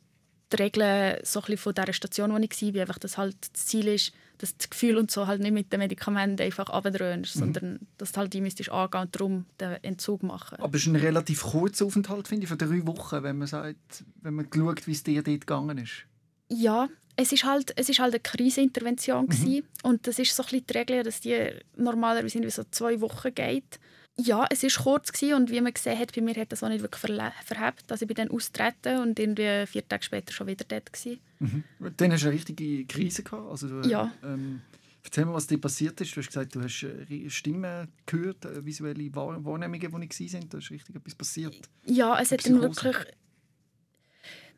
die 0.53 0.57
Regeln 0.57 1.19
so 1.23 1.43
ein 1.43 1.57
von 1.57 1.75
dieser 1.75 1.93
Station, 1.93 2.33
wo 2.33 2.37
ich 2.39 2.75
war, 2.75 2.81
einfach, 2.81 2.99
dass 2.99 3.19
halt 3.19 3.37
das 3.53 3.67
Ziel 3.67 3.89
ist, 3.89 4.13
dass 4.39 4.57
das 4.57 4.71
Gefühl 4.71 4.97
und 4.97 5.11
so 5.11 5.27
halt 5.27 5.41
nicht 5.41 5.53
mit 5.53 5.73
den 5.73 5.81
Medikamenten 5.81 6.43
einfach 6.43 6.71
abdröhnst, 6.71 7.37
mhm. 7.37 7.41
sondern 7.41 7.79
dass 7.99 8.13
du 8.13 8.19
halt 8.19 8.33
die 8.33 8.41
müsstest 8.41 8.71
angehen 8.71 9.03
und 9.03 9.15
darum 9.15 9.47
den 9.61 9.73
Entzug 9.83 10.23
machen. 10.23 10.59
Aber 10.61 10.77
es 10.77 10.83
ist 10.83 10.89
ein 10.89 10.97
relativ 10.97 11.43
kurzer 11.43 11.87
Aufenthalt, 11.87 12.29
finde 12.29 12.45
ich, 12.45 12.49
von 12.49 12.59
drei 12.59 12.87
Wochen, 12.87 13.23
wenn 13.23 13.39
man 13.39 13.49
sagt, 13.49 14.05
wenn 14.23 14.35
man 14.35 14.49
schaut, 14.55 14.87
wie 14.87 14.93
es 14.93 15.03
dir 15.03 15.23
dort 15.23 15.41
gegangen 15.41 15.79
ist. 15.79 16.07
Ja, 16.49 16.89
es 17.21 17.33
ist 17.33 17.45
halt, 17.45 17.73
es 17.77 17.89
ist 17.89 17.99
halt 17.99 18.15
eine 18.15 18.21
Krisenintervention 18.21 19.27
mhm. 19.27 19.63
und 19.83 20.07
das 20.07 20.19
ist 20.19 20.35
so 20.35 20.43
ein 20.43 20.47
bisschen 20.47 20.67
die 20.67 20.79
Regel, 20.79 21.03
dass 21.03 21.21
die 21.21 21.51
normalerweise 21.77 22.39
irgendwie 22.39 22.51
so 22.51 22.65
zwei 22.71 23.01
Wochen 23.01 23.35
geht. 23.35 23.79
Ja, 24.17 24.47
es 24.51 24.63
war 24.63 24.85
kurz 24.85 25.13
gewesen 25.13 25.35
und 25.35 25.51
wie 25.51 25.61
man 25.61 25.73
gesehen 25.73 25.99
hat, 25.99 26.15
bei 26.15 26.21
mir 26.21 26.35
hat 26.35 26.53
das 26.53 26.63
auch 26.63 26.69
nicht 26.69 26.83
wirklich 26.83 27.01
verhebt. 27.01 27.91
Also 27.91 28.03
ich 28.03 28.07
bin 28.07 28.17
dann 28.17 28.31
austreten 28.31 28.99
und 29.01 29.19
irgendwie 29.19 29.67
vier 29.67 29.87
Tage 29.87 30.03
später 30.03 30.33
schon 30.33 30.47
wieder 30.47 30.65
dort. 30.67 30.93
Gewesen. 30.93 31.21
Mhm. 31.39 31.65
Dann 31.97 32.13
hast 32.13 32.23
du 32.23 32.29
eine 32.29 32.37
richtige 32.37 32.87
Krise 32.87 33.23
gehabt? 33.23 33.51
Also 33.51 33.69
du, 33.69 33.89
ja. 33.89 34.13
Ähm, 34.23 34.63
erzähl 35.05 35.25
mir, 35.25 35.33
was 35.33 35.47
dir 35.47 35.59
passiert 35.59 36.01
ist. 36.01 36.15
Du 36.15 36.21
hast 36.21 36.27
gesagt, 36.27 36.55
du 36.55 36.63
hast 36.63 36.83
äh, 36.83 37.31
Stimmen 37.31 37.89
gehört, 38.05 38.45
äh, 38.45 38.65
visuelle 38.65 39.15
Wahrnehmungen, 39.15 39.81
die 39.81 39.99
nicht 39.99 40.35
waren. 40.35 40.49
Da 40.49 40.59
ist 40.59 40.71
richtig 40.71 40.97
etwas 40.97 41.15
passiert. 41.15 41.69
Ja, 41.85 42.19
es 42.21 42.33
hat 42.33 42.45
dann 42.47 42.61
wirklich... 42.61 42.97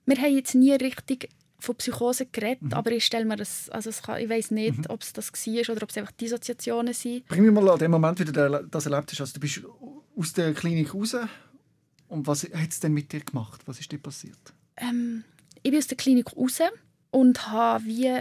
Wir 0.07 0.17
haben 0.17 0.35
jetzt 0.35 0.55
nie 0.57 0.73
richtig 0.73 1.29
von 1.63 1.77
Psychose 1.77 2.27
geredet, 2.27 2.63
mhm. 2.63 2.73
aber 2.73 2.91
ich 2.91 3.05
stelle 3.05 3.25
mir 3.25 3.37
das, 3.37 3.71
also 3.71 3.91
kann, 4.03 4.21
ich 4.21 4.29
weiß 4.29 4.51
nicht, 4.51 4.79
mhm. 4.79 4.85
ob 4.89 5.03
es 5.03 5.13
das 5.13 5.33
war 5.33 5.75
oder 5.77 5.83
ob 5.85 5.91
es 5.91 5.97
einfach 5.97 6.13
Dissoziationen 6.13 6.93
sind. 6.93 7.27
Bring 7.29 7.45
mich 7.45 7.53
mal 7.53 7.69
an 7.71 7.79
den 7.79 7.91
Moment, 7.91 8.19
wie 8.19 8.25
du 8.25 8.33
das 8.33 8.87
erlebt 8.87 9.13
hast. 9.13 9.21
Also 9.21 9.35
du 9.35 9.41
bist 9.41 9.63
aus 10.17 10.33
der 10.33 10.53
Klinik 10.55 10.93
raus 10.93 11.17
und 12.09 12.27
was 12.27 12.43
hat 12.45 12.71
es 12.71 12.81
denn 12.81 12.93
mit 12.93 13.13
dir 13.13 13.21
gemacht? 13.21 13.63
Was 13.67 13.79
ist 13.79 13.93
dir 13.93 13.99
passiert? 13.99 14.53
Ähm, 14.77 15.25
ich 15.63 15.71
bin 15.71 15.79
aus 15.79 15.87
der 15.87 15.97
Klinik 15.97 16.37
raus 16.37 16.59
und 17.11 17.49
habe 17.49 17.85
wie 17.85 18.21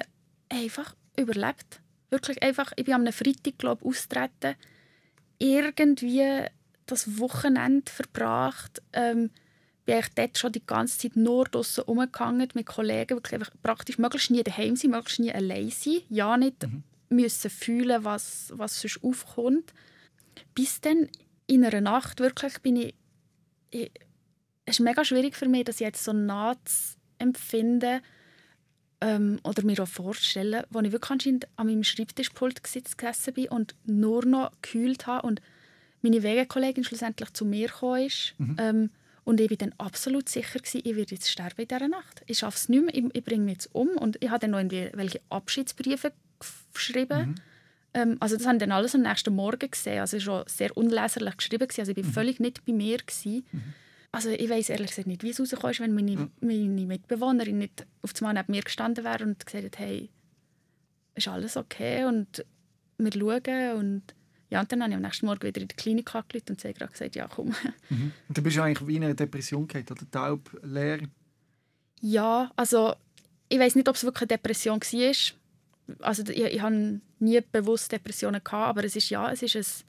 einfach 0.50 0.96
überlebt. 1.18 1.82
Wirklich 2.12 2.44
einfach, 2.44 2.74
ich 2.76 2.86
bin 2.86 2.94
am 2.94 3.12
Freitag, 3.12 3.58
glaube 3.58 3.86
austreten, 3.86 4.56
irgendwie 5.40 6.46
das 6.86 7.18
Wochenende 7.18 7.92
verbracht, 7.92 8.82
ähm, 8.94 9.32
bin 9.92 10.00
ich 10.00 10.14
dort 10.16 10.38
schon 10.38 10.52
die 10.52 10.66
ganze 10.66 10.98
Zeit 10.98 11.16
nur 11.16 11.46
draußen 11.46 11.84
rumgegangen 11.84 12.48
mit 12.54 12.66
Kollegen, 12.66 13.18
wirklich 13.18 13.34
einfach 13.34 13.52
praktisch 13.62 13.98
möglichst 13.98 14.32
nie 14.32 14.44
daheim 14.44 14.76
sein, 14.76 14.92
möglichst 14.92 15.20
nie 15.20 15.34
allein 15.34 15.70
sein, 15.70 16.02
ja 16.10 16.38
nicht 16.38 16.64
mhm. 16.64 16.84
müssen 17.10 17.50
fühlen, 17.50 18.04
was, 18.04 18.54
was 18.56 18.80
sonst 18.80 19.04
aufkommt. 19.04 19.74
Bis 20.56 20.80
dann 20.80 21.10
in 21.48 21.66
einer 21.66 21.82
Nacht 21.82 22.20
wirklich 22.20 22.60
bin 22.60 22.78
ich, 22.78 22.96
ich 23.72 23.92
es 24.66 24.80
ist 24.80 24.86
mega 24.86 25.04
schwierig 25.04 25.36
für 25.36 25.50
mich, 25.50 25.66
das 25.66 25.80
jetzt 25.80 26.04
so 26.04 26.14
nah 26.14 26.56
zu 26.64 26.96
empfinden 27.18 28.02
ähm, 29.02 29.40
oder 29.44 29.64
mir 29.64 29.82
auch 29.82 29.88
vorstellen, 29.88 30.64
wo 30.70 30.80
ich 30.80 30.92
wirklich 30.92 31.12
anscheinend 31.12 31.48
an 31.58 31.68
meinem 31.68 31.84
Schreibtischpult 31.84 32.64
gesessen 32.64 33.34
bin 33.34 33.50
und 33.50 33.76
nur 33.86 34.24
noch 34.24 34.52
gekühlt 34.62 35.08
habe 35.08 35.28
und 35.28 35.42
meine 36.02 36.24
Wegekollegin 36.24 36.84
schlussendlich 36.84 37.34
zu 37.34 37.44
mir 37.44 37.68
gekommen 37.68 38.06
ist. 38.06 38.36
Mhm. 38.38 38.56
Ähm, 38.60 38.90
und 39.24 39.40
ich 39.40 39.50
war 39.50 39.58
dann 39.58 39.74
absolut 39.78 40.30
sicher, 40.30 40.60
gewesen, 40.60 40.82
ich 40.84 40.96
werde 40.96 41.16
jetzt 41.16 41.30
sterben 41.30 41.62
in 41.62 41.68
dieser 41.68 41.88
Nacht. 41.88 42.24
Ich 42.26 42.40
schaffe 42.40 42.58
es 42.58 42.70
nicht 42.70 42.86
mehr, 42.86 42.96
ich, 42.96 43.06
ich 43.14 43.24
bringe 43.24 43.46
mich 43.46 43.54
jetzt 43.54 43.70
um. 43.74 43.90
Und 43.90 44.18
ich 44.22 44.30
habe 44.30 44.40
dann 44.40 44.52
noch 44.52 44.72
welche 44.94 45.22
Abschiedsbriefe 45.30 46.12
geschrieben. 46.74 47.30
Mhm. 47.30 47.36
Ähm, 47.94 48.18
also 48.20 48.36
das 48.36 48.46
habe 48.48 48.56
ich 48.56 48.62
dann 48.62 48.72
alles 48.72 48.96
am 48.96 49.02
nächsten 49.02 49.36
Morgen 49.36 49.70
gesehen. 49.70 50.00
Also 50.00 50.20
schon 50.20 50.44
sehr 50.48 50.76
unleserlich 50.76 51.38
geschrieben. 51.38 51.68
Gewesen. 51.68 51.82
Also 51.82 51.92
ich 51.92 51.98
war 51.98 52.06
mhm. 52.06 52.14
völlig 52.14 52.40
nicht 52.40 52.66
bei 52.66 52.74
mir. 52.74 52.98
Gewesen. 52.98 53.46
Mhm. 53.52 53.74
Also 54.12 54.30
ich 54.30 54.50
weiß 54.50 54.70
ehrlich 54.70 54.90
gesagt 54.90 55.08
nicht, 55.08 55.24
wie 55.24 55.30
es 55.30 55.40
rausgekommen 55.40 55.72
ist, 55.72 55.80
wenn 55.80 55.94
meine, 55.94 56.16
mhm. 56.16 56.32
meine 56.42 56.86
Mitbewohnerin 56.86 57.60
nicht 57.60 57.86
auf 58.02 58.12
einmal 58.20 58.34
neben 58.34 58.52
mir 58.52 58.64
gestanden 58.64 59.06
wäre 59.06 59.24
und 59.24 59.46
gesagt 59.46 59.64
hat, 59.64 59.80
hey, 59.80 60.10
ist 61.14 61.28
alles 61.28 61.58
okay 61.58 62.06
und 62.06 62.44
wir 62.98 63.12
schauen 63.14 63.78
und 63.78 64.04
ja, 64.52 64.60
und 64.60 64.72
dann 64.72 64.84
habe 64.84 64.92
ich 64.92 64.96
am 64.98 65.02
nächsten 65.02 65.26
Morgen 65.26 65.42
wieder 65.42 65.62
in 65.62 65.68
der 65.68 65.78
Klinik 65.78 66.14
angerufen 66.14 66.50
und 66.50 66.62
sie 66.62 66.68
hat 66.68 66.92
gesagt, 66.92 67.16
ja 67.16 67.28
komm. 67.28 67.56
Mhm. 67.90 68.12
Und 68.28 68.38
du 68.38 68.42
bist 68.42 68.58
eigentlich 68.60 68.88
wie 68.88 68.98
in 68.98 69.04
einer 69.06 69.14
Depression 69.14 69.68
gehabt, 69.68 69.92
oder 69.92 70.12
taub, 70.12 70.60
leer? 70.62 71.00
Ja, 72.02 72.52
also 72.56 72.94
ich 73.48 73.60
weiß 73.60 73.76
nicht, 73.76 73.88
ob 73.88 73.96
es 73.96 74.04
wirklich 74.04 74.30
eine 74.30 74.38
Depression 74.38 74.80
war. 74.80 76.06
Also 76.06 76.24
ich, 76.24 76.44
ich 76.44 76.62
habe 76.62 77.02
nie 77.20 77.42
bewusst 77.52 77.92
Depressionen 77.92 78.44
gehabt, 78.44 78.70
aber 78.70 78.84
es 78.84 78.96
ist 78.96 79.10
ja, 79.10 79.32
es 79.32 79.42
ist 79.42 79.56
ein 79.56 79.88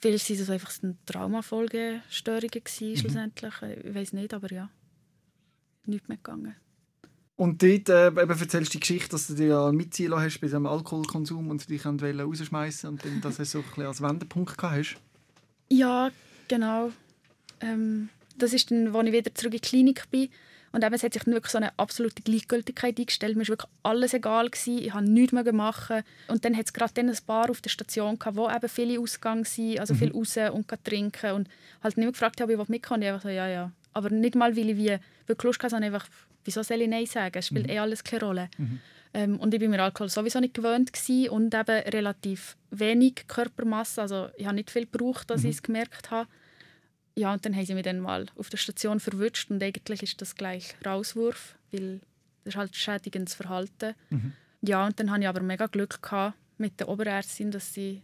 Vielleicht 0.00 0.30
waren 0.30 0.40
es 0.40 0.50
einfach 0.50 0.72
eine 0.82 0.96
Traumafolgestörungen 1.04 2.62
mhm. 2.64 2.96
schlussendlich. 2.96 3.54
Ich 3.84 3.94
weiß 3.94 4.14
nicht, 4.14 4.32
aber 4.32 4.50
ja, 4.50 4.70
nichts 5.84 6.08
mehr 6.08 6.16
gegangen. 6.16 6.56
Und 7.40 7.62
dort 7.62 7.88
äh, 7.88 8.08
eben 8.08 8.28
erzählst 8.28 8.74
du 8.74 8.76
die 8.76 8.80
Geschichte, 8.80 9.08
dass 9.08 9.28
du 9.28 9.32
dich 9.32 9.48
ja 9.48 9.72
mitziehen 9.72 10.14
hast 10.14 10.40
bei 10.40 10.46
diesem 10.46 10.66
Alkoholkonsum 10.66 11.48
und 11.48 11.66
dich 11.70 11.86
rausschmeißen 11.86 12.90
und 12.90 13.02
dann 13.02 13.22
das 13.22 13.36
so 13.50 13.64
ein 13.78 13.86
als 13.86 14.02
Wendepunkt 14.02 14.58
gehabt 14.58 14.76
hast. 14.76 14.96
Ja, 15.70 16.10
genau. 16.48 16.90
Ähm, 17.62 18.10
das 18.36 18.52
ist 18.52 18.70
dann, 18.70 18.94
als 18.94 19.06
ich 19.06 19.12
wieder 19.14 19.34
zurück 19.34 19.54
in 19.54 19.60
die 19.62 19.66
Klinik 19.66 20.04
bin. 20.10 20.28
Und 20.72 20.84
eben, 20.84 20.92
es 20.92 21.02
hat 21.02 21.14
sich 21.14 21.24
dann 21.24 21.32
wirklich 21.32 21.52
so 21.52 21.56
eine 21.56 21.78
absolute 21.78 22.20
Gleichgültigkeit 22.20 22.98
eingestellt. 22.98 23.38
Mir 23.38 23.44
war 23.44 23.48
wirklich 23.48 23.70
alles 23.84 24.12
egal. 24.12 24.50
Gewesen. 24.50 24.76
Ich 24.76 24.90
konnte 24.90 25.10
nichts 25.10 25.32
mehr 25.32 25.52
machen. 25.54 26.02
Und 26.28 26.44
dann 26.44 26.54
hat 26.54 26.66
es 26.66 26.74
gerade 26.74 27.00
ein 27.00 27.16
Bar 27.26 27.48
auf 27.48 27.62
der 27.62 27.70
Station, 27.70 28.18
gehabt, 28.18 28.36
wo 28.36 28.50
eben 28.50 28.68
viele 28.68 29.00
Ausgänge 29.00 29.46
sind, 29.46 29.80
also 29.80 29.94
mhm. 29.94 29.98
viel 29.98 30.12
raus 30.12 30.36
und 30.52 30.70
trinken. 30.84 31.32
Und 31.32 31.48
halt 31.82 31.96
nicht 31.96 32.04
mehr 32.04 32.12
gefragt, 32.12 32.42
ob 32.42 32.50
ich 32.50 32.68
mitkommen 32.68 33.00
will. 33.00 33.08
Ich 33.08 33.14
einfach 33.14 33.22
so, 33.22 33.30
ja, 33.30 33.48
ja. 33.48 33.72
Aber 33.94 34.10
nicht 34.10 34.34
mal, 34.34 34.54
weil 34.58 34.68
ich 34.68 34.76
wie 34.76 34.98
wirklich 35.26 35.44
Lust 35.44 35.62
hatte, 35.62 35.70
sondern 35.70 35.94
einfach 35.94 36.06
wieso 36.44 36.62
soll 36.62 36.82
ich 36.82 36.88
Nein 36.88 37.06
sagen? 37.06 37.38
Es 37.38 37.46
spielt 37.46 37.66
mhm. 37.66 37.72
eh 37.72 37.78
alles 37.78 38.04
keine 38.04 38.24
Rolle. 38.24 38.50
Mhm. 38.58 38.80
Ähm, 39.12 39.40
und 39.40 39.52
ich 39.52 39.60
war 39.60 39.68
mir 39.68 39.82
Alkohol 39.82 40.08
sowieso 40.08 40.38
nicht 40.40 40.54
gewöhnt 40.54 40.92
gewesen 40.92 41.30
und 41.30 41.54
eben 41.54 41.82
relativ 41.88 42.56
wenig 42.70 43.26
Körpermasse. 43.26 44.02
Also 44.02 44.28
ich 44.36 44.46
habe 44.46 44.54
nicht 44.54 44.70
viel 44.70 44.86
gebraucht, 44.86 45.30
dass 45.30 45.42
mhm. 45.42 45.50
ich 45.50 45.56
es 45.56 45.62
gemerkt 45.62 46.10
habe. 46.10 46.28
Ja, 47.16 47.32
und 47.32 47.44
dann 47.44 47.54
haben 47.54 47.66
sie 47.66 47.74
mich 47.74 47.84
dann 47.84 48.00
mal 48.00 48.26
auf 48.36 48.50
der 48.50 48.56
Station 48.56 49.00
verwünscht 49.00 49.50
und 49.50 49.62
eigentlich 49.62 50.02
ist 50.02 50.20
das 50.20 50.36
gleich 50.36 50.74
Rauswurf, 50.86 51.56
weil 51.72 52.00
das 52.44 52.54
ist 52.54 52.56
halt 52.56 52.76
schädigendes 52.76 53.34
Verhalten. 53.34 53.94
Mhm. 54.10 54.32
Ja, 54.62 54.86
und 54.86 54.98
dann 55.00 55.10
hatte 55.10 55.22
ich 55.22 55.28
aber 55.28 55.40
mega 55.40 55.66
Glück 55.66 56.02
gehabt 56.02 56.36
mit 56.58 56.78
der 56.78 56.88
Oberärztin, 56.88 57.50
dass 57.50 57.74
sie 57.74 58.02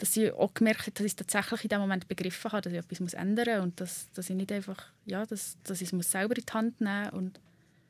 dass 0.00 0.14
sie 0.14 0.32
auch 0.32 0.52
gemerkt 0.54 0.86
hat, 0.86 0.98
dass 0.98 1.06
ich 1.06 1.14
tatsächlich 1.14 1.64
in 1.64 1.68
dem 1.68 1.80
Moment 1.80 2.08
begriffen 2.08 2.50
habe, 2.50 2.62
dass 2.62 2.72
ich 2.72 2.78
etwas 2.78 3.00
muss 3.00 3.14
ändern 3.14 3.56
muss 3.56 3.64
und 3.64 3.80
dass, 3.80 4.12
dass 4.14 4.30
ich 4.30 4.36
nicht 4.36 4.50
einfach, 4.50 4.86
ja, 5.06 5.24
dass, 5.26 5.56
dass 5.64 5.80
ich 5.80 5.88
es 5.88 5.92
muss 5.92 6.10
selber 6.10 6.36
in 6.36 6.44
die 6.44 6.52
Hand 6.52 6.80
nehmen 6.80 7.10
und 7.10 7.40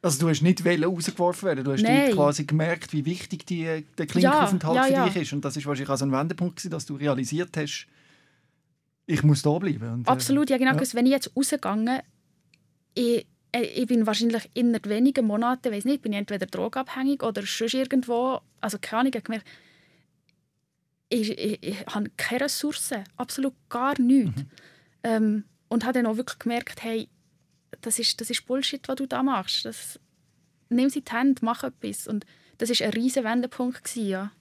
also 0.03 0.19
du 0.19 0.31
hast 0.31 0.41
nicht 0.41 0.65
rausgeworfen 0.65 1.47
werden, 1.49 1.65
du 1.65 1.73
hast 1.73 1.83
nicht 1.83 2.15
quasi 2.15 2.45
gemerkt, 2.45 2.95
wie 2.95 3.05
wichtig 3.05 3.45
die, 3.45 3.85
der 3.99 4.07
Klinikaufenthalt 4.07 4.77
ja, 4.77 4.87
ja, 4.87 5.05
für 5.05 5.11
dich 5.11 5.23
ist. 5.25 5.35
Und 5.35 5.45
das 5.45 5.59
ist 5.59 5.67
wahrscheinlich 5.67 5.91
auch 5.91 5.99
so 5.99 6.07
ein 6.07 6.13
Wendepunkt 6.13 6.57
gewesen, 6.57 6.71
dass 6.71 6.87
du 6.87 6.97
realisiert 6.97 7.55
hast, 7.59 7.87
ich 9.07 9.23
muss 9.23 9.43
da 9.43 9.59
bleiben. 9.59 9.93
Und, 9.93 10.09
äh, 10.09 10.11
Absolut, 10.11 10.49
ja 10.49 10.57
genau, 10.57 10.73
wenn 10.75 11.05
ich 11.05 11.13
jetzt 11.13 11.37
rausgegangen 11.37 12.01
ich, 12.95 13.27
äh, 13.53 13.63
ich 13.63 13.87
bin 13.87 14.07
wahrscheinlich 14.07 14.49
innerhalb 14.55 14.89
weniger 14.89 15.23
Monate, 15.23 15.71
weiß 15.71 15.85
nicht, 15.85 16.03
bin 16.03 16.13
ich 16.13 16.19
entweder 16.19 16.47
drogenabhängig 16.47 17.23
oder 17.23 17.43
sonst 17.45 17.75
irgendwo, 17.75 18.41
also 18.61 18.79
keine 18.81 19.01
Ahnung, 19.01 19.23
gemerkt, 19.23 19.47
ich, 21.11 21.39
ich, 21.39 21.63
ich 21.63 21.87
habe 21.87 22.11
keine 22.17 22.43
Ressourcen, 22.43 23.05
absolut 23.17 23.55
gar 23.69 24.01
nichts. 24.01 24.43
Mhm. 24.43 24.51
Ähm, 25.03 25.45
und 25.69 25.85
habe 25.85 25.95
dann 25.95 26.07
auch 26.07 26.17
wirklich 26.17 26.39
gemerkt, 26.39 26.83
hey, 26.83 27.09
das 27.81 27.99
ist, 27.99 28.21
das 28.21 28.31
ist 28.31 28.47
Bullshit, 28.47 28.87
was 28.89 28.97
du 28.97 29.07
da 29.07 29.23
machst. 29.23 29.65
Das, 29.65 30.01
nimm 30.69 30.89
sie 30.89 31.03
die 31.03 31.13
Hände, 31.13 31.45
mach 31.45 31.63
etwas. 31.63 32.07
Und 32.07 32.25
das 32.59 32.71
war 32.71 32.87
ein 32.87 32.93
riesiger 32.93 33.25
Wendepunkt. 33.25 33.85
Gewesen, 33.85 34.09
ja. 34.09 34.33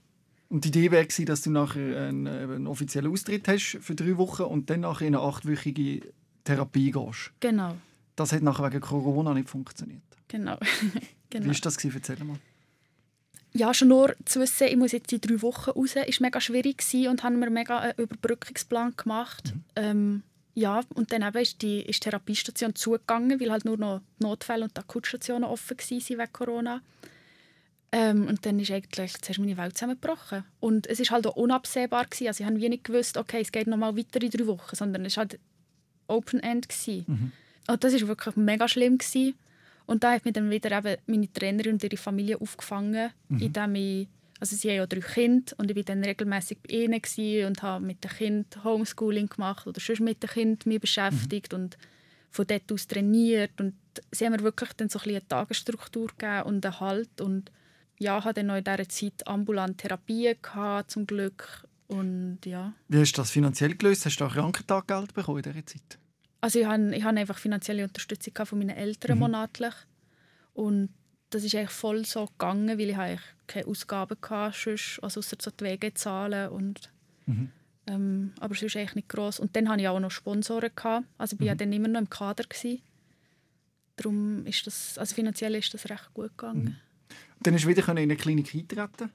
Und 0.49 0.65
die 0.65 0.69
Idee 0.69 0.91
wäre, 0.91 1.08
dass 1.08 1.41
du 1.41 1.51
nachher 1.51 2.08
einen, 2.08 2.27
einen, 2.27 2.67
offiziellen 2.67 3.12
Austritt 3.12 3.47
hast 3.47 3.77
für 3.82 3.93
drei 3.93 4.17
Wochen 4.17 4.43
und 4.43 4.69
dann 4.69 4.82
nachher 4.82 5.08
in 5.08 5.15
eine 5.15 5.23
achtwöchige 5.23 6.12
Therapie 6.43 6.91
gehst. 6.91 7.32
Genau. 7.39 7.75
Das 8.15 8.34
hat 8.34 8.41
nachher 8.41 8.71
wegen 8.71 8.82
Corona 8.82 9.34
nicht 9.34 9.49
funktioniert. 9.49 10.01
Genau. 10.27 10.58
genau. 11.29 11.45
Wie 11.45 11.49
war 11.49 11.62
das? 11.62 11.84
Erzähl 11.84 12.23
mal. 12.23 12.39
Ja, 13.54 13.74
schon 13.74 13.88
nur 13.88 14.16
zu 14.26 14.40
wissen, 14.40 14.68
ich 14.68 14.78
muss 14.78 14.92
jetzt 14.92 15.12
in 15.12 15.22
drei 15.22 15.42
Wochen 15.42 15.72
raus, 15.72 15.96
war 15.96 16.06
mega 16.20 16.40
schwierig 16.40 16.84
und 17.08 17.24
haben 17.24 17.40
mir 17.40 17.50
mega 17.50 17.80
einen 17.80 17.94
Überbrückungsplan 17.98 18.94
gemacht. 18.96 19.54
Mhm. 19.54 19.64
Ähm, 19.76 20.24
ja, 20.54 20.82
und 20.94 21.12
dann 21.12 21.24
eben 21.24 21.38
ist 21.38 21.62
die, 21.62 21.82
ist 21.82 22.04
die 22.04 22.10
Therapiestation 22.10 22.76
zugegangen, 22.76 23.40
weil 23.40 23.52
halt 23.52 23.66
nur 23.66 23.78
noch 23.78 24.02
Notfälle 24.20 24.66
und 24.66 24.78
Akutstationen 24.78 25.46
offen 25.46 25.78
waren 25.78 26.20
wegen 26.20 26.34
Corona. 26.34 26.82
Ähm, 27.92 28.28
und 28.28 28.46
dann 28.46 28.60
ist 28.60 28.70
eigentlich 28.72 29.20
zuerst 29.22 29.40
meine 29.40 29.58
Welt 29.58 29.78
zusammengebrochen. 29.78 30.44
Und 30.60 30.86
es 30.88 31.00
war 31.00 31.16
halt 31.16 31.28
auch 31.28 31.36
unabsehbar. 31.36 32.06
Gewesen. 32.06 32.28
Also 32.28 32.44
ich 32.44 32.50
habe 32.50 32.60
nicht 32.60 32.84
gewusst, 32.84 33.18
okay, 33.18 33.42
es 33.42 33.52
geht 33.52 33.68
noch 33.68 33.78
mal 33.78 33.98
weiter 33.98 34.22
in 34.22 34.30
drei 34.30 34.46
Wochen, 34.46 34.76
sondern 34.76 35.06
es 35.06 35.18
war 35.18 35.24
halt 35.24 35.40
Open-End. 36.08 36.68
Mhm. 36.88 37.32
Und 37.68 37.84
das 37.84 37.94
war 37.94 38.08
wirklich 38.08 38.36
mega 38.36 38.68
schlimm. 38.68 38.98
Gewesen. 38.98 39.36
Und 39.89 40.04
da 40.04 40.12
hat 40.12 40.23
mich 40.23 40.36
dann 40.36 40.52
wieder 40.52 40.78
eben 40.78 41.02
meine 41.08 41.34
Trainerin 41.34 41.73
und 41.73 41.84
ihre 41.84 41.97
Familie 41.97 42.39
aufgefangen, 42.39 43.10
mhm. 43.28 43.39
indem 43.39 43.75
ich 43.75 44.08
also 44.39 44.56
sie 44.56 44.69
haben 44.69 44.78
ja 44.78 44.88
drei 44.88 45.02
Kinder 45.02 45.52
und 45.58 45.69
ich 45.69 45.75
war 45.75 45.84
dann 45.84 46.04
regelmäßig 46.04 46.60
bei 46.60 46.73
ihnen 46.73 47.45
und 47.45 47.62
habe 47.62 47.86
mit 47.86 48.04
den 48.04 48.12
Kindern 48.12 48.63
Homeschooling 48.63 49.28
gemacht 49.28 49.67
oder 49.67 49.82
schon 49.82 50.06
mit 50.06 50.23
den 50.23 50.30
Kindern 50.30 50.60
mich 50.65 50.80
beschäftigt 50.80 51.52
mhm. 51.52 51.60
und 51.60 51.78
von 52.30 52.47
dort 52.47 52.71
aus 52.71 52.88
trainiert 52.88 53.60
und 53.60 53.73
sie 54.12 54.25
haben 54.25 54.34
mir 54.34 54.43
wirklich 54.43 54.71
dann 54.73 54.88
so 54.89 54.99
ein 54.99 55.10
eine 55.10 55.28
Tagesstruktur 55.28 56.08
gegeben 56.08 56.43
und 56.43 56.65
einen 56.65 56.80
Halt 56.80 57.19
und 57.19 57.52
ja, 57.97 58.23
hatte 58.23 58.36
dann 58.36 58.47
noch 58.47 58.56
in 58.58 58.63
dieser 58.63 58.88
Zeit 58.88 59.28
ambulante 59.28 59.88
Therapien 59.88 60.38
gehabt, 60.41 60.91
zum 60.91 61.06
Glück 61.06 61.67
und 61.88 62.38
ja. 62.45 62.73
Wie 62.88 62.99
hast 62.99 63.13
du 63.13 63.21
das 63.21 63.32
finanziell 63.32 63.75
gelöst? 63.75 64.06
Hast 64.06 64.17
du 64.17 64.25
auch 64.25 64.34
Krankentaggeld 64.34 65.13
bekommen 65.13 65.39
in 65.39 65.52
dieser 65.52 65.65
Zeit? 65.65 65.99
Also 66.41 66.60
ich 66.60 66.65
hatte, 66.65 66.95
ich 66.95 67.04
hatte 67.04 67.19
einfach 67.19 67.38
finanzielle 67.38 67.84
Unterstützung 67.84 68.45
von 68.45 68.60
meinen 68.60 68.75
Eltern 68.75 69.17
mhm. 69.17 69.19
monatlich 69.19 69.73
und 70.54 70.89
das 71.30 71.43
ist 71.43 71.54
eigentlich 71.56 71.69
voll 71.69 72.06
so 72.06 72.25
gegangen, 72.25 72.80
weil 72.80 72.89
ich 72.89 72.97
eigentlich 72.97 73.21
keine 73.47 73.67
Ausgaben 73.67 74.17
hatte, 74.30 74.58
sonst, 74.58 74.99
also 75.02 75.19
außer 75.19 75.38
so 75.39 75.52
die 75.52 75.63
Wege 75.63 75.93
zahlen 75.93 76.49
und 76.49 76.91
mhm. 77.25 77.52
ähm, 77.88 78.34
aber 78.39 78.56
sonst 78.56 78.75
eigentlich 78.78 78.95
nicht 78.95 79.10
gross. 79.10 79.39
Und 79.39 79.56
dann 79.56 79.69
hatte 79.69 79.82
ich 79.82 79.88
auch 79.88 79.99
noch 79.99 80.12
Sponsoren 80.12 80.71
gehabt, 80.75 81.06
also 81.17 81.36
ich 81.36 81.39
war 81.39 81.45
mhm. 81.45 81.49
ja 81.49 81.56
dann 81.56 81.73
immer 81.73 81.88
noch 81.88 81.99
im 81.99 82.10
Kader 82.10 82.45
gewesen. 82.45 82.82
Darum 83.95 84.45
ist 84.45 84.65
das, 84.65 84.97
also 84.97 85.13
finanziell 85.13 85.56
ist 85.56 85.73
das 85.73 85.89
recht 85.89 86.13
gut 86.13 86.38
gegangen. 86.38 86.63
Mhm. 86.63 86.75
Dann 87.41 87.54
hast 87.54 87.65
du 87.65 87.69
wieder 87.69 87.88
in 87.89 87.97
eine 87.97 88.15
Klinik 88.15 88.54
eintreten 88.56 89.12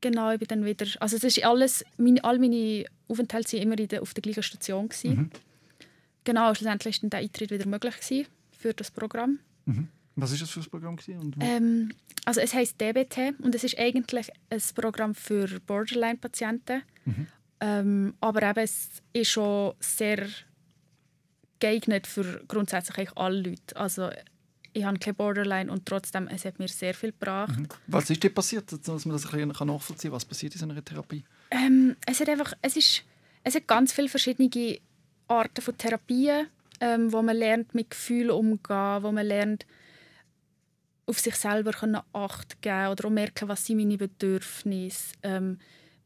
Genau, 0.00 0.30
ich 0.30 0.38
bin 0.38 0.48
dann 0.48 0.64
wieder, 0.64 0.86
also 1.00 1.16
es 1.16 1.24
ist 1.24 1.44
alles, 1.44 1.84
meine, 1.96 2.22
all 2.22 2.38
meine 2.38 2.84
Aufenthalte 3.08 3.56
waren 3.56 3.62
immer 3.62 3.76
der, 3.76 4.00
auf 4.00 4.14
der 4.14 4.22
gleichen 4.22 4.44
Station 4.44 4.88
gewesen. 4.88 5.16
Mhm. 5.16 5.30
Genau, 6.28 6.52
schlussendlich 6.52 7.02
war 7.02 7.08
der 7.08 7.20
Eintritt 7.20 7.50
wieder 7.50 7.66
möglich 7.66 7.94
für 8.50 8.74
das 8.74 8.90
Programm. 8.90 9.38
Mhm. 9.64 9.88
Was 10.14 10.30
ist 10.30 10.42
das 10.42 10.50
für 10.50 10.60
ein 10.60 10.66
Programm? 10.66 10.98
Ähm, 11.40 11.94
also 12.26 12.42
es 12.42 12.52
heißt 12.52 12.78
DBT 12.78 13.40
und 13.40 13.54
es 13.54 13.64
ist 13.64 13.78
eigentlich 13.78 14.28
ein 14.50 14.60
Programm 14.74 15.14
für 15.14 15.48
Borderline-Patienten. 15.60 16.82
Mhm. 17.06 17.26
Ähm, 17.60 18.14
aber 18.20 18.42
eben, 18.42 18.58
es 18.58 18.90
ist 19.14 19.30
schon 19.30 19.72
sehr 19.80 20.26
geeignet 21.60 22.06
für 22.06 22.44
grundsätzlich 22.46 23.08
alle 23.16 23.40
Leute. 23.40 23.74
Also 23.76 24.10
ich 24.74 24.84
habe 24.84 24.98
keine 24.98 25.14
Borderline 25.14 25.72
und 25.72 25.86
trotzdem 25.86 26.28
es 26.28 26.44
hat 26.44 26.58
mir 26.58 26.68
sehr 26.68 26.92
viel 26.92 27.12
gebracht. 27.12 27.58
Mhm. 27.58 27.68
Was 27.86 28.10
ist 28.10 28.22
dir 28.22 28.34
passiert, 28.34 28.70
dass 28.70 29.06
man 29.06 29.16
das 29.16 29.24
ein 29.24 29.48
bisschen 29.48 29.66
nachvollziehen 29.66 30.10
kann? 30.10 30.16
Was 30.16 30.26
passiert 30.26 30.52
in 30.52 30.58
so 30.58 30.66
einer 30.66 30.84
Therapie? 30.84 31.24
Ähm, 31.50 31.96
es 32.04 32.20
hat 32.20 32.28
einfach, 32.28 32.52
es 32.60 32.76
ist, 32.76 33.02
es 33.44 33.54
hat 33.54 33.66
ganz 33.66 33.94
viele 33.94 34.10
verschiedene 34.10 34.50
Arten 35.28 35.60
von 35.60 35.76
Therapien, 35.76 36.48
ähm, 36.80 37.12
wo 37.12 37.22
man 37.22 37.36
lernt 37.36 37.74
mit 37.74 37.90
Gefühlen 37.90 38.30
umzugehen, 38.30 39.02
wo 39.02 39.12
man 39.12 39.26
lernt 39.26 39.66
auf 41.06 41.20
sich 41.20 41.34
selber 41.36 41.72
Acht 42.12 42.60
geben 42.60 42.88
oder 42.88 43.06
auch 43.06 43.10
merken, 43.10 43.48
was 43.48 43.64
sind 43.64 43.78
meine 43.78 43.96
Bedürfnisse. 43.96 45.14
Ähm, 45.22 45.58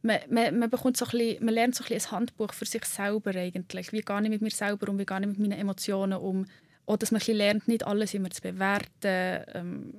man, 0.03 0.19
man, 0.31 0.59
man, 0.59 0.71
bekommt 0.71 0.97
so 0.97 1.05
ein 1.07 1.11
bisschen, 1.11 1.45
man 1.45 1.55
lernt 1.55 1.75
so 1.75 1.85
ein, 1.85 1.89
bisschen 1.89 2.11
ein 2.11 2.17
Handbuch 2.17 2.53
für 2.53 2.67
sich 2.67 2.85
selber 2.85 3.35
eigentlich. 3.35 3.93
Wie 3.93 4.01
gehe 4.01 4.23
ich 4.23 4.29
mit 4.29 4.43
mir 4.43 4.51
selber 4.51 4.89
um, 4.89 4.99
wie 4.99 5.07
gehe 5.07 5.21
ich 5.21 5.27
mit 5.27 5.39
meinen 5.39 5.59
Emotionen 5.59 6.19
um. 6.19 6.47
Oder 6.87 6.99
dass 6.99 7.11
man 7.11 7.21
ein 7.27 7.35
lernt, 7.35 7.69
nicht 7.69 7.87
alles 7.87 8.15
immer 8.15 8.31
zu 8.31 8.43
bewerten. 8.43 9.45
Ähm, 9.55 9.95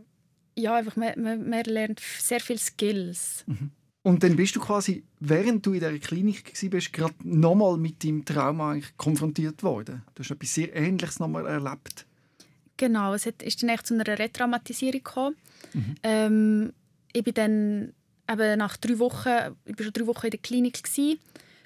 ja, 0.58 0.76
einfach, 0.76 0.96
man, 0.96 1.22
man, 1.22 1.50
man, 1.50 1.64
lernt 1.64 2.00
sehr 2.00 2.40
viele 2.40 2.60
Skills. 2.60 3.44
Mhm. 3.48 3.72
Und 4.04 4.22
dann 4.22 4.36
bist 4.36 4.56
du 4.56 4.60
quasi, 4.60 5.04
während 5.22 5.66
du 5.66 5.72
in 5.72 5.80
dieser 5.80 5.98
Klinik 5.98 6.54
warst, 6.72 6.92
gerade 6.92 7.16
nochmal 7.24 7.78
mit 7.78 8.04
deinem 8.04 8.26
Trauma 8.26 8.78
konfrontiert 8.98 9.64
worden. 9.64 10.04
Du 10.14 10.24
hast 10.24 10.32
etwas 10.32 10.54
sehr 10.54 10.76
Ähnliches 10.76 11.20
nochmal 11.20 11.48
erlebt. 11.48 12.06
Genau, 12.76 13.14
es 13.14 13.26
ist 13.26 13.64
dann 13.64 13.70
echt 13.70 13.88
zu 13.88 13.94
einer 13.94 14.06
Retraumatisierung 14.06 15.04
gekommen. 15.04 15.36
Mhm. 15.74 15.96
Ähm, 16.04 16.74
ich 17.14 17.24
bin 17.24 17.34
dann 17.34 17.94
eben 18.30 18.58
nach 18.58 18.76
drei 18.76 19.00
Wochen, 19.00 19.56
ich 19.66 19.78
war 19.78 19.84
schon 19.86 19.94
drei 19.94 20.08
Wochen 20.08 20.26
in 20.26 20.32
der 20.32 20.40
Klinik 20.42 20.84
gewesen, 20.84 21.20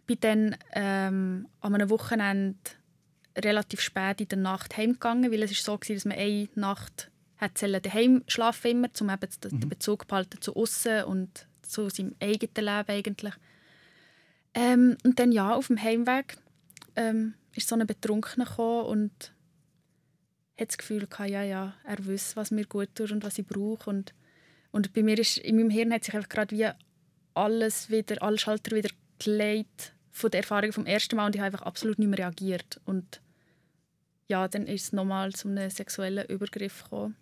bin 0.06 0.17
dann 0.19 0.56
ähm, 0.73 1.47
an 1.62 1.73
einem 1.73 1.89
Wochenende 1.89 2.58
relativ 3.36 3.82
spät 3.82 4.21
in 4.21 4.28
der 4.28 4.38
Nacht 4.38 4.78
heimgegangen, 4.78 5.32
weil 5.32 5.41
es 5.41 5.52
ist 5.52 5.63
so 5.63 5.73
war, 5.73 5.80
dass 5.80 6.06
man 6.06 6.17
eine 6.17 6.50
Nacht 6.54 7.10
hat 7.38 7.62
daheim 7.62 8.23
schlafen 8.28 8.71
immer, 8.71 8.89
um 9.00 9.10
eben 9.10 9.30
den 9.43 9.60
mhm. 9.60 9.69
Bezug 9.69 10.08
behalten 10.08 10.41
zu 10.41 10.56
außen 10.56 11.04
und 11.04 11.46
zu 11.67 11.89
seinem 11.89 12.15
eigenen 12.21 12.65
Leben 12.65 12.89
eigentlich. 12.89 13.34
Ähm, 14.53 14.97
und 15.03 15.19
dann 15.19 15.32
ja, 15.32 15.53
auf 15.53 15.67
dem 15.67 15.82
Heimweg 15.82 16.38
ähm, 16.95 17.36
ist 17.53 17.67
so 17.67 17.75
eine 17.75 17.86
Betrunkene 17.86 18.45
gekommen 18.45 18.86
und 18.86 19.34
hat 20.60 20.69
das 20.69 20.77
Gefühl 20.77 21.08
gehabt, 21.08 21.30
ja, 21.30 21.43
ja, 21.43 21.75
er 21.84 22.06
wüsste, 22.06 22.36
was 22.36 22.51
mir 22.51 22.65
gut 22.65 22.89
tut 22.95 23.12
und 23.12 23.23
was 23.23 23.38
ich 23.38 23.45
brauche. 23.45 23.89
Und, 23.89 24.13
und 24.71 24.93
bei 24.93 25.03
mir 25.03 25.17
ist, 25.19 25.38
in 25.38 25.58
meinem 25.58 25.69
Hirn 25.69 25.93
hat 25.93 26.03
sich 26.03 26.15
einfach 26.15 26.30
gerade 26.30 26.56
wie 26.56 26.67
alles 27.36 27.89
wieder, 27.89 28.21
alle 28.23 28.39
Schalter 28.39 28.75
wieder 28.75 28.89
gelegt 29.19 29.93
von 30.12 30.32
der 30.32 30.39
Erfahrung 30.39 30.71
vom 30.73 30.86
ersten 30.86 31.15
Mal 31.15 31.27
und 31.27 31.36
ich 31.36 31.41
habe 31.41 31.53
einfach 31.53 31.65
absolut 31.65 31.99
nicht 31.99 32.08
mehr 32.08 32.19
reagiert. 32.19 32.82
Und 32.86 33.21
ja, 34.27 34.47
dann 34.47 34.65
ist 34.65 34.86
es 34.86 34.93
nochmal 34.93 35.34
zu 35.34 35.47
einem 35.47 35.69
sexuellen 35.69 36.27
Übergriff 36.27 36.84
gekommen, 36.84 37.15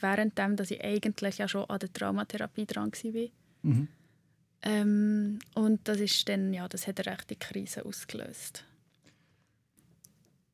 währenddem, 0.00 0.56
dass 0.56 0.70
ich 0.70 0.84
eigentlich 0.84 1.38
ja 1.38 1.48
schon 1.48 1.68
an 1.70 1.78
der 1.78 1.92
Traumatherapie 1.92 2.66
dran 2.66 2.92
war. 2.92 3.28
Mhm. 3.62 3.88
Ähm, 4.62 5.38
und 5.54 5.80
das 5.88 5.98
ist 5.98 6.28
dann, 6.28 6.52
ja, 6.52 6.68
das 6.68 6.86
hat 6.86 7.00
eine 7.00 7.16
rechte 7.16 7.36
Krise 7.36 7.84
ausgelöst. 7.84 8.64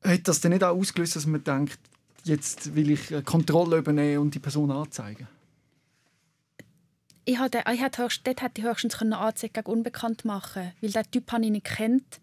Hat 0.03 0.27
das 0.27 0.41
denn 0.41 0.51
nicht 0.51 0.63
auch 0.63 0.75
ausgelöst, 0.75 1.15
dass 1.15 1.25
man 1.25 1.43
denkt, 1.43 1.79
jetzt 2.23 2.75
will 2.75 2.89
ich 2.91 3.25
Kontrolle 3.25 3.77
übernehmen 3.77 4.19
und 4.19 4.35
die 4.35 4.39
Person 4.39 4.71
anzeigen? 4.71 5.27
Ich 7.25 7.37
hatte, 7.37 7.63
ich 7.71 7.81
hatte 7.81 8.03
höchst, 8.03 8.25
dort 8.25 8.41
hätte 8.41 8.61
ich 8.61 8.67
höchstens 8.67 8.99
eine 9.01 9.17
Anzeige 9.19 9.53
gegen 9.53 9.71
unbekannt 9.71 10.25
machen 10.25 10.71
weil 10.81 10.91
der 10.91 11.09
Typ 11.11 11.31
habe 11.31 11.45
ich 11.45 11.51
nicht 11.51 11.65
kennt. 11.65 12.19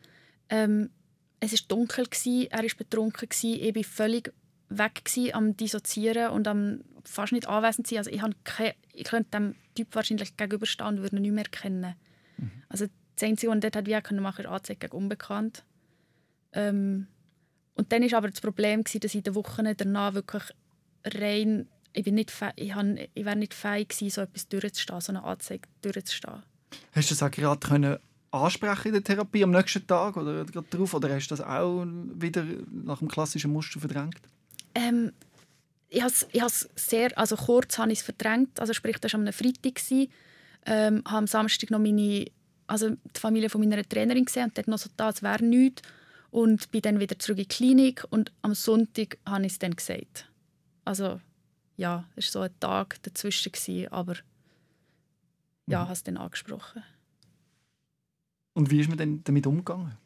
Ähm, 0.49 0.91
es 1.39 1.53
war 1.53 1.59
dunkel, 1.69 2.07
gewesen, 2.07 2.49
er 2.51 2.65
war 2.65 2.71
betrunken, 2.77 3.29
gewesen, 3.29 3.61
ich 3.61 3.75
war 3.77 3.85
völlig 3.85 4.33
weg 4.69 5.05
gewesen, 5.05 5.35
am 5.35 5.57
Dissoziieren 5.57 6.33
und 6.33 6.49
am 6.49 6.81
fast 7.07 7.33
nicht 7.33 7.49
anwesend 7.49 7.87
sein. 7.87 7.99
Also 7.99 8.11
ich, 8.11 8.23
keine, 8.45 8.75
ich 8.93 9.05
könnte 9.05 9.31
dem 9.31 9.55
Typ 9.75 9.95
wahrscheinlich 9.95 10.37
gegenüberstehen 10.37 10.89
und 10.89 11.03
würde 11.03 11.17
ihn 11.17 11.23
nicht 11.23 11.33
mehr 11.33 11.45
kennen. 11.45 11.95
Mhm. 12.37 12.51
Also 12.69 12.87
das 13.15 13.29
Einzige, 13.29 13.51
was 13.51 13.57
ich 13.57 13.71
dort 13.71 13.77
hätte 13.77 14.21
machen 14.21 14.45
ist 14.45 14.81
gegen 14.81 14.93
unbekannt. 14.93 15.65
Ähm, 16.53 17.07
und 17.75 17.93
dann 17.93 18.11
war 18.11 18.19
aber 18.19 18.31
das 18.31 18.41
Problem, 18.41 18.85
dass 18.85 18.95
ich 18.95 19.15
in 19.15 19.23
den 19.23 19.35
Wochen 19.35 19.67
danach 19.77 20.15
wirklich 20.15 20.45
rein, 21.05 21.69
ich, 21.93 22.05
bin 22.05 22.15
nicht, 22.15 22.33
ich, 22.57 22.75
habe, 22.75 23.09
ich 23.15 23.25
wäre 23.25 23.37
nicht 23.37 23.55
fähig 23.55 23.89
gewesen, 23.89 24.11
so 24.11 24.21
etwas 24.23 24.49
durchzustehen, 24.49 25.01
so 25.01 25.13
eine 25.13 25.25
Anzeige 25.25 25.69
durchzustehen. 25.83 26.43
Hast 26.93 27.11
du 27.11 27.15
das 27.15 27.23
auch 27.23 27.31
gerade 27.31 27.67
können 27.67 27.99
ansprechen 28.31 28.89
in 28.89 28.95
der 28.95 29.05
Therapie 29.05 29.45
am 29.45 29.51
nächsten 29.51 29.87
Tag 29.87 30.17
oder 30.17 30.45
gerade 30.45 30.67
darauf, 30.69 30.95
oder 30.95 31.15
hast 31.15 31.29
du 31.29 31.37
das 31.37 31.47
auch 31.47 31.85
wieder 31.87 32.45
nach 32.71 32.99
dem 32.99 33.09
klassischen 33.09 33.53
Muster 33.53 33.81
verdrängt? 33.81 34.21
Ähm, 34.75 35.13
ich 35.97 36.03
habe 36.03 36.47
es 36.47 36.69
sehr, 36.75 37.17
also 37.17 37.37
kurz 37.37 37.79
habe 37.79 37.93
ich 37.93 38.01
es 38.01 38.05
verdrängt, 38.05 38.61
also 38.61 38.73
sprich, 38.73 38.99
das 38.99 39.13
war 39.13 39.21
am 39.21 39.33
Freitag, 39.33 39.81
ähm, 40.67 41.03
habe 41.07 41.19
am 41.19 41.27
Samstag 41.27 41.71
noch 41.71 41.79
meine, 41.79 42.27
also 42.67 42.91
die 42.91 43.21
Familie 43.21 43.49
von 43.49 43.61
meiner 43.61 43.83
Trainerin 43.83 44.25
gesehen 44.25 44.45
und 44.45 44.59
dort 44.59 44.69
noch 44.69 44.79
so 44.79 44.91
da, 44.97 45.11
es 45.11 45.23
wäre 45.23 45.45
nichts 45.45 45.83
und 46.31 46.71
bin 46.71 46.83
dann 46.83 47.01
wieder 47.01 47.19
zurück 47.19 47.39
in 47.39 47.45
die 47.45 47.49
Klinik 47.49 48.05
und 48.11 48.33
am 48.43 48.55
Sonntag 48.55 49.19
habe 49.27 49.47
ich 49.47 49.53
es 49.53 49.59
dann 49.59 49.75
gesagt. 49.77 50.31
Also 50.85 51.21
ja, 51.77 52.05
es 52.17 52.27
war 52.27 52.33
so 52.33 52.41
ein 52.41 52.61
Tag 52.61 53.03
dazwischen, 53.03 53.53
gewesen, 53.53 53.91
aber 53.93 54.17
ja, 55.67 55.81
mhm. 55.81 55.83
habe 55.85 55.93
es 55.93 56.03
dann 56.03 56.17
angesprochen. 56.17 56.83
Und 58.55 58.71
wie 58.71 58.81
ist 58.81 58.89
man 58.89 58.99
denn 58.99 59.23
damit 59.25 59.47
umgegangen? 59.47 59.97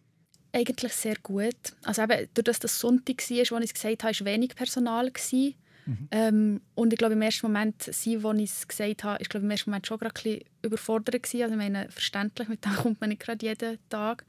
eigentlich 0.53 0.93
sehr 0.93 1.17
gut. 1.23 1.75
Also 1.85 2.03
eben, 2.03 2.29
durch 2.35 2.45
das 2.45 2.59
das 2.59 2.79
Sonntag 2.79 3.19
war, 3.19 3.39
als 3.39 3.65
ich 3.65 3.71
es 3.71 3.75
gesagt 3.75 4.05
habe, 4.05 4.19
war 4.19 4.27
wenig 4.27 4.55
Personal. 4.55 5.11
Gewesen. 5.11 5.55
Mhm. 5.91 6.09
Ähm, 6.13 6.61
und 6.77 6.93
ich 6.93 6.99
glaube, 6.99 7.15
im 7.15 7.23
ersten 7.23 7.47
Moment, 7.47 7.83
sie, 7.83 8.25
als 8.25 8.39
ich 8.39 8.51
es 8.51 8.69
gesagt 8.69 9.05
habe, 9.05 9.21
ist 9.21 9.29
glaube 9.29 9.45
im 9.45 9.51
ersten 9.51 9.71
Moment 9.71 9.87
schon 9.87 9.99
gerade 9.99 10.15
ein 10.15 10.23
bisschen 10.23 10.45
überfordert 10.63 11.23
gewesen. 11.23 11.43
Also 11.43 11.55
ich 11.55 11.59
meine, 11.59 11.91
verständlich, 11.91 12.49
mit 12.49 12.65
dem 12.65 12.73
kommt 12.77 13.01
man 13.01 13.11
nicht 13.11 13.23
gerade 13.23 13.45
jeden 13.45 13.79
Tag. 13.89 14.25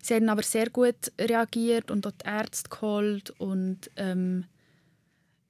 Sie 0.00 0.14
haben 0.14 0.28
aber 0.28 0.42
sehr 0.42 0.70
gut 0.70 1.12
reagiert 1.20 1.90
und 1.90 2.04
dort 2.04 2.22
die 2.22 2.28
Ärzte 2.28 2.70
geholt 2.70 3.30
und 3.38 3.90
ähm, 3.96 4.44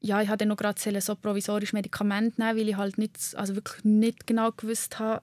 ja, 0.00 0.20
ich 0.20 0.28
hatte 0.28 0.46
noch 0.46 0.56
gerade 0.56 1.00
so 1.00 1.14
provisorisch 1.14 1.72
Medikamente 1.72 2.40
nehmen, 2.40 2.58
weil 2.58 2.68
ich 2.68 2.76
halt 2.76 2.98
nicht, 2.98 3.18
also 3.36 3.54
wirklich 3.54 3.84
nicht 3.84 4.26
genau 4.26 4.52
gewusst 4.52 4.98
habe, 4.98 5.22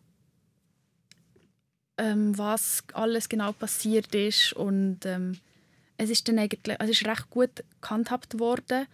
ähm, 1.97 2.37
was 2.37 2.83
alles 2.93 3.29
genau 3.29 3.51
passiert 3.51 4.13
ist 4.15 4.53
und 4.53 5.05
ähm, 5.05 5.37
es 5.97 6.09
ist 6.09 6.27
dann 6.27 6.39
eigentlich, 6.39 6.79
also 6.81 6.91
es 6.91 7.01
ist 7.01 7.07
recht 7.07 7.29
gut 7.29 7.63
gehandhabt 7.79 8.39
worden. 8.39 8.87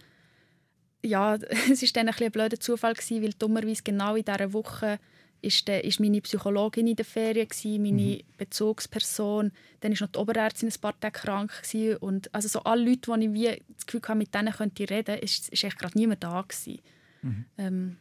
Ja, 1.04 1.34
es 1.70 1.82
ist 1.82 1.96
dann 1.96 2.08
ein, 2.08 2.14
ein 2.14 2.30
blöder 2.30 2.60
Zufall 2.60 2.94
gewesen, 2.94 3.22
weil 3.22 3.32
dummerweise 3.32 3.82
genau 3.82 4.16
in 4.16 4.24
dieser 4.24 4.52
Woche 4.52 4.98
ist, 5.40 5.68
der, 5.68 5.84
ist 5.84 6.00
meine 6.00 6.20
Psychologin 6.20 6.88
in 6.88 6.96
der 6.96 7.04
Ferien, 7.04 7.46
gewesen, 7.46 7.82
meine 7.82 8.16
mhm. 8.16 8.20
Bezugsperson, 8.38 9.52
dann 9.80 9.92
ist 9.92 10.00
noch 10.00 10.08
die 10.08 10.18
Oberärztin 10.18 10.68
ein 10.68 10.80
paar 10.80 10.98
Tage 10.98 11.20
krank 11.20 11.62
gewesen. 11.62 11.96
und 11.98 12.34
also 12.34 12.48
so 12.48 12.60
alle 12.64 12.84
Leute, 12.84 13.12
die 13.12 13.26
ich 13.26 13.32
wie 13.32 13.62
das 13.74 13.86
Gefühl 13.86 14.02
hatte, 14.02 14.18
mit 14.18 14.34
denen 14.34 14.52
könnte 14.52 14.82
ich 14.82 14.90
reden, 14.90 15.18
ist, 15.18 15.48
ist 15.50 15.62
echt 15.62 15.78
gerade 15.78 15.96
niemand 15.96 16.24
da 16.24 16.42
gewesen. 16.42 16.80
Mhm. 17.22 17.44
Ähm, 17.56 17.96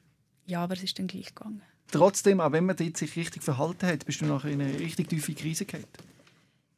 ja, 0.48 0.64
aber 0.64 0.74
es 0.74 0.84
ist 0.84 0.98
dann 0.98 1.08
gleich 1.08 1.36
gegangen 1.36 1.62
trotzdem, 1.91 2.39
auch 2.39 2.52
wenn 2.52 2.66
man 2.66 2.78
sich 2.78 3.16
richtig 3.16 3.43
verhalten 3.43 3.88
hat, 3.88 4.06
bist 4.06 4.22
du 4.22 4.26
nachher 4.26 4.52
in 4.52 4.62
eine 4.62 4.80
richtig 4.80 5.10
tiefe 5.10 5.34
Krise 5.34 5.66
gekommen? 5.66 5.88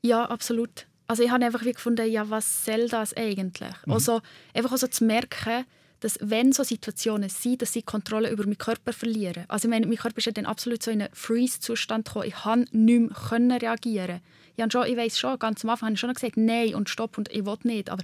Ja, 0.04 0.26
absolut. 0.26 0.88
Also 1.08 1.24
ich 1.24 1.32
habe 1.32 1.44
einfach 1.44 1.66
wie 1.66 1.72
gefunden, 1.72 2.10
ja, 2.10 2.30
was 2.30 2.66
soll 2.66 2.88
das 2.88 3.16
eigentlich? 3.16 3.74
Mhm. 3.86 3.94
Also 3.94 4.22
einfach 4.54 4.72
also 4.72 4.88
zu 4.88 5.04
merken, 5.04 5.66
dass 6.00 6.18
wenn 6.22 6.52
so 6.52 6.64
Situationen 6.64 7.30
sind, 7.30 7.62
dass 7.62 7.74
sie 7.74 7.82
Kontrolle 7.82 8.30
über 8.30 8.44
meinen 8.44 8.58
Körper 8.58 8.94
verlieren. 8.94 9.46
Also 9.48 9.68
ich 9.68 9.70
meine, 9.70 9.86
mein 9.86 9.98
Körper 9.98 10.18
ist 10.18 10.26
ja 10.26 10.32
dann 10.32 10.46
absolut 10.46 10.82
so 10.82 10.92
in 10.92 11.02
einen 11.02 11.14
Freeze-Zustand 11.14 12.06
gekommen. 12.06 12.28
Ich 12.28 12.36
konnte 12.36 12.78
nicht 12.78 13.40
mehr 13.40 13.62
reagieren. 13.62 14.22
Ich, 14.56 14.62
habe 14.62 14.72
schon, 14.72 14.88
ich 14.88 14.98
weiss 14.98 15.20
schon, 15.20 15.38
ganz 15.40 15.64
am 15.64 15.72
Anfang 15.72 15.88
habe 15.88 15.94
ich 15.96 16.00
schon 16.00 16.14
gesagt, 16.14 16.38
nein 16.38 16.76
und 16.76 16.90
stopp 16.90 17.18
und 17.18 17.32
ich 17.32 17.46
will 17.46 17.58
nicht. 17.64 17.90
Aber 17.90 18.04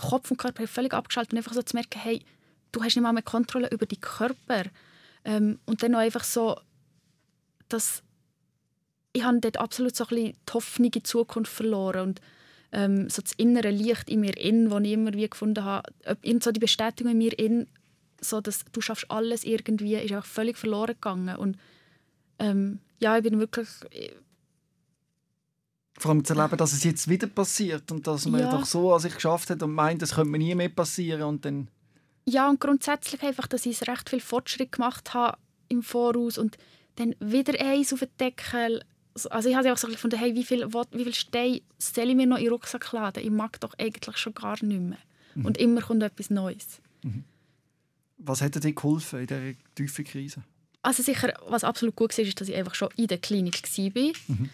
Kopf 0.00 0.30
und 0.30 0.36
Körper 0.36 0.60
haben 0.60 0.68
völlig 0.68 0.92
abgeschaltet 0.92 1.32
und 1.32 1.38
einfach 1.38 1.54
so 1.54 1.62
zu 1.62 1.76
merken, 1.76 1.98
hey, 2.00 2.22
du 2.72 2.82
hast 2.82 2.96
nicht 2.96 3.02
mal 3.02 3.12
mehr 3.12 3.22
Kontrolle 3.22 3.68
über 3.70 3.86
deinen 3.86 4.00
Körper. 4.00 4.64
Ähm, 5.24 5.58
und 5.64 5.82
dann 5.82 5.92
noch 5.92 6.00
einfach 6.00 6.24
so, 6.24 6.60
dass 7.68 8.02
ich 9.14 9.24
habe 9.24 9.40
dort 9.40 9.58
absolut 9.58 9.96
so 9.96 10.04
ein 10.04 10.08
bisschen 10.08 10.32
die 10.32 10.52
Hoffnung 10.52 10.86
in 10.86 10.92
die 10.92 11.02
Zukunft 11.02 11.52
verloren 11.52 12.08
und 12.08 12.20
ähm, 12.74 13.08
so 13.08 13.22
das 13.22 13.32
innere 13.32 13.70
Licht 13.70 14.10
in 14.10 14.20
mir 14.20 14.36
in, 14.36 14.68
das 14.68 14.82
ich 14.82 14.92
immer 14.92 15.14
wie 15.14 15.28
gefunden 15.28 15.64
habe, 15.64 15.90
so 16.40 16.52
die 16.52 16.60
Bestätigung 16.60 17.12
in 17.12 17.18
mir 17.18 17.38
in, 17.38 17.66
so 18.20 18.40
dass 18.40 18.64
du 18.72 18.80
schaffst 18.80 19.10
alles 19.10 19.44
irgendwie, 19.44 19.94
ist 19.94 20.14
auch 20.14 20.24
völlig 20.24 20.58
verloren 20.58 20.94
gegangen 20.94 21.36
und 21.36 21.56
ähm, 22.38 22.80
ja, 22.98 23.16
ich 23.16 23.22
bin 23.22 23.38
wirklich 23.38 23.68
vor 25.96 26.10
allem 26.10 26.24
zu 26.24 26.34
erleben, 26.34 26.56
dass 26.56 26.72
es 26.72 26.82
jetzt 26.82 27.08
wieder 27.08 27.28
passiert 27.28 27.90
und 27.92 28.06
dass 28.06 28.26
man 28.26 28.40
ja. 28.40 28.50
doch 28.50 28.66
so 28.66 28.92
an 28.92 29.00
sich 29.00 29.14
geschafft 29.14 29.50
hat 29.50 29.62
und 29.62 29.72
meint, 29.72 30.02
das 30.02 30.14
könnte 30.14 30.30
mir 30.30 30.38
nie 30.38 30.54
mehr 30.54 30.68
passieren 30.68 31.22
und 31.22 31.44
dann 31.44 31.68
ja, 32.26 32.48
und 32.48 32.60
grundsätzlich 32.60 33.22
einfach, 33.22 33.46
dass 33.46 33.66
ich 33.66 33.86
recht 33.86 34.08
viel 34.08 34.20
Fortschritt 34.20 34.72
gemacht 34.72 35.12
habe 35.12 35.36
im 35.68 35.82
Voraus 35.82 36.38
und 36.38 36.56
dann 36.96 37.14
wieder 37.20 37.60
eins 37.60 37.92
auf 37.92 38.00
den 38.00 38.08
Deckel. 38.18 38.82
Also 39.30 39.48
ich 39.48 39.54
habe 39.54 39.72
auch 39.72 39.76
so 39.76 39.86
gefunden, 39.88 40.18
hey, 40.18 40.34
wie 40.34 40.44
viel, 40.44 40.66
wie 40.66 41.04
viel 41.04 41.14
Steine 41.14 41.60
soll 41.78 42.10
ich 42.10 42.16
mir 42.16 42.26
noch 42.26 42.38
in 42.38 42.44
den 42.44 42.52
Rucksack 42.52 42.90
laden? 42.92 43.22
Ich 43.22 43.30
mag 43.30 43.60
doch 43.60 43.74
eigentlich 43.78 44.16
schon 44.16 44.34
gar 44.34 44.62
nicht 44.62 44.80
mehr. 44.80 44.98
Mhm. 45.34 45.46
Und 45.46 45.58
immer 45.58 45.80
kommt 45.82 46.02
etwas 46.02 46.30
Neues. 46.30 46.80
Mhm. 47.02 47.24
Was 48.18 48.42
hat 48.42 48.62
dir 48.62 48.72
geholfen 48.72 49.20
in 49.20 49.26
dieser 49.26 49.52
tiefen 49.74 50.04
Krise? 50.04 50.42
Also 50.82 51.02
sicher, 51.02 51.32
was 51.46 51.64
absolut 51.64 51.96
gut 51.96 52.16
war, 52.16 52.24
ist, 52.24 52.40
dass 52.40 52.48
ich 52.48 52.56
einfach 52.56 52.74
schon 52.74 52.88
in 52.96 53.06
der 53.06 53.18
Klinik 53.18 53.62
war. 53.62 54.12
Mhm. 54.28 54.50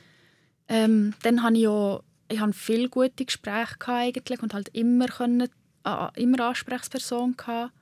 Ähm, 0.68 1.14
dann 1.22 1.42
hatte 1.42 1.56
ich 1.56 1.62
ja 1.62 2.00
ich 2.30 2.40
hatte 2.40 2.52
viele 2.52 2.88
gute 2.88 3.24
Gespräche 3.24 3.76
eigentlich 3.88 4.42
und 4.42 4.54
halt 4.54 4.68
immer 4.68 5.08
können 5.08 5.48
immer 6.16 6.40
Ansprechperson 6.40 7.36
gehabt. 7.36 7.72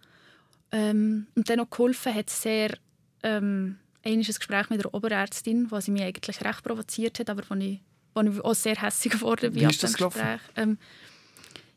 Ähm, 0.72 1.26
und 1.34 1.48
dann 1.48 1.58
noch 1.58 1.70
geholfen 1.70 2.14
hat 2.14 2.30
sehr 2.30 2.76
ähm, 3.22 3.78
ein 4.04 4.22
Gespräch 4.22 4.70
mit 4.70 4.82
der 4.82 4.94
Oberärztin, 4.94 5.70
was 5.70 5.86
sie 5.86 5.90
mich 5.90 6.02
eigentlich 6.02 6.44
recht 6.44 6.62
provoziert 6.62 7.18
hat, 7.18 7.30
aber 7.30 7.42
wo 7.48 7.54
ich, 7.54 7.80
wo 8.14 8.20
ich 8.20 8.40
auch 8.40 8.54
sehr 8.54 8.76
hässlich 8.76 9.14
geworden 9.14 9.52
bin 9.52 9.62
Wie 9.62 9.70
ist 9.70 9.82
das 9.82 9.94
Gespräch. 9.94 10.40
Ähm, 10.56 10.78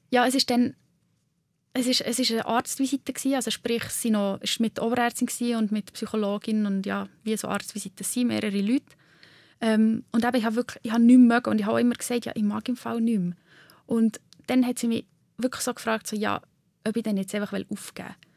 ja, 0.09 0.25
es 0.27 0.35
ist 0.35 0.49
dann 0.49 0.75
es 1.73 1.87
ist, 1.87 2.01
es 2.01 2.19
ist 2.19 2.31
eine 2.31 2.45
Arztvisite 2.45 3.13
gewesen, 3.13 3.35
also 3.35 3.49
sprich, 3.49 3.83
sie 3.85 4.11
noch, 4.11 4.41
war 4.41 4.49
mit 4.59 4.77
der 4.77 4.83
Oberärztin 4.83 5.55
und 5.55 5.71
mit 5.71 5.87
der 5.87 5.93
Psychologin 5.93 6.65
und 6.65 6.85
ja, 6.85 7.07
wie 7.23 7.37
so 7.37 7.47
Arztvisiten 7.47 8.03
sind, 8.03 8.27
mehrere 8.27 8.59
Leute. 8.59 8.83
Ähm, 9.61 10.03
und 10.11 10.25
eben, 10.25 10.35
ich 10.35 10.43
habe 10.43 10.55
wirklich, 10.55 10.79
ich 10.83 10.91
habe 10.91 11.03
nichts 11.03 11.21
mögen 11.21 11.49
und 11.49 11.59
ich 11.61 11.65
habe 11.65 11.79
immer 11.79 11.95
gesagt, 11.95 12.25
ja, 12.25 12.33
ich 12.35 12.43
mag 12.43 12.67
im 12.67 12.75
Fall 12.75 12.99
nicht 12.99 13.19
mehr. 13.19 13.35
Und 13.85 14.19
dann 14.47 14.65
hat 14.65 14.79
sie 14.79 14.87
mich 14.87 15.05
wirklich 15.37 15.61
so 15.61 15.73
gefragt, 15.73 16.07
so, 16.07 16.15
ja, 16.15 16.41
ob 16.85 16.97
ich 16.97 17.03
dann 17.03 17.15
jetzt 17.15 17.33
einfach 17.35 17.53
aufgeben 17.53 18.09
will. 18.09 18.30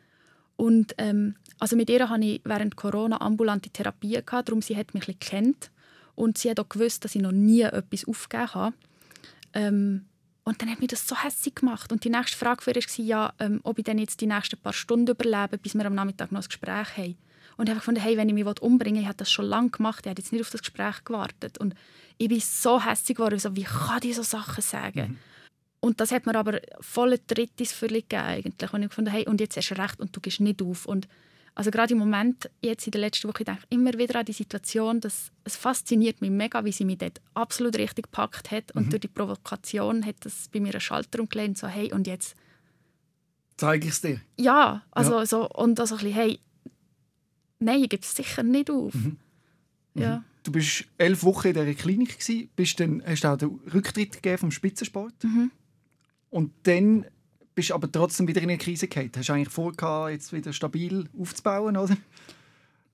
Und 0.57 0.95
ähm, 0.99 1.37
also 1.59 1.77
mit 1.77 1.91
ihr 1.91 2.09
hatte 2.09 2.25
ich 2.25 2.41
während 2.45 2.77
Corona 2.77 3.21
ambulante 3.21 3.71
Therapie, 3.71 4.21
gehabt, 4.25 4.49
darum 4.49 4.63
sie 4.63 4.77
hat 4.77 4.95
mich 4.95 5.09
ein 5.09 5.19
kennt 5.19 5.71
und 6.15 6.39
sie 6.39 6.51
hat 6.51 6.61
auch 6.61 6.69
gewusst, 6.69 7.05
dass 7.05 7.15
ich 7.15 7.23
noch 7.23 7.33
nie 7.33 7.63
etwas 7.63 8.07
aufgegeben 8.07 8.55
habe. 8.55 8.75
Ähm, 9.53 10.07
und 10.45 10.61
dann 10.61 10.71
hat 10.71 10.81
mich 10.81 10.89
das 10.89 11.09
so 11.09 11.17
hässlich 11.17 11.55
gemacht. 11.55 11.91
Und 11.91 12.05
die 12.05 12.11
nächste 12.11 12.37
Frage 12.37 12.63
für 12.63 12.73
ihr 12.73 12.83
war, 12.83 13.05
ja, 13.05 13.33
ähm, 13.39 13.61
ob 13.63 13.79
ich 13.79 13.85
dann 13.85 13.99
jetzt 13.99 14.21
die 14.21 14.27
nächsten 14.27 14.59
paar 14.59 14.75
Stunden 14.75 15.11
überlebe, 15.11 15.57
bis 15.59 15.75
wir 15.75 15.87
am 15.87 15.95
Nachmittag 15.95 16.33
noch 16.33 16.43
ein 16.43 16.47
Gespräch 16.47 16.97
haben. 16.97 17.17
Und 17.57 17.69
ich 17.69 17.75
habe 17.75 18.01
hey, 18.01 18.17
wenn 18.17 18.29
ich 18.29 18.35
mich 18.35 18.61
umbringen 18.61 18.97
will, 18.97 19.03
ich 19.03 19.09
habe 19.09 19.17
das 19.17 19.31
schon 19.31 19.47
lange 19.47 19.71
gemacht, 19.71 20.05
ich 20.05 20.11
habe 20.11 20.21
jetzt 20.21 20.33
nicht 20.33 20.43
auf 20.43 20.51
das 20.51 20.61
Gespräch 20.61 21.05
gewartet. 21.05 21.57
Und 21.59 21.75
ich 22.19 22.29
bin 22.29 22.41
so 22.41 22.85
hässlich 22.85 23.17
geworden, 23.17 23.39
so, 23.39 23.57
wie 23.57 23.63
kann 23.65 24.01
ich 24.03 24.17
so 24.17 24.23
Sachen 24.23 24.61
sagen? 24.61 25.01
Mhm. 25.13 25.19
Und 25.85 26.01
das 26.01 26.12
hat 26.12 26.24
mir 26.24 26.35
aber 26.35 26.62
voll 26.80 27.18
Tritt 27.26 27.61
ins 27.61 27.72
Fürli 27.72 28.01
gegeben 28.01 28.22
eigentlich. 28.22 28.72
Und 28.72 28.82
ich 28.82 28.89
gefunden, 28.89 29.11
hey, 29.11 29.28
und 29.28 29.39
jetzt 29.39 29.55
hast 29.59 29.68
du 29.68 29.74
recht 29.74 30.01
und 30.01 30.16
du 30.16 30.20
gehst 30.20 30.41
nicht 30.41 30.62
auf. 30.62 30.87
Und 30.87 31.07
also 31.55 31.70
gerade 31.70 31.93
im 31.93 31.99
Moment, 31.99 32.49
jetzt 32.62 32.87
in 32.87 32.93
der 32.93 33.03
letzten 33.03 33.28
Woche, 33.28 33.45
denke 33.45 33.61
ich 33.68 33.76
immer 33.76 33.93
wieder 33.93 34.20
an 34.20 34.24
die 34.24 34.32
Situation, 34.32 35.03
dass 35.03 35.30
es 35.45 35.57
fasziniert 35.57 36.22
mich 36.22 36.30
mega, 36.30 36.64
wie 36.64 36.72
sie 36.72 36.87
mich 36.87 36.97
dort 36.97 37.20
absolut 37.35 37.76
richtig 37.76 38.05
gepackt 38.07 38.51
hat. 38.51 38.72
Und 38.72 38.87
mhm. 38.87 38.91
durch 38.91 39.01
die 39.03 39.09
Provokation 39.09 40.07
hat 40.07 40.16
das 40.20 40.49
bei 40.49 40.59
mir 40.59 40.72
einen 40.72 40.80
Schalter 40.80 41.20
umgelegt, 41.20 41.59
so 41.59 41.68
hey, 41.68 41.93
und 41.93 42.07
jetzt... 42.07 42.35
Zeige 43.59 43.87
ich 43.87 43.93
es 43.93 44.01
dir? 44.01 44.22
Ja, 44.39 44.82
also 44.91 45.18
ja. 45.18 45.26
so, 45.26 45.51
und 45.51 45.78
also 45.78 45.97
ein 45.97 45.99
bisschen, 45.99 46.14
hey, 46.14 46.41
nein, 47.59 47.82
ich 47.82 47.91
gebe 47.91 48.03
es 48.03 48.16
sicher 48.16 48.43
nicht 48.43 48.70
auf. 48.70 48.95
Mhm. 48.95 49.18
Mhm. 49.93 50.03
Ja. 50.03 50.24
Du 50.45 50.51
bist 50.51 50.87
elf 50.97 51.22
Wochen 51.24 51.49
in 51.49 51.55
dieser 51.55 51.74
Klinik, 51.74 52.18
gewesen, 52.18 52.49
bist 52.57 52.80
dann, 52.80 53.03
hast 53.07 53.24
du 53.24 53.28
auch 53.28 53.37
den 53.37 53.61
Rücktritt 53.72 54.14
gegeben 54.14 54.39
vom 54.39 54.51
Spitzensport. 54.51 55.22
Mhm. 55.22 55.51
Und 56.35 56.51
dann 56.64 57.07
bist 57.55 57.70
du 57.70 57.74
aber 57.74 57.91
trotzdem 57.91 58.26
wieder 58.26 58.43
in 58.43 58.49
eine 58.49 58.59
Krise 58.59 58.89
gefallen. 58.89 59.12
Hast 59.16 59.28
du 59.28 59.32
eigentlich 59.35 59.51
vor, 59.51 60.11
jetzt 60.11 60.32
wieder 60.32 60.53
stabil 60.53 61.09
aufzubauen, 61.16 61.76
oder? 61.76 61.97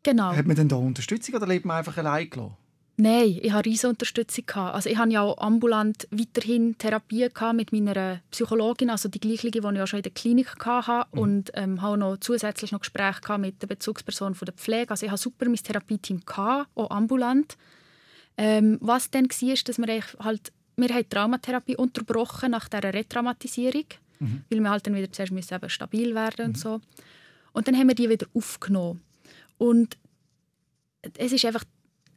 Genau. 0.03 0.37
Hat 0.37 0.47
man 0.47 0.57
denn 0.57 0.69
da 0.69 0.77
Unterstützung 0.77 1.35
oder 1.37 1.47
lebt 1.47 1.65
man 1.65 1.79
einfach 1.79 1.97
allein 1.97 2.29
gelassen? 2.29 2.55
Nein, 2.99 3.39
ich 3.41 3.51
hatte 3.51 3.71
riesige 3.71 3.89
Unterstützung. 3.89 4.51
Also 4.51 4.91
ich 4.91 4.99
hatte 4.99 5.13
ja 5.13 5.23
auch 5.23 5.39
ambulant 5.39 6.07
weiterhin 6.11 6.77
Therapie 6.77 7.29
mit 7.55 7.73
meiner 7.73 8.21
Psychologin, 8.31 8.91
also 8.91 9.09
die 9.09 9.21
gleiche, 9.21 9.51
die 9.51 9.59
ich 9.59 9.65
auch 9.65 9.87
schon 9.87 10.01
in 10.01 10.03
der 10.03 10.13
Klinik 10.13 10.55
hatte. 10.63 11.09
Mhm. 11.13 11.19
Und 11.19 11.51
ähm, 11.55 11.81
habe 11.81 11.97
noch 11.97 12.19
zusätzlich 12.19 12.73
noch 12.73 12.81
Gespräche 12.81 13.39
mit 13.39 13.63
der 13.63 13.69
Bezugsperson 13.69 14.35
von 14.35 14.45
der 14.45 14.55
Pflege. 14.55 14.91
Also 14.91 15.07
ich 15.07 15.13
hatte 15.13 15.23
super 15.23 15.47
mein 15.47 15.57
Therapieteam, 15.57 16.21
auch 16.27 16.91
ambulant. 16.91 17.57
Ähm, 18.37 18.77
was 18.83 19.11
dann 19.11 19.29
war, 19.29 19.55
dass 19.65 19.79
wir 19.79 20.03
halt 20.19 20.53
wir 20.81 20.95
haben 20.95 21.09
Traumatherapie 21.09 21.77
unterbrochen 21.77 22.53
nach 22.53 22.69
dieser 22.69 22.93
Retraumatisierung, 22.95 23.85
mhm. 24.19 24.45
weil 24.51 24.61
wir 24.61 24.71
halt 24.71 24.87
dann 24.87 24.95
wieder 24.95 25.13
zuerst 25.13 25.33
müssen 25.33 25.55
eben 25.55 25.71
stabil 25.71 26.15
werden 26.15 26.47
mhm. 26.47 26.51
und 26.51 26.59
so. 26.59 26.81
Und 27.53 27.69
dann 27.69 27.77
haben 27.77 27.89
wir 27.89 27.95
die 27.95 28.09
wieder 28.09 28.27
aufgenommen. 28.35 29.03
Und 29.59 29.97
es 31.17 31.33
ist 31.33 31.45
einfach, 31.45 31.65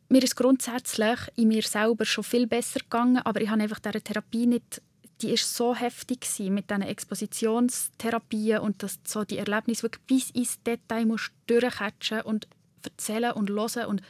mir 0.10 0.24
ist 0.24 0.36
grundsätzlich 0.36 1.20
in 1.36 1.48
mir 1.48 1.64
selber 1.64 2.06
schon 2.06 2.24
viel 2.24 2.48
besser 2.48 2.80
gegangen, 2.80 3.18
aber 3.18 3.42
ich 3.42 3.50
habe 3.50 3.62
einfach 3.62 3.80
diese 3.80 4.02
Therapie 4.02 4.46
nicht, 4.46 4.82
die 5.22 5.32
ist 5.32 5.56
so 5.56 5.76
heftig 5.76 6.22
gewesen, 6.22 6.54
mit 6.54 6.70
diesen 6.70 6.82
Expositionstherapien 6.84 8.60
und 8.60 8.84
dass 8.84 9.00
so 9.06 9.24
die 9.24 9.38
Erlebnisse 9.38 9.84
wirklich 9.84 10.04
bis 10.06 10.30
ins 10.32 10.62
Detail 10.64 11.06
musst 11.06 11.32
durchcatchen 11.48 12.22
und 12.22 12.48
erzählen 12.84 13.32
und 13.32 13.50
hören 13.50 13.86
und 13.86 14.02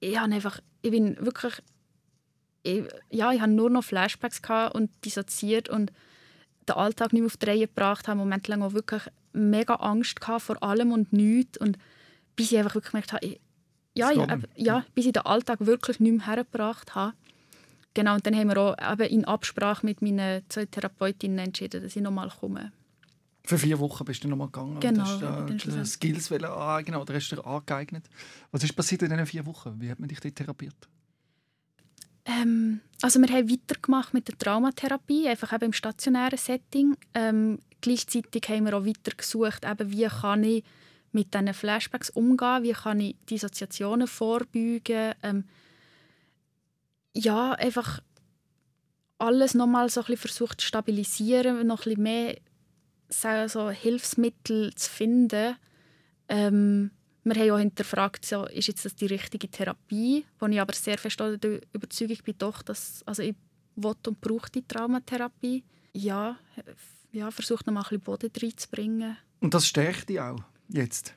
ich 0.00 0.18
habe 0.18 0.32
einfach, 0.32 0.60
ich 0.82 0.90
bin 0.90 1.16
wirklich 1.24 1.62
ich, 2.62 2.84
ja, 3.10 3.32
ich 3.32 3.40
hatte 3.40 3.52
nur 3.52 3.70
noch 3.70 3.84
Flashbacks 3.84 4.40
und 4.72 4.90
dissoziiert 5.04 5.68
und 5.68 5.92
den 6.68 6.76
Alltag 6.76 7.12
nicht 7.12 7.22
mehr 7.22 7.26
auf 7.26 7.36
die 7.36 7.46
Reihe 7.46 7.66
gebracht 7.66 8.08
habe, 8.08 8.18
momentan 8.18 8.62
auch 8.62 8.72
wirklich 8.72 9.02
mega 9.32 9.74
Angst 9.74 10.18
vor 10.38 10.62
allem 10.62 10.92
und 10.92 11.12
nichts 11.12 11.58
und 11.58 11.78
bis 12.36 12.52
ich 12.52 12.58
einfach 12.58 12.74
wirklich 12.74 12.92
gemerkt 12.92 13.12
habe, 13.12 13.26
ich, 13.26 13.40
ja, 13.94 14.10
ich, 14.10 14.18
ja, 14.56 14.84
bis 14.94 15.06
ich 15.06 15.12
den 15.12 15.24
Alltag 15.24 15.60
wirklich 15.60 16.00
nicht 16.00 16.18
mehr 16.18 16.26
hergebracht 16.26 16.94
habe. 16.94 17.14
genau, 17.94 18.14
und 18.14 18.26
dann 18.26 18.36
haben 18.36 18.48
wir 18.48 18.58
auch 18.58 18.92
eben 18.92 19.10
in 19.10 19.24
Absprache 19.24 19.84
mit 19.84 20.00
meinen 20.00 20.42
zwei 20.48 20.66
Therapeutinnen 20.66 21.38
entschieden, 21.38 21.82
dass 21.82 21.96
ich 21.96 22.02
nochmal 22.02 22.30
komme. 22.30 22.72
Für 23.44 23.58
vier 23.58 23.78
Wochen 23.80 24.04
bist 24.04 24.22
du 24.22 24.28
nochmal 24.28 24.48
gegangen 24.48 24.78
Genau, 24.80 25.02
und 25.02 25.08
hast 25.08 25.22
ja, 25.22 25.44
äh, 25.44 25.46
dann 25.46 25.58
die 25.58 25.84
Skills 25.86 26.30
aneignen 26.30 27.00
oder 27.00 27.14
hast 27.14 27.30
du 27.30 27.36
dir 27.36 27.46
angeeignet. 27.46 28.04
Was 28.52 28.62
ist 28.62 28.74
passiert 28.76 29.02
in 29.02 29.10
diesen 29.10 29.26
vier 29.26 29.44
Wochen? 29.46 29.80
Wie 29.80 29.90
hat 29.90 29.98
man 29.98 30.08
dich 30.08 30.20
dort 30.20 30.36
therapiert? 30.36 30.88
Ähm, 32.30 32.80
also 33.02 33.20
wir 33.20 33.28
haben 33.28 33.50
weitergemacht 33.50 34.14
mit 34.14 34.28
der 34.28 34.38
Traumatherapie, 34.38 35.28
einfach 35.28 35.52
eben 35.52 35.66
im 35.66 35.72
stationären 35.72 36.38
Setting. 36.38 36.96
Ähm, 37.14 37.58
gleichzeitig 37.80 38.48
haben 38.48 38.66
wir 38.66 38.76
auch 38.76 38.84
weiter 38.84 39.16
gesucht, 39.16 39.64
eben, 39.64 39.90
wie 39.90 40.06
kann 40.06 40.44
ich 40.44 40.64
mit 41.12 41.34
diesen 41.34 41.54
Flashbacks 41.54 42.10
umgehen, 42.10 42.62
wie 42.62 42.72
kann 42.72 43.00
ich 43.00 43.16
Dissoziationen 43.28 44.06
vorbeugen. 44.06 45.14
Ähm, 45.22 45.44
ja, 47.14 47.52
einfach 47.52 48.00
alles 49.18 49.54
nochmal 49.54 49.88
so 49.88 50.02
versucht 50.02 50.60
zu 50.60 50.66
stabilisieren, 50.66 51.66
noch 51.66 51.86
ein 51.86 51.96
bisschen 51.96 52.02
mehr 52.02 53.48
so 53.48 53.70
Hilfsmittel 53.70 54.72
zu 54.74 54.88
finden. 54.88 55.56
Ähm, 56.28 56.92
wir 57.34 57.42
haben 57.42 57.50
auch 57.50 57.58
hinterfragt, 57.58 58.24
so, 58.24 58.46
ist 58.46 58.68
jetzt 58.68 58.84
das 58.84 58.94
die 58.94 59.06
richtige 59.06 59.48
Therapie, 59.48 60.24
wo 60.38 60.46
ich 60.46 60.60
aber 60.60 60.74
sehr 60.74 60.98
fest 60.98 61.20
der 61.20 61.60
Überzeugung 61.72 62.18
bin, 62.24 62.34
doch, 62.38 62.62
dass 62.62 63.02
also 63.06 63.22
ich 63.22 63.34
will 63.76 63.94
und 64.06 64.20
brauche 64.20 64.50
die 64.50 64.66
Traumatherapie. 64.66 65.64
Ja, 65.92 66.36
ja 67.12 67.30
versucht 67.30 67.66
noch 67.66 67.74
mal 67.74 67.80
ein 67.80 67.84
bisschen 67.84 68.00
Boden 68.00 68.30
reinzubringen. 68.40 69.16
Und 69.40 69.54
das 69.54 69.66
stärkt 69.66 70.08
dich 70.08 70.20
auch 70.20 70.40
jetzt? 70.68 71.14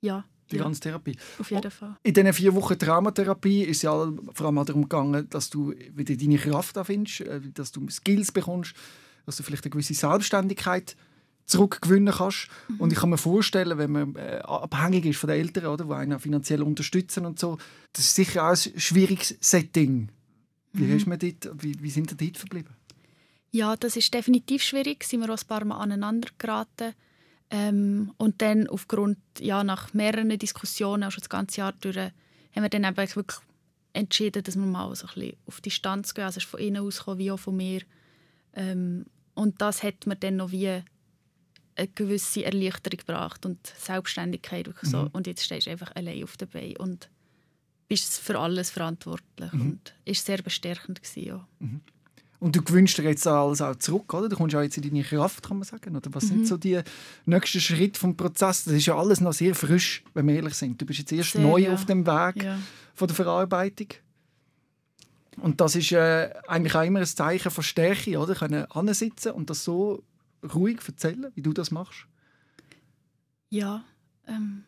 Ja. 0.00 0.24
Die 0.50 0.56
ja, 0.56 0.64
ganze 0.64 0.80
Therapie? 0.80 1.16
Auf 1.38 1.50
jeden 1.50 1.70
Fall. 1.70 1.96
In 2.02 2.12
diesen 2.12 2.32
vier 2.32 2.54
Wochen 2.54 2.78
Traumatherapie 2.78 3.62
ist 3.62 3.82
ja 3.82 4.12
vor 4.34 4.46
allem 4.46 4.64
darum 4.66 4.82
gegangen, 4.82 5.28
dass 5.30 5.48
du 5.48 5.72
wieder 5.72 6.14
deine 6.14 6.36
Kraft 6.36 6.78
findest, 6.84 7.20
äh, 7.22 7.40
dass 7.54 7.72
du 7.72 7.88
Skills 7.88 8.32
bekommst, 8.32 8.74
dass 9.24 9.36
du 9.36 9.42
vielleicht 9.42 9.64
eine 9.64 9.70
gewisse 9.70 9.94
Selbstständigkeit 9.94 10.96
zurückgewinnen 11.52 12.12
kannst. 12.12 12.48
Mhm. 12.68 12.80
Und 12.80 12.92
ich 12.92 12.98
kann 12.98 13.10
mir 13.10 13.18
vorstellen, 13.18 13.78
wenn 13.78 13.92
man 13.92 14.16
äh, 14.16 14.40
abhängig 14.44 15.06
ist 15.06 15.18
von 15.18 15.28
den 15.28 15.40
Eltern, 15.40 15.66
oder, 15.66 15.84
die 15.84 15.92
einen 15.92 16.18
finanziell 16.18 16.62
unterstützen 16.62 17.26
und 17.26 17.38
so, 17.38 17.58
das 17.92 18.06
ist 18.06 18.14
sicher 18.14 18.44
auch 18.44 18.50
ein 18.50 18.80
schwieriges 18.80 19.36
Setting. 19.40 20.08
Wie, 20.72 20.84
mhm. 20.84 21.04
man 21.06 21.18
dort, 21.18 21.50
wie, 21.62 21.80
wie 21.82 21.90
sind 21.90 22.10
ihr 22.12 22.16
dort 22.16 22.38
verblieben? 22.38 22.74
Ja, 23.50 23.76
das 23.76 23.96
ist 23.96 24.12
definitiv 24.14 24.62
schwierig. 24.62 25.04
Sind 25.04 25.20
wir 25.20 25.32
auch 25.32 25.38
ein 25.38 25.46
paar 25.46 25.64
Mal 25.64 25.78
aneinander 25.78 26.28
geraten. 26.38 26.94
Ähm, 27.50 28.12
und 28.16 28.40
dann 28.40 28.66
aufgrund, 28.66 29.18
ja, 29.38 29.62
nach 29.62 29.92
mehreren 29.92 30.30
Diskussionen, 30.38 31.04
auch 31.04 31.10
schon 31.10 31.20
das 31.20 31.28
ganze 31.28 31.58
Jahr 31.58 31.72
durch, 31.72 31.96
haben 31.96 32.12
wir 32.62 32.70
dann 32.70 32.84
eben 32.84 32.96
wirklich 32.96 33.38
entschieden, 33.92 34.42
dass 34.42 34.56
wir 34.56 34.64
mal 34.64 34.94
so 34.96 35.06
ein 35.06 35.14
bisschen 35.14 35.36
auf 35.46 35.60
Distanz 35.60 36.14
gehen. 36.14 36.24
Also 36.24 36.38
es 36.38 36.44
ist 36.44 36.50
von 36.50 36.60
innen 36.60 36.82
aus 36.82 37.06
wie 37.18 37.30
auch 37.30 37.38
von 37.38 37.56
mir. 37.56 37.82
Ähm, 38.54 39.04
und 39.34 39.60
das 39.60 39.82
hat 39.82 40.06
mir 40.06 40.16
dann 40.16 40.36
noch 40.36 40.50
wie 40.50 40.82
eine 41.76 41.88
gewisse 41.88 42.44
Erleichterung 42.44 42.98
gebracht 42.98 43.46
und 43.46 43.58
Selbstständigkeit. 43.78 44.68
Mhm. 44.68 44.74
So. 44.82 45.08
Und 45.12 45.26
jetzt 45.26 45.44
stehst 45.44 45.66
du 45.66 45.70
einfach 45.70 45.94
allein 45.94 46.22
auf 46.24 46.36
der 46.36 46.46
Beine 46.46 46.76
und 46.78 47.08
bist 47.88 48.20
für 48.20 48.38
alles 48.38 48.70
verantwortlich. 48.70 49.52
Mhm. 49.52 49.60
Und 49.60 49.94
ist 50.04 50.24
sehr 50.24 50.38
bestärkend 50.42 51.02
gewesen, 51.02 51.26
ja. 51.26 51.46
Mhm. 51.58 51.80
Und 52.40 52.56
du 52.56 52.62
gewünschst 52.62 52.98
dir 52.98 53.04
jetzt 53.04 53.24
alles 53.24 53.60
auch 53.60 53.76
zurück, 53.76 54.12
oder? 54.14 54.28
Du 54.28 54.34
kommst 54.34 54.56
auch 54.56 54.62
jetzt 54.62 54.76
in 54.76 54.82
deine 54.82 55.04
Kraft, 55.04 55.46
kann 55.46 55.58
man 55.58 55.64
sagen. 55.64 55.94
Oder 55.94 56.12
was 56.12 56.24
sind 56.24 56.40
mhm. 56.40 56.44
so 56.44 56.56
die 56.56 56.80
nächsten 57.24 57.60
Schritte 57.60 58.00
vom 58.00 58.16
Prozess? 58.16 58.64
Das 58.64 58.74
ist 58.74 58.86
ja 58.86 58.96
alles 58.96 59.20
noch 59.20 59.32
sehr 59.32 59.54
frisch, 59.54 60.02
wenn 60.12 60.26
wir 60.26 60.34
ehrlich 60.34 60.54
sind. 60.54 60.80
Du 60.80 60.84
bist 60.84 60.98
jetzt 60.98 61.12
erst 61.12 61.32
sehr, 61.34 61.40
neu 61.40 61.58
ja. 61.58 61.72
auf 61.72 61.86
dem 61.86 62.04
Weg 62.04 62.42
ja. 62.42 62.58
von 62.94 63.06
der 63.06 63.14
Verarbeitung. 63.14 63.88
Und 65.36 65.60
das 65.60 65.76
ist 65.76 65.92
äh, 65.92 66.30
eigentlich 66.48 66.74
auch 66.74 66.82
immer 66.82 66.98
ein 66.98 67.06
Zeichen 67.06 67.50
von 67.50 67.62
Stärke, 67.62 68.18
oder? 68.18 68.34
Können 68.34 68.64
ansitzen 68.72 69.32
und 69.32 69.48
das 69.48 69.62
so 69.62 70.02
ruhig 70.42 70.80
erzählen, 70.86 71.30
wie 71.34 71.42
du 71.42 71.52
das 71.52 71.70
machst? 71.70 72.06
Ja, 73.50 73.84
ähm, 74.26 74.64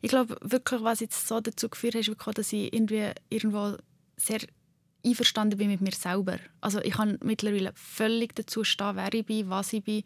ich 0.00 0.10
glaube 0.10 0.36
wirklich, 0.40 0.82
was 0.82 1.00
jetzt 1.00 1.26
so 1.26 1.40
dazu 1.40 1.68
geführt 1.68 1.94
hat, 1.94 2.00
ist 2.02 2.08
wirklich, 2.08 2.34
dass 2.34 2.52
ich 2.52 2.72
irgendwie 2.72 3.12
irgendwo 3.28 3.76
sehr 4.16 4.40
einverstanden 5.04 5.58
bin 5.58 5.70
mit 5.70 5.80
mir 5.80 5.92
selber. 5.92 6.38
Also 6.60 6.80
ich 6.80 6.94
kann 6.94 7.18
mittlerweile 7.22 7.72
völlig 7.74 8.34
dazu 8.34 8.64
stehen, 8.64 8.96
wer 8.96 9.12
ich 9.12 9.26
bin, 9.26 9.50
was 9.50 9.72
ich 9.72 9.84
bin, 9.84 10.02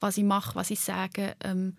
was 0.00 0.18
ich 0.18 0.24
mache, 0.24 0.54
was 0.54 0.70
ich 0.70 0.80
sage. 0.80 1.36
Ähm, 1.40 1.76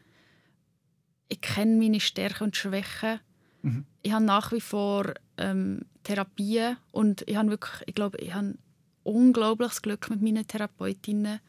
ich 1.30 1.42
kenne 1.42 1.78
meine 1.78 2.00
Stärken 2.00 2.46
und 2.46 2.56
Schwächen. 2.56 3.20
Mhm. 3.62 3.86
Ich 4.02 4.12
habe 4.12 4.26
nach 4.26 4.52
wie 4.52 4.62
vor 4.62 5.14
ähm, 5.38 5.82
Therapien 6.04 6.78
und 6.92 7.24
ich 7.28 7.36
habe 7.36 7.50
wirklich, 7.50 7.88
ich 7.88 7.96
glaube, 7.96 8.18
ich 8.20 8.34
habe 8.34 8.56
unglaubliches 9.04 9.82
Glück 9.82 10.10
mit 10.10 10.22
meinen 10.22 10.48
Therapeutinnen. 10.48 11.40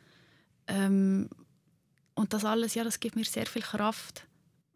Ähm, 0.70 1.28
und 2.14 2.32
das 2.32 2.44
alles, 2.44 2.74
ja, 2.74 2.84
das 2.84 3.00
gibt 3.00 3.16
mir 3.16 3.24
sehr 3.24 3.46
viel 3.46 3.62
Kraft. 3.62 4.26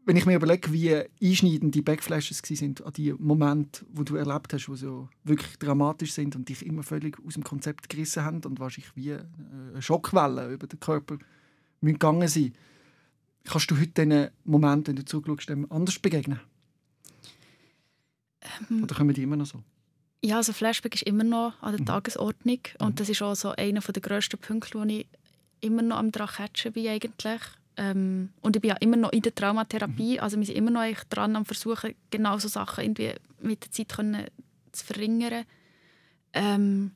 Wenn 0.07 0.17
ich 0.17 0.27
mir 0.27 0.37
überlege, 0.37 0.71
wie 0.73 1.03
einschneidend 1.23 1.75
die 1.75 1.81
Backflashes 1.81 2.43
sind 2.45 2.85
an 2.85 2.93
die 2.93 3.15
Momente, 3.15 3.87
wo 3.91 4.03
du 4.03 4.17
erlebt 4.17 4.53
hast, 4.53 4.67
die 4.67 4.77
so 4.77 5.09
wirklich 5.23 5.59
dramatisch 5.59 6.13
sind 6.13 6.37
und 6.37 6.49
dich 6.49 6.65
immer 6.65 6.83
völlig 6.83 7.17
aus 7.27 7.35
dem 7.35 7.45
Konzept 7.45 7.89
gerissen 7.89 8.23
haben 8.23 8.43
und 8.45 8.61
wahrscheinlich 8.61 8.95
wie 8.97 9.15
eine 9.15 9.81
Schockwelle 9.81 10.53
über 10.53 10.67
den 10.67 10.79
Körper 10.81 11.17
gegangen 11.81 12.29
sein 12.29 12.53
Kannst 13.45 13.71
du 13.71 13.79
heute 13.79 14.07
diesen 14.07 14.31
Moment, 14.45 14.89
wenn 14.89 14.97
du 14.97 15.05
zurückschaust, 15.05 15.51
anders 15.71 15.99
begegnen? 15.99 16.41
Ähm, 18.71 18.85
Oder 18.85 18.95
kommen 18.95 19.15
die 19.15 19.23
immer 19.23 19.37
noch 19.37 19.47
so? 19.47 19.63
Ja, 20.23 20.39
also 20.39 20.55
Flashback 20.55 20.95
ist 20.95 21.03
immer 21.03 21.25
noch 21.25 21.61
an 21.63 21.73
der 21.73 21.81
mhm. 21.83 21.87
Tagesordnung 21.87 22.61
und 22.79 22.91
mhm. 22.91 22.95
das 22.95 23.11
ist 23.11 23.21
auch 23.21 23.35
so 23.35 23.51
einer 23.51 23.81
der 23.81 24.03
grössten 24.03 24.39
Punkte, 24.39 24.79
wo 24.79 24.85
ich 24.85 25.07
immer 25.65 25.83
noch 25.83 25.99
am 25.99 26.13
dran 26.13 26.29
bin 26.73 26.89
eigentlich. 26.89 27.41
Ähm, 27.77 28.31
und 28.41 28.55
ich 28.55 28.63
bin 28.63 28.71
ja 28.71 28.77
immer 28.77 28.97
noch 28.97 29.13
in 29.13 29.23
der 29.23 29.35
Traumatherapie, 29.35 30.15
mhm. 30.15 30.21
also 30.21 30.39
wir 30.39 30.47
sind 30.47 30.57
immer 30.57 30.71
noch 30.71 31.05
dran 31.11 31.35
am 31.35 31.45
versuchen, 31.45 31.95
genau 32.11 32.39
so 32.39 32.47
Sachen 32.47 32.85
irgendwie 32.85 33.15
mit 33.41 33.65
der 33.65 33.73
Zeit 33.73 33.89
können 33.89 34.27
zu 34.71 34.85
verringern. 34.85 35.45
Ähm, 36.33 36.93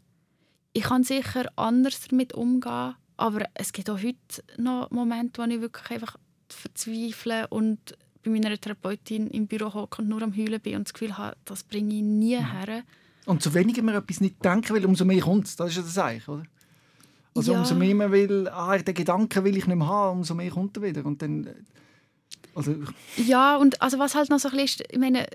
ich 0.72 0.84
kann 0.84 1.02
sicher 1.02 1.50
anders 1.56 2.06
damit 2.08 2.32
umgehen, 2.34 2.94
aber 3.16 3.46
es 3.54 3.72
gibt 3.72 3.90
auch 3.90 3.98
heute 3.98 4.44
noch 4.56 4.90
Momente, 4.90 5.42
wo 5.42 5.46
ich 5.48 5.60
wirklich 5.60 5.90
einfach 5.90 6.16
verzweifle 6.48 7.48
und 7.48 7.96
bei 8.22 8.30
meiner 8.30 8.56
Therapeutin 8.56 9.28
im 9.28 9.46
Büro 9.46 9.74
hocke 9.74 10.02
und 10.02 10.08
nur 10.08 10.22
am 10.22 10.36
Heulen 10.36 10.60
bin 10.60 10.76
und 10.76 10.86
das 10.86 10.92
Gefühl 10.92 11.16
habe, 11.18 11.36
das 11.44 11.64
bringe 11.64 11.94
ich 11.94 12.02
nie 12.02 12.36
mhm. 12.36 12.52
her. 12.52 12.82
Und 13.26 13.42
so 13.42 13.52
weniger 13.52 13.82
man 13.82 13.96
etwas 13.96 14.20
nicht 14.20 14.42
denken 14.44 14.74
will, 14.74 14.86
umso 14.86 15.04
mehr 15.04 15.20
kommt 15.20 15.46
es. 15.46 15.56
Das 15.56 15.70
ist 15.70 15.76
ja 15.76 15.82
das 15.82 15.98
eigentlich, 15.98 16.28
oder? 16.28 16.44
Also 17.38 17.52
ja. 17.52 17.58
umso 17.60 17.74
mehr 17.74 17.94
man 17.94 18.12
will, 18.12 18.48
ah, 18.48 18.76
den 18.78 18.94
Gedanken 18.94 19.44
will 19.44 19.56
ich 19.56 19.66
nicht 19.66 19.76
mehr 19.76 19.86
haben, 19.86 20.18
umso 20.18 20.34
mehr 20.34 20.50
kommt 20.50 20.76
er 20.76 20.82
wieder. 20.82 21.06
Und 21.06 21.22
dann, 21.22 21.46
äh, 21.46 21.54
also 22.54 22.74
ja, 23.16 23.56
und 23.56 23.80
also 23.80 23.98
was 23.98 24.14
halt 24.14 24.30
noch 24.30 24.38
so 24.38 24.48
ein 24.48 24.56
bisschen 24.56 24.84
ist, 24.84 24.92
ich 24.92 24.98
meine, 24.98 25.26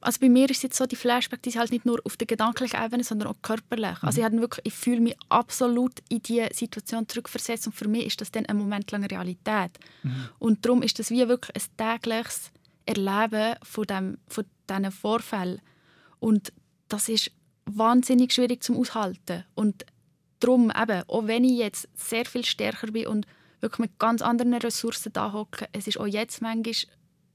also 0.00 0.20
bei 0.20 0.28
mir 0.28 0.48
ist 0.48 0.62
jetzt 0.62 0.76
so, 0.76 0.86
die 0.86 0.96
Flashback, 0.96 1.42
die 1.42 1.48
ist 1.48 1.58
halt 1.58 1.72
nicht 1.72 1.84
nur 1.84 2.00
auf 2.04 2.16
der 2.16 2.26
gedanklichen 2.26 2.82
Ebene, 2.82 3.02
sondern 3.02 3.28
auch 3.28 3.42
körperlich. 3.42 4.02
Also 4.02 4.20
mhm. 4.20 4.24
Also 4.24 4.36
ich, 4.36 4.40
wirklich, 4.40 4.66
ich 4.66 4.74
fühle 4.74 5.00
mich 5.00 5.16
absolut 5.28 5.94
in 6.08 6.22
diese 6.22 6.48
Situation 6.52 7.08
zurückversetzt 7.08 7.66
und 7.66 7.72
für 7.72 7.88
mich 7.88 8.06
ist 8.06 8.20
das 8.20 8.30
dann 8.30 8.46
ein 8.46 8.56
Moment 8.56 8.90
lang 8.92 9.04
Realität. 9.04 9.72
Mhm. 10.02 10.28
Und 10.38 10.64
darum 10.64 10.82
ist 10.82 10.98
das 10.98 11.10
wie 11.10 11.26
wirklich 11.26 11.56
ein 11.56 12.00
tägliches 12.00 12.52
Erleben 12.86 13.56
von, 13.62 13.84
dem, 13.84 14.18
von 14.28 14.44
diesen 14.70 14.92
Vorfällen. 14.92 15.60
Und 16.20 16.52
das 16.88 17.08
ist 17.08 17.32
wahnsinnig 17.66 18.32
schwierig 18.32 18.62
zum 18.62 18.76
Aushalten. 18.76 19.44
Und 19.54 19.84
darum 20.40 20.70
eben, 20.70 21.02
auch 21.08 21.26
wenn 21.26 21.44
ich 21.44 21.58
jetzt 21.58 21.88
sehr 21.94 22.24
viel 22.24 22.44
stärker 22.44 22.88
bin 22.88 23.06
und 23.06 23.26
wirklich 23.60 23.78
mit 23.90 23.98
ganz 23.98 24.22
anderen 24.22 24.54
Ressourcen 24.54 25.12
da 25.12 25.32
hocke, 25.32 25.68
es 25.72 25.86
ist 25.86 25.98
auch 25.98 26.06
jetzt 26.06 26.42
manchmal, 26.42 26.74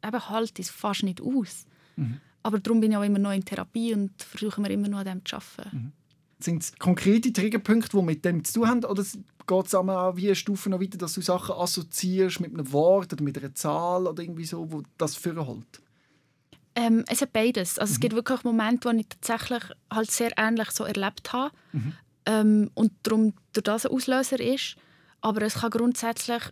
eben 0.06 0.30
halt 0.30 0.60
es 0.60 0.70
fast 0.70 1.04
nicht 1.04 1.22
aus. 1.22 1.66
Mhm. 1.96 2.20
Aber 2.44 2.60
darum 2.60 2.82
bin 2.82 2.92
ich 2.92 2.98
auch 2.98 3.04
immer 3.04 3.20
noch 3.20 3.32
in 3.32 3.46
Therapie 3.46 3.94
und 3.94 4.12
versuche 4.22 4.60
mir 4.62 4.70
immer 4.70 4.90
noch 4.90 5.00
an 5.00 5.06
dem 5.06 5.26
zu 5.26 5.38
arbeiten. 5.38 5.78
Mhm. 5.78 5.92
Sind 6.40 6.64
es 6.64 6.78
konkrete 6.78 7.32
Triggerpunkte, 7.32 7.96
die 7.98 8.04
mit 8.04 8.26
dem 8.26 8.44
zu 8.44 8.56
tun 8.56 8.68
haben? 8.68 8.84
Oder 8.84 9.04
geht 9.04 9.66
es 9.66 9.76
auch 9.76 10.18
wie 10.18 10.28
eine 10.28 10.36
Stufe 10.36 10.70
noch 10.70 10.82
weiter, 10.82 10.98
dass 10.98 11.14
du 11.14 11.22
Sachen 11.22 11.56
assoziierst 11.56 12.42
mit 12.42 12.54
einem 12.54 12.70
Wort 12.74 13.14
oder 13.14 13.24
mit 13.24 13.38
einer 13.38 13.56
Zahl 13.56 14.08
oder 14.08 14.22
irgendwie 14.22 14.46
so, 14.46 14.70
wo 14.70 14.84
das 14.98 15.24
holt? 15.26 15.82
Ähm, 16.76 17.06
es 17.08 17.22
hat 17.22 17.32
beides. 17.32 17.80
Also 17.80 17.92
mhm. 17.92 17.94
Es 17.94 18.00
gibt 18.02 18.16
wirklich 18.16 18.44
Momente, 18.44 18.90
wo 18.90 18.94
ich 18.94 19.08
tatsächlich 19.08 19.64
halt 19.90 20.12
sehr 20.12 20.32
ähnlich 20.38 20.72
so 20.72 20.84
erlebt 20.84 21.32
habe. 21.32 21.54
Mhm 21.72 21.94
ähm, 22.26 22.72
und 22.74 22.92
darum 23.04 23.34
durch 23.54 23.64
das 23.64 23.86
ein 23.86 23.92
Auslöser 23.92 24.40
ist. 24.40 24.76
Aber 25.22 25.42
es 25.42 25.56
kann 25.56 25.72
grundsätzlich 25.72 26.44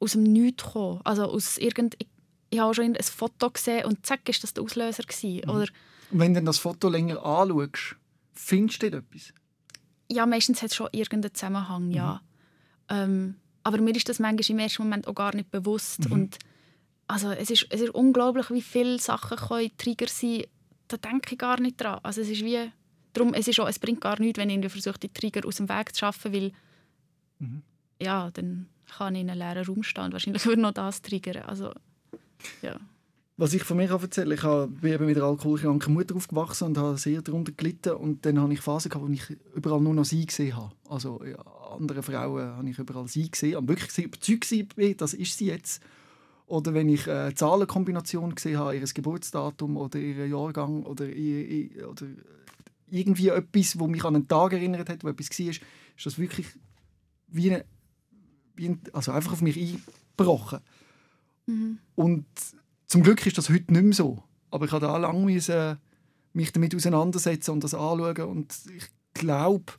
aus 0.00 0.12
dem 0.12 0.22
Nichts 0.22 0.64
kommen. 0.64 1.00
Also 1.04 1.24
aus 1.24 1.58
irgend, 1.58 1.94
ich, 1.98 2.08
ich 2.50 2.58
habe 2.58 2.74
schon 2.74 2.96
ein 2.96 3.02
Foto 3.02 3.50
gesehen 3.50 3.86
und 3.86 4.04
zack, 4.06 4.28
ist 4.28 4.42
das 4.42 4.54
der 4.54 4.64
Auslöser 4.64 5.02
gewesen. 5.02 5.42
Mhm. 5.44 5.50
Oder, 5.50 5.66
wenn 6.10 6.34
du 6.34 6.42
das 6.42 6.58
Foto 6.58 6.88
länger 6.88 7.24
anschaust, 7.24 7.96
findest 8.32 8.82
du 8.82 8.86
etwas? 8.86 9.32
Ja, 10.10 10.26
meistens 10.26 10.62
hat 10.62 10.70
es 10.70 10.76
schon 10.76 10.88
irgendeinen 10.92 11.34
Zusammenhang, 11.34 11.90
ja. 11.90 12.20
Mhm. 12.90 12.96
Ähm, 12.96 13.34
aber 13.62 13.80
mir 13.80 13.96
ist 13.96 14.08
das 14.08 14.18
manchmal 14.18 14.50
im 14.50 14.58
ersten 14.58 14.82
Moment 14.82 15.08
auch 15.08 15.14
gar 15.14 15.34
nicht 15.34 15.50
bewusst. 15.50 16.06
Mhm. 16.06 16.12
Und 16.12 16.38
also 17.06 17.30
es 17.30 17.50
ist, 17.50 17.66
es 17.70 17.80
ist 17.80 17.94
unglaublich, 17.94 18.50
wie 18.50 18.62
viele 18.62 18.98
Sachen 18.98 19.36
können 19.36 19.70
Trigger 19.76 20.06
sein 20.08 20.44
Da 20.88 20.96
denke 20.98 21.32
ich 21.32 21.38
gar 21.38 21.60
nicht 21.60 21.80
dran. 21.80 22.00
Also 22.02 22.20
es 22.20 22.28
ist 22.28 22.44
wie 22.44 22.70
darum, 23.14 23.32
es, 23.34 23.48
ist 23.48 23.58
auch, 23.60 23.68
es 23.68 23.78
bringt 23.78 24.00
gar 24.00 24.18
nichts, 24.20 24.38
wenn 24.38 24.50
ich 24.50 24.70
versuche, 24.70 24.98
die 24.98 25.08
Trigger 25.08 25.46
aus 25.46 25.56
dem 25.56 25.68
Weg 25.68 25.94
zu 25.94 26.00
schaffen, 26.00 26.32
weil 26.32 26.52
Mhm. 27.40 27.62
ja, 28.00 28.30
dann 28.30 28.66
kann 28.96 29.14
ich 29.16 29.22
in 29.22 29.30
einem 29.30 29.38
leeren 29.38 29.64
Raum 29.66 29.82
stehen 29.82 30.04
und 30.04 30.12
wahrscheinlich 30.12 30.44
würde 30.46 30.62
noch 30.62 30.72
das 30.72 31.02
triggern. 31.02 31.42
Also, 31.44 31.72
ja. 32.62 32.76
Was 33.36 33.52
ich 33.52 33.64
von 33.64 33.76
mir 33.78 33.88
kann 33.88 34.00
erzählen 34.00 34.30
ich 34.30 34.42
habe- 34.44 34.68
bin 34.70 34.92
eben 34.92 35.06
mit 35.06 35.16
einer 35.16 35.26
alkoholkranken 35.26 35.92
Mutter 35.92 36.14
aufgewachsen 36.14 36.68
und 36.68 36.78
habe 36.78 36.96
sehr 36.96 37.20
darunter 37.22 37.50
gelitten. 37.50 37.94
Und 37.94 38.24
dann 38.24 38.38
habe 38.38 38.52
ich 38.52 38.60
Phasen 38.60 38.90
gehabt, 38.90 39.08
wo 39.08 39.12
ich 39.12 39.24
überall 39.56 39.80
nur 39.80 39.92
noch 39.94 40.04
sie 40.04 40.24
gesehen 40.24 40.56
habe. 40.56 40.70
Also 40.88 41.20
ja, 41.24 41.38
andere 41.76 42.04
Frauen 42.04 42.46
habe 42.56 42.70
ich 42.70 42.78
überall 42.78 43.08
sie 43.08 43.28
gesehen. 43.28 43.56
Und 43.56 43.68
wirklich 43.68 43.98
überzeugt 44.06 44.78
war, 44.78 44.94
das 44.94 45.14
ist 45.14 45.36
sie 45.36 45.46
jetzt. 45.46 45.82
Oder 46.46 46.74
wenn 46.74 46.88
ich 46.88 47.10
eine 47.10 47.34
Zahlenkombination 47.34 48.36
gesehen 48.36 48.58
habe, 48.58 48.76
ihr 48.76 48.84
Geburtsdatum 48.84 49.76
oder 49.78 49.98
ihren 49.98 50.30
Jahrgang 50.30 50.84
oder, 50.84 51.06
ihr, 51.08 51.48
ihr, 51.48 51.90
oder 51.90 52.06
irgendwie 52.90 53.28
etwas, 53.28 53.78
wo 53.78 53.86
mich 53.86 54.04
an 54.04 54.14
einen 54.14 54.28
Tag 54.28 54.52
erinnert 54.52 54.88
hat, 54.88 55.04
wo 55.04 55.08
etwas 55.08 55.30
war, 55.38 55.46
ist 55.48 55.60
das 56.04 56.18
wirklich 56.18 56.46
wie, 57.28 57.52
eine, 57.52 57.64
wie 58.56 58.68
ein, 58.68 58.80
also 58.92 59.12
einfach 59.12 59.32
auf 59.32 59.42
mich 59.42 59.56
eingebrochen. 59.58 60.60
Mhm. 61.46 61.78
Und 61.94 62.26
zum 62.86 63.02
Glück 63.02 63.24
ist 63.26 63.38
das 63.38 63.48
heute 63.48 63.72
nicht 63.72 63.82
mehr 63.84 63.92
so. 63.92 64.22
Aber 64.50 64.66
ich 64.66 64.72
habe 64.72 64.86
da 64.86 64.96
lange 64.96 65.24
müssen, 65.24 65.78
mich 66.32 66.52
damit 66.52 66.74
auseinandersetzen 66.74 67.50
und 67.52 67.64
das 67.64 67.74
anschauen. 67.74 68.22
Und 68.22 68.54
ich 68.76 68.86
glaube, 69.14 69.72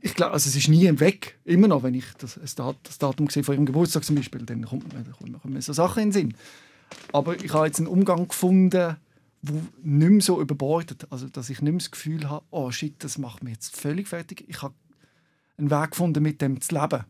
ich 0.00 0.14
glaube 0.14 0.32
also 0.32 0.48
es 0.48 0.56
ist 0.56 0.68
nie 0.68 0.88
weg. 0.98 1.38
Immer 1.44 1.68
noch, 1.68 1.82
wenn 1.82 1.94
ich 1.94 2.06
das, 2.18 2.34
das 2.34 2.54
Dat- 2.54 2.76
das 2.82 2.98
Datum 2.98 3.30
sehe 3.30 3.44
von 3.44 3.54
ihrem 3.54 3.66
Geburtstag 3.66 4.04
zum 4.04 4.16
Beispiel, 4.16 4.42
dann 4.44 4.64
kommt 4.64 4.92
mir, 4.92 5.02
dann 5.02 5.12
kommen 5.12 5.54
mir 5.54 5.62
so 5.62 5.72
Sachen 5.72 6.02
in 6.02 6.08
den 6.08 6.12
Sinn. 6.12 6.34
Aber 7.12 7.40
ich 7.42 7.52
habe 7.52 7.66
jetzt 7.66 7.78
einen 7.78 7.88
Umgang 7.88 8.28
gefunden, 8.28 8.96
der 9.46 9.62
nicht 9.82 10.10
mehr 10.10 10.20
so 10.20 10.40
überbordet. 10.40 11.06
Also, 11.10 11.28
dass 11.28 11.50
ich 11.50 11.60
nicht 11.62 11.72
mehr 11.72 11.78
das 11.78 11.90
Gefühl 11.90 12.28
habe, 12.28 12.44
oh 12.50 12.70
shit, 12.70 12.94
das 13.02 13.18
macht 13.18 13.42
mich 13.42 13.54
jetzt 13.54 13.76
völlig 13.76 14.08
fertig. 14.08 14.44
Ich 14.48 14.62
habe 14.62 14.74
einen 15.58 15.70
Weg 15.70 15.90
gefunden, 15.92 16.22
mit 16.22 16.40
dem 16.42 16.60
zu 16.60 16.74
leben. 16.74 17.04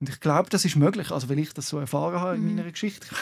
Und 0.00 0.08
ich 0.08 0.20
glaube, 0.20 0.50
das 0.50 0.64
ist 0.64 0.76
möglich, 0.76 1.10
also 1.10 1.28
weil 1.28 1.38
ich 1.38 1.52
das 1.54 1.68
so 1.68 1.78
erfahren 1.78 2.20
habe 2.20 2.36
in 2.36 2.42
Mhm. 2.48 2.54
meiner 2.56 2.70
Geschichte. 2.70 3.06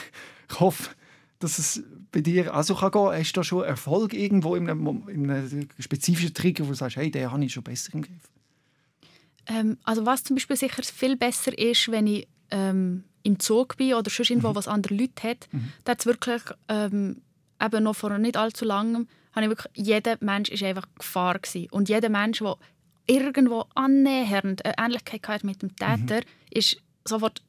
Ich 0.51 0.61
hoffe, 0.61 0.91
dass 1.39 1.59
es 1.59 1.83
bei 2.13 2.21
dir 2.21 2.55
auch 2.55 2.63
so 2.63 2.75
kann 2.75 2.91
gehen. 2.91 3.13
Hast 3.13 3.33
du 3.33 3.41
da 3.41 3.45
schon 3.45 3.65
Erfolg 3.65 4.13
irgendwo 4.13 4.55
in 4.57 4.69
einem, 4.69 5.09
in 5.09 5.31
einem 5.31 5.69
spezifischen 5.79 6.35
Trigger, 6.35 6.65
wo 6.65 6.69
du 6.69 6.75
sagst, 6.75 6.97
hey, 6.97 7.11
den 7.11 7.31
habe 7.31 7.43
ich 7.45 7.53
schon 7.53 7.63
besser 7.65 7.95
im 7.95 8.03
Griff? 8.03 8.31
Ähm, 9.47 9.79
also 9.85 10.05
was 10.07 10.23
zum 10.25 10.37
Beispiel 10.37 10.57
sicher 10.57 10.83
viel 10.83 11.17
besser 11.17 11.57
ist, 11.59 11.91
wenn 11.91 12.07
ich 12.07 12.29
ähm, 12.51 13.05
im 13.23 13.39
Zug 13.41 13.77
bin 13.79 13.95
oder 13.95 14.11
sonst 14.11 14.31
irgendwo, 14.31 14.55
was 14.55 14.69
andere 14.69 14.95
Leute 14.95 15.29
hat, 15.29 15.49
da 15.85 15.93
hat's 15.93 16.07
wirklich 16.07 16.43
ähm, 16.69 17.23
eben 17.63 17.85
noch 17.85 17.97
vor 17.97 18.17
nicht 18.19 18.37
allzu 18.37 18.65
langem, 18.65 19.09
habe 19.33 19.47
ich 19.47 19.51
wirklich, 19.51 19.87
jeder 19.87 20.17
Mensch 20.21 20.49
ist 20.51 20.63
einfach 20.63 20.87
Gefahr 20.99 21.39
gewesen. 21.39 21.69
Und 21.71 21.89
jeder 21.89 22.09
Mensch, 22.09 22.39
der 22.39 22.57
irgendwo 23.07 23.65
annähernd 23.75 24.65
eine 24.65 24.75
Ähnlichkeit 24.79 25.45
mit 25.45 25.63
dem 25.63 25.75
Täter, 25.77 26.21
ist 26.51 26.77
sofort, 27.05 27.43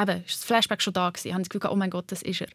eben, 0.00 0.24
ist 0.24 0.36
das 0.36 0.44
Flashback 0.44 0.82
schon 0.82 0.92
da 0.92 1.10
gewesen. 1.10 1.28
Ich 1.28 1.34
habe 1.34 1.42
das 1.42 1.50
Gefühl, 1.50 1.70
oh 1.70 1.76
mein 1.76 1.90
Gott, 1.90 2.10
das 2.10 2.22
ist 2.22 2.40
er. 2.40 2.48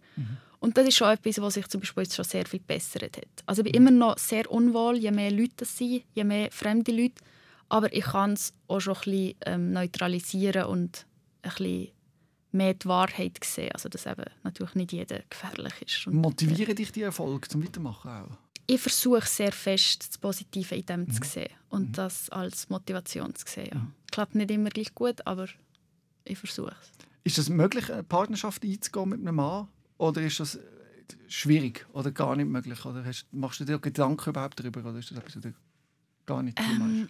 Und 0.59 0.77
das 0.77 0.87
ist 0.87 0.95
schon 0.95 1.09
etwas, 1.09 1.39
was 1.41 1.53
sich 1.53 1.67
zum 1.67 1.81
Beispiel 1.81 2.03
jetzt 2.03 2.15
schon 2.15 2.25
sehr 2.25 2.45
viel 2.45 2.59
gebessert 2.59 3.17
hat. 3.17 3.43
Also 3.45 3.61
ich 3.61 3.71
bin 3.71 3.81
immer 3.81 3.91
noch 3.91 4.17
sehr 4.17 4.49
unwohl, 4.49 4.97
je 4.97 5.11
mehr 5.11 5.31
Leute 5.31 5.53
das 5.57 5.77
sind, 5.77 6.03
je 6.13 6.23
mehr 6.23 6.49
fremde 6.51 6.91
Leute. 6.91 7.23
Aber 7.69 7.93
ich 7.93 8.05
kann 8.05 8.33
es 8.33 8.53
auch 8.67 8.79
schon 8.79 8.95
ein 8.95 9.01
bisschen 9.01 9.35
ähm, 9.45 9.71
neutralisieren 9.71 10.65
und 10.65 11.05
ein 11.41 11.49
bisschen 11.49 11.87
mehr 12.55 12.73
die 12.73 12.87
Wahrheit 12.87 13.37
sehen. 13.43 13.71
Also 13.73 13.89
dass 13.89 14.05
eben 14.05 14.25
natürlich 14.43 14.75
nicht 14.75 14.91
jeder 14.91 15.19
gefährlich 15.29 15.73
ist. 15.85 16.07
Und, 16.07 16.15
Motivieren 16.15 16.75
dich 16.75 16.91
die 16.91 17.03
Erfolge 17.03 17.47
zum 17.47 17.63
Weitermachen 17.63 18.09
auch? 18.09 18.37
ich 18.67 18.81
versuche 18.81 19.25
sehr 19.25 19.51
fest 19.51 20.09
das 20.09 20.17
Positive 20.17 20.75
in 20.75 20.85
dem 20.85 21.11
zu 21.11 21.23
sehen 21.23 21.51
und 21.69 21.97
das 21.97 22.29
als 22.29 22.69
Motivation 22.69 23.33
zu 23.35 23.45
sehen. 23.47 23.69
Ja. 23.73 23.87
Klappt 24.11 24.35
nicht 24.35 24.51
immer 24.51 24.69
gleich 24.69 24.93
gut, 24.95 25.25
aber 25.25 25.47
ich 26.23 26.37
versuche 26.37 26.75
es. 26.81 26.91
Ist 27.23 27.37
es 27.37 27.49
möglich, 27.49 27.91
eine 27.91 28.03
Partnerschaft 28.03 28.63
einzugehen 28.63 29.09
mit 29.09 29.19
einem 29.19 29.35
Mann? 29.35 29.67
Oder 29.97 30.21
ist 30.21 30.39
das 30.39 30.55
äh, 30.55 30.61
schwierig 31.27 31.85
oder 31.93 32.11
gar 32.11 32.35
nicht 32.35 32.47
möglich? 32.47 32.85
Oder 32.85 33.05
hast, 33.05 33.27
machst 33.31 33.59
du 33.59 33.65
dir 33.65 33.79
Gedanken 33.79 34.29
überhaupt 34.29 34.59
darüber? 34.59 34.81
Oder 34.81 34.99
ist 34.99 35.11
das 35.11 35.19
etwas, 35.19 35.43
was 35.43 35.53
gar 36.25 36.41
nicht 36.43 36.57
Thema 36.57 36.85
Ähm, 36.85 37.09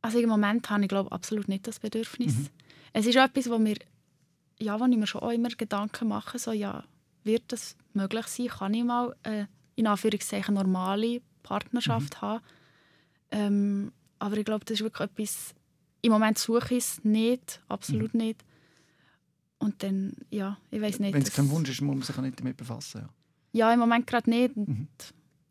also 0.00 0.18
im 0.18 0.28
Moment 0.28 0.70
habe 0.70 0.82
ich 0.82 0.88
glaube 0.88 1.12
absolut 1.12 1.48
nicht 1.48 1.66
das 1.66 1.80
Bedürfnis. 1.80 2.34
Es 2.94 3.04
ist 3.04 3.18
auch 3.18 3.24
etwas, 3.24 3.50
wo 3.50 3.58
mir, 3.58 3.76
ja, 4.60 4.78
wo 4.80 4.84
ich 4.86 4.96
mir 4.96 5.06
schon 5.06 5.22
auch 5.22 5.30
immer 5.30 5.48
Gedanken 5.48 6.08
mache, 6.08 6.38
so 6.38 6.52
ja, 6.52 6.84
wird 7.24 7.44
das 7.48 7.76
möglich 7.92 8.26
sein? 8.26 8.48
Kann 8.48 8.74
ich 8.74 8.84
mal 8.84 9.14
äh, 9.22 9.46
in 9.76 9.86
Anführungszeichen 9.86 10.54
normale 10.54 11.20
Partnerschaft 11.42 12.20
haben? 12.20 12.44
Ähm, 13.30 13.92
aber 14.18 14.36
ich 14.36 14.44
glaube, 14.44 14.64
das 14.64 14.74
ist 14.74 14.82
wirklich 14.82 15.08
etwas, 15.08 15.54
im 16.02 16.12
Moment 16.12 16.38
suche 16.38 16.74
ich 16.74 16.84
es 16.84 17.04
nicht, 17.04 17.60
absolut 17.68 18.14
nicht. 18.14 18.44
Und 19.58 19.82
dann, 19.82 20.14
ja, 20.30 20.56
ich 20.70 20.80
weiß 20.80 21.00
nicht. 21.00 21.14
Wenn 21.14 21.22
es 21.22 21.32
kein 21.32 21.50
Wunsch 21.50 21.68
ist, 21.68 21.80
muss 21.80 21.96
man 21.96 22.02
sich 22.02 22.16
auch 22.16 22.22
nicht 22.22 22.38
damit 22.38 22.56
befassen. 22.56 23.02
Ja. 23.02 23.08
Ja, 23.52 23.72
im 23.72 23.80
Moment 23.80 24.06
gerade 24.06 24.30
nicht. 24.30 24.56
Mhm. 24.56 24.88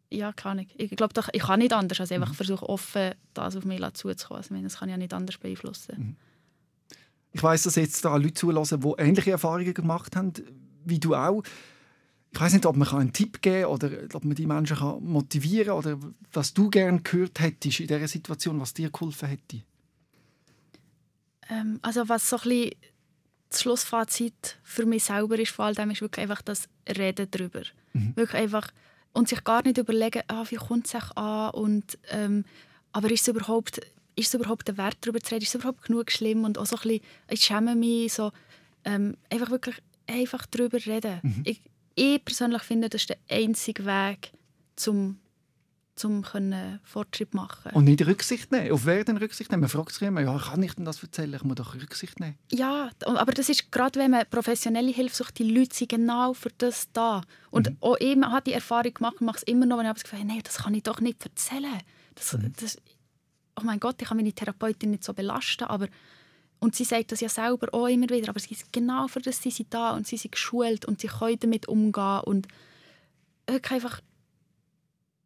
Ja, 0.10 0.32
kann 0.32 0.60
ich. 0.60 0.80
Ich 0.80 0.92
glaube, 0.92 1.14
ich 1.34 1.42
kann 1.42 1.60
nicht 1.60 1.74
anders, 1.74 2.00
als 2.00 2.12
einfach 2.12 2.34
versuchen, 2.34 2.66
offen 2.66 3.14
das 3.34 3.58
auf 3.58 3.66
mich 3.66 3.82
zuzukommen. 3.94 4.38
Also, 4.38 4.48
ich 4.48 4.52
meine, 4.52 4.64
das 4.64 4.78
kann 4.78 4.88
ich 4.88 4.94
ja 4.94 4.98
nicht 4.98 5.14
anders 5.14 5.38
beeinflussen. 5.38 6.16
Ich 7.34 7.44
weiß, 7.44 7.64
dass 7.64 7.76
jetzt 7.76 8.04
da 8.04 8.16
Leute 8.16 8.34
zulassen, 8.34 8.82
die 8.82 8.94
ähnliche 8.98 9.32
Erfahrungen 9.32 9.74
gemacht 9.74 10.16
haben, 10.16 10.34
wie 10.86 11.00
du 11.00 11.16
auch. 11.16 11.44
Ich 12.32 12.40
weiß 12.40 12.54
nicht, 12.54 12.66
ob 12.66 12.76
man 12.76 12.88
einen 12.90 13.14
Tipp 13.14 13.42
geben 13.42 13.64
kann 13.64 13.72
oder 13.72 13.90
ob 14.14 14.24
man 14.24 14.36
die 14.36 14.46
Menschen 14.46 14.78
kann 14.78 15.04
motivieren 15.04 15.68
kann 15.68 15.78
oder 15.78 16.00
was 16.34 16.54
du 16.54 16.70
gerne 16.70 17.02
gehört 17.02 17.40
hättest 17.40 17.80
in 17.80 17.88
dieser 17.88 18.08
Situation, 18.08 18.60
was 18.60 18.74
dir 18.74 18.90
geholfen 18.90 19.30
hätte. 19.30 19.64
Ähm, 21.50 21.80
also 21.82 22.08
was 22.10 22.30
so 22.30 22.38
ein 22.38 22.44
bisschen 22.44 22.72
das 23.50 23.62
Schlussfazit 23.62 24.60
für 24.64 24.86
mich 24.86 25.06
selber 25.06 25.40
ist, 25.40 25.52
vor 25.52 25.66
allem 25.66 25.92
ist 25.92 26.02
wirklich 26.02 26.24
einfach 26.24 26.42
das 26.42 26.68
Reden 26.88 27.28
darüber. 27.32 27.62
Wirklich 27.94 28.42
einfach 28.42 28.70
und 29.14 29.28
sich 29.28 29.44
gar 29.44 29.64
nicht 29.64 29.78
überlegen, 29.78 30.22
ah, 30.28 30.46
wie 30.50 30.58
kommt 30.58 30.86
es 30.86 30.92
sich 30.92 31.18
an 31.18 31.52
und 31.52 31.98
ähm, 32.10 32.46
aber 32.92 33.10
ist 33.10 33.22
es 33.22 33.28
überhaupt 33.30 33.82
ist 34.18 34.28
es 34.28 34.34
überhaupt 34.34 34.68
der 34.68 34.78
Wert 34.78 34.98
darüber 35.02 35.22
zu 35.22 35.34
reden, 35.34 35.44
ist 35.44 35.50
es 35.50 35.62
überhaupt 35.62 35.84
genug 35.84 36.12
schlimm 36.12 36.44
und 36.44 36.58
auch 36.58 36.66
so 36.66 36.76
ein 36.76 36.82
bisschen, 36.82 37.02
ich 37.30 37.44
schäme 37.44 37.76
mich 37.76 38.14
so 38.14 38.32
ähm, 38.84 39.16
einfach 39.30 39.50
wirklich 39.52 39.76
einfach 40.08 40.46
darüber 40.48 40.84
reden. 40.86 41.44
Ich, 41.46 41.62
ich 41.96 42.24
persönlich 42.24 42.64
finde, 42.64 42.90
das 42.90 43.02
ist 43.02 43.10
der 43.10 43.18
einzige 43.30 43.86
Weg 43.86 44.32
zum 44.76 45.20
zum 45.98 46.22
können 46.22 46.80
Fortschritt 46.84 47.34
machen. 47.34 47.72
Und 47.74 47.86
nicht 47.86 48.06
Rücksicht 48.06 48.52
nehmen. 48.52 48.72
Auf 48.72 48.86
wer 48.86 49.04
denn 49.04 49.18
Rücksicht 49.18 49.52
nehmen? 49.52 49.62
Man 49.62 49.70
fragt 49.70 49.92
sich 49.92 50.04
immer, 50.04 50.22
ja, 50.22 50.38
kann 50.38 50.62
ich 50.64 50.74
denn 50.76 50.86
das 50.86 51.02
erzählen? 51.02 51.34
Ich 51.34 51.44
muss 51.44 51.56
doch 51.56 51.74
Rücksicht 51.74 52.20
nehmen. 52.20 52.38
Ja, 52.52 52.92
aber 53.04 53.32
das 53.32 53.50
ist 53.50 53.72
gerade, 53.72 54.00
wenn 54.00 54.12
man 54.12 54.26
professionelle 54.30 54.92
Hilfe 54.92 55.16
sucht, 55.16 55.40
die 55.40 55.52
Leute 55.52 55.76
sind 55.76 55.90
genau 55.90 56.34
für 56.34 56.52
das 56.58 56.92
da. 56.94 57.22
Und 57.50 57.72
auch 57.82 57.98
ich 58.00 58.16
habe 58.16 58.44
die 58.44 58.54
Erfahrung 58.54 58.94
gemacht 58.94 59.16
und 59.20 59.26
mache 59.26 59.38
es 59.38 59.44
immer 59.44 59.66
noch, 59.66 59.78
wenn 59.78 59.86
ich 59.86 59.90
habe 59.90 60.00
das 60.00 60.04
Gefühl 60.04 60.20
habe, 60.20 60.28
nein, 60.28 60.42
das 60.44 60.58
kann 60.58 60.74
ich 60.74 60.84
doch 60.84 61.02
nicht 61.02 61.24
erzählen. 61.26 61.82
Das, 62.16 62.38
das, 62.60 62.78
oh 63.58 63.64
mein 63.64 63.80
Gott, 63.80 64.02
ich 64.02 64.08
kann 64.08 64.18
meine 64.18 64.34
Therapeutin 64.34 64.92
nicht 64.92 65.04
so 65.04 65.14
belasten, 65.14 65.66
aber 65.66 65.88
und 66.60 66.76
sie 66.76 66.86
sagt 66.86 67.12
das 67.12 67.22
ja 67.22 67.30
selber 67.30 67.68
auch 67.74 67.88
immer 67.88 68.10
wieder, 68.10 68.30
aber 68.30 68.40
sie 68.40 68.52
ist 68.52 68.74
genau 68.74 69.08
für 69.08 69.20
das 69.20 69.42
sie 69.42 69.52
sind 69.52 69.74
da 69.74 69.92
und 69.92 70.08
sie 70.08 70.18
sind 70.18 70.32
geschult 70.32 70.86
und 70.86 71.00
sie 71.02 71.08
können 71.08 71.40
damit 71.40 71.68
umgehen 71.68 72.22
und 72.26 72.48
wirklich 73.48 73.74
einfach 73.74 74.02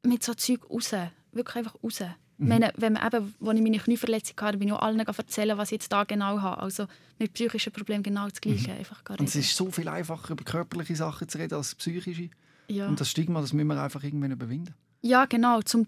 mit 0.03 0.23
so 0.23 0.33
Zeug 0.33 0.69
raus, 0.69 0.93
wirklich 1.31 1.55
einfach 1.55 1.75
raus. 1.83 2.01
Ich 2.41 2.47
meine, 2.47 2.73
wenn 2.75 2.93
man 2.93 3.05
eben, 3.05 3.35
als 3.39 3.57
ich 3.57 3.61
meine 3.61 3.77
Knieverletzung 3.77 4.35
hatte, 4.41 4.57
bin 4.57 4.69
ich 4.69 4.73
auch 4.73 4.81
allen 4.81 4.99
erzählen, 4.99 5.59
was 5.59 5.67
ich 5.67 5.73
jetzt 5.73 5.93
da 5.93 6.05
genau 6.05 6.41
habe. 6.41 6.59
Also 6.59 6.87
mit 7.19 7.33
psychischen 7.33 7.71
Problemen 7.71 8.01
genau 8.01 8.27
das 8.27 8.41
Gleiche. 8.41 8.73
Einfach 8.73 9.03
gar 9.03 9.19
Und 9.19 9.29
es 9.29 9.35
ist 9.35 9.55
so 9.55 9.69
viel 9.69 9.87
einfacher, 9.87 10.31
über 10.33 10.43
körperliche 10.43 10.95
Sachen 10.95 11.29
zu 11.29 11.37
reden 11.37 11.53
als 11.53 11.75
psychische. 11.75 12.31
ja. 12.67 12.87
Und 12.87 12.99
das 12.99 13.11
Stigma, 13.11 13.41
das 13.41 13.53
müssen 13.53 13.67
wir 13.67 13.79
einfach 13.79 14.03
irgendwann 14.03 14.31
überwinden. 14.31 14.73
ja, 15.03 15.25
genau. 15.25 15.61
Zum, 15.61 15.85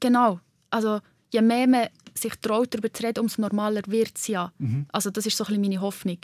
genau. 0.00 0.40
Also 0.68 1.00
je 1.32 1.42
mehr 1.42 1.66
man 1.66 1.86
sich 2.14 2.34
traut, 2.36 2.74
darüber 2.74 2.92
zu 2.92 3.02
reden, 3.04 3.20
umso 3.20 3.40
normaler 3.40 3.82
wird 3.86 4.12
es 4.16 4.26
ja. 4.26 4.52
Also 4.92 5.10
das 5.10 5.26
ist 5.26 5.36
so 5.36 5.44
ein 5.44 5.48
bisschen 5.48 5.62
meine 5.62 5.80
Hoffnung. 5.80 6.18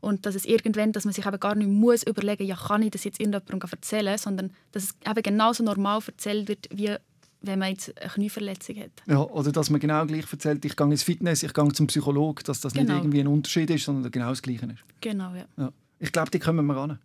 Und 0.00 0.24
dass 0.24 0.34
es 0.34 0.46
irgendwann, 0.46 0.92
dass 0.92 1.04
man 1.04 1.12
sich 1.12 1.26
eben 1.26 1.38
gar 1.40 1.54
nicht 1.54 1.68
muss 1.68 2.02
überlegen, 2.04 2.44
ja, 2.46 2.56
kann 2.56 2.82
ich 2.82 2.90
das 2.90 3.04
jetzt 3.04 3.20
irgendjemandem 3.20 3.68
erzählen, 3.70 4.16
sondern 4.16 4.50
dass 4.72 4.84
es 4.84 4.94
eben 5.06 5.22
genauso 5.22 5.62
normal 5.62 6.00
erzählt 6.06 6.48
wird, 6.48 6.68
wie 6.72 6.94
wenn 7.42 7.58
man 7.58 7.70
jetzt 7.70 7.98
eine 8.00 8.10
Knieverletzung 8.10 8.76
hat. 8.76 8.90
Ja, 9.06 9.18
oder 9.20 9.50
dass 9.52 9.68
man 9.70 9.80
genau 9.80 10.04
gleich 10.06 10.30
erzählt, 10.30 10.64
ich 10.64 10.76
gehe 10.76 10.86
ins 10.86 11.02
Fitness, 11.02 11.42
ich 11.42 11.52
gehe 11.54 11.72
zum 11.72 11.86
Psychologen, 11.86 12.42
dass 12.44 12.60
das 12.60 12.74
nicht 12.74 12.86
Genau. 12.86 12.98
irgendwie 12.98 13.20
ein 13.20 13.26
Unterschied 13.28 13.70
ist, 13.70 13.84
sondern 13.84 14.10
genau 14.10 14.28
das 14.30 14.40
Gleiche 14.42 14.66
ist. 14.66 14.84
Genau, 15.00 15.34
ja. 15.34 15.44
Ja. 15.56 15.70
Ich 15.98 16.12
glaube, 16.12 16.30
die 16.30 16.38
kommen 16.38 16.64
wir 16.66 16.76
ran. 16.76 16.98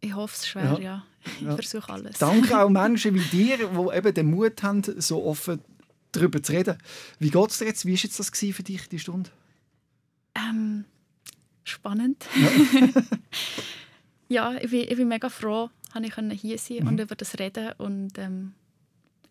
Ich 0.00 0.14
hoffe 0.14 0.34
es 0.36 0.46
schwer, 0.48 0.64
Ja. 0.64 0.78
ja. 0.78 1.02
Ich 1.38 1.42
Ja. 1.42 1.54
versuche 1.54 1.92
alles. 1.92 2.18
Danke 2.18 2.58
auch 2.62 2.68
Menschen 2.68 3.14
wie 3.14 3.20
dir, 3.20 3.58
die 3.58 3.96
eben 3.96 4.14
den 4.14 4.26
Mut 4.30 4.60
haben, 4.64 4.82
so 4.98 5.24
offen 5.24 5.60
darüber 6.12 6.42
zu 6.42 6.52
reden. 6.52 6.78
Wie 7.18 7.30
geht 7.30 7.50
es 7.50 7.58
dir 7.58 7.66
jetzt? 7.66 7.84
Wie 7.86 7.92
war 7.92 7.98
jetzt 7.98 8.18
das 8.18 8.30
für 8.30 8.62
dich, 8.62 8.88
die 8.88 8.98
Stunde? 8.98 9.30
Ähm, 10.34 10.84
spannend. 11.64 12.26
ja, 14.28 14.54
ich 14.60 14.70
bin, 14.70 14.80
ich 14.88 14.96
bin 14.96 15.08
mega 15.08 15.28
froh, 15.28 15.70
dass 15.92 16.02
ich 16.02 16.14
hier 16.40 16.58
sein 16.58 16.78
Mhm. 16.80 16.86
und 16.88 17.00
über 17.00 17.14
das 17.16 17.38
reden 17.38 17.72
und 17.78 18.18
ähm, 18.18 18.52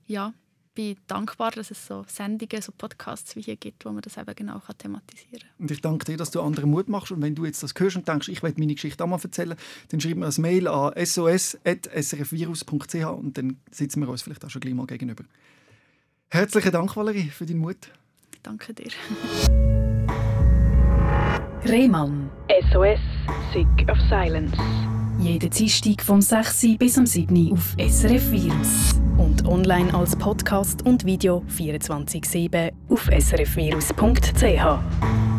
ja, 0.06 0.34
bin 0.74 0.96
dankbar, 1.08 1.52
dass 1.52 1.70
es 1.72 1.86
so 1.86 2.06
Sendungen, 2.08 2.62
so 2.62 2.72
Podcasts 2.72 3.36
wie 3.36 3.42
hier 3.42 3.58
gibt, 3.58 3.84
wo 3.86 3.92
man 3.92 4.02
das 4.02 4.16
eben 4.18 4.34
genau 4.36 4.62
thematisieren 4.78 5.42
kann. 5.42 5.50
Und 5.60 5.72
ich 5.72 5.82
danke 5.82 6.06
dir, 6.06 6.16
dass 6.18 6.32
du 6.32 6.42
anderen 6.42 6.70
Mut 6.70 6.88
machst. 6.88 7.12
Und 7.12 7.22
wenn 7.22 7.36
du 7.36 7.44
jetzt 7.46 7.62
das 7.62 7.74
hörst 7.78 7.98
und 7.98 8.08
denkst, 8.08 8.30
ich 8.30 8.42
will 8.42 8.54
meine 8.58 8.74
Geschichte 8.74 9.04
auch 9.04 9.08
mal 9.08 9.20
erzählen, 9.22 9.56
dann 9.90 10.00
schreib 10.00 10.16
mir 10.16 10.28
ein 10.28 10.42
Mail 10.42 10.68
an 10.70 10.94
sos.srfvirus.ch 11.06 12.96
und 13.06 13.38
dann 13.38 13.58
sitzen 13.70 14.00
wir 14.02 14.08
uns 14.10 14.22
vielleicht 14.22 14.46
auch 14.46 14.50
schon 14.50 14.62
gleich 14.62 14.74
mal 14.74 14.86
gegenüber. 14.88 15.26
Herzlichen 16.34 16.72
Dank, 16.72 16.96
Valerie, 16.96 17.30
für 17.30 17.46
deinen 17.46 17.60
Mut. 17.60 17.92
Danke 18.42 18.74
dir. 18.74 18.88
Rehmann. 21.66 22.32
SOS, 22.72 23.00
Sick 23.52 23.68
of 23.90 23.98
Silence. 24.10 24.56
Jeden 25.20 25.50
Dienstag 25.50 26.02
vom 26.02 26.22
6. 26.22 26.78
bis 26.80 26.98
am 26.98 27.06
7. 27.06 27.52
auf 27.52 27.76
SRF 27.78 28.32
Virus. 28.32 28.96
Und 29.18 29.46
online 29.46 29.94
als 29.94 30.16
Podcast 30.16 30.86
und 30.86 31.06
Video 31.06 31.44
24-7 31.50 32.72
auf 32.88 33.08
srfvirus.ch. 33.08 35.31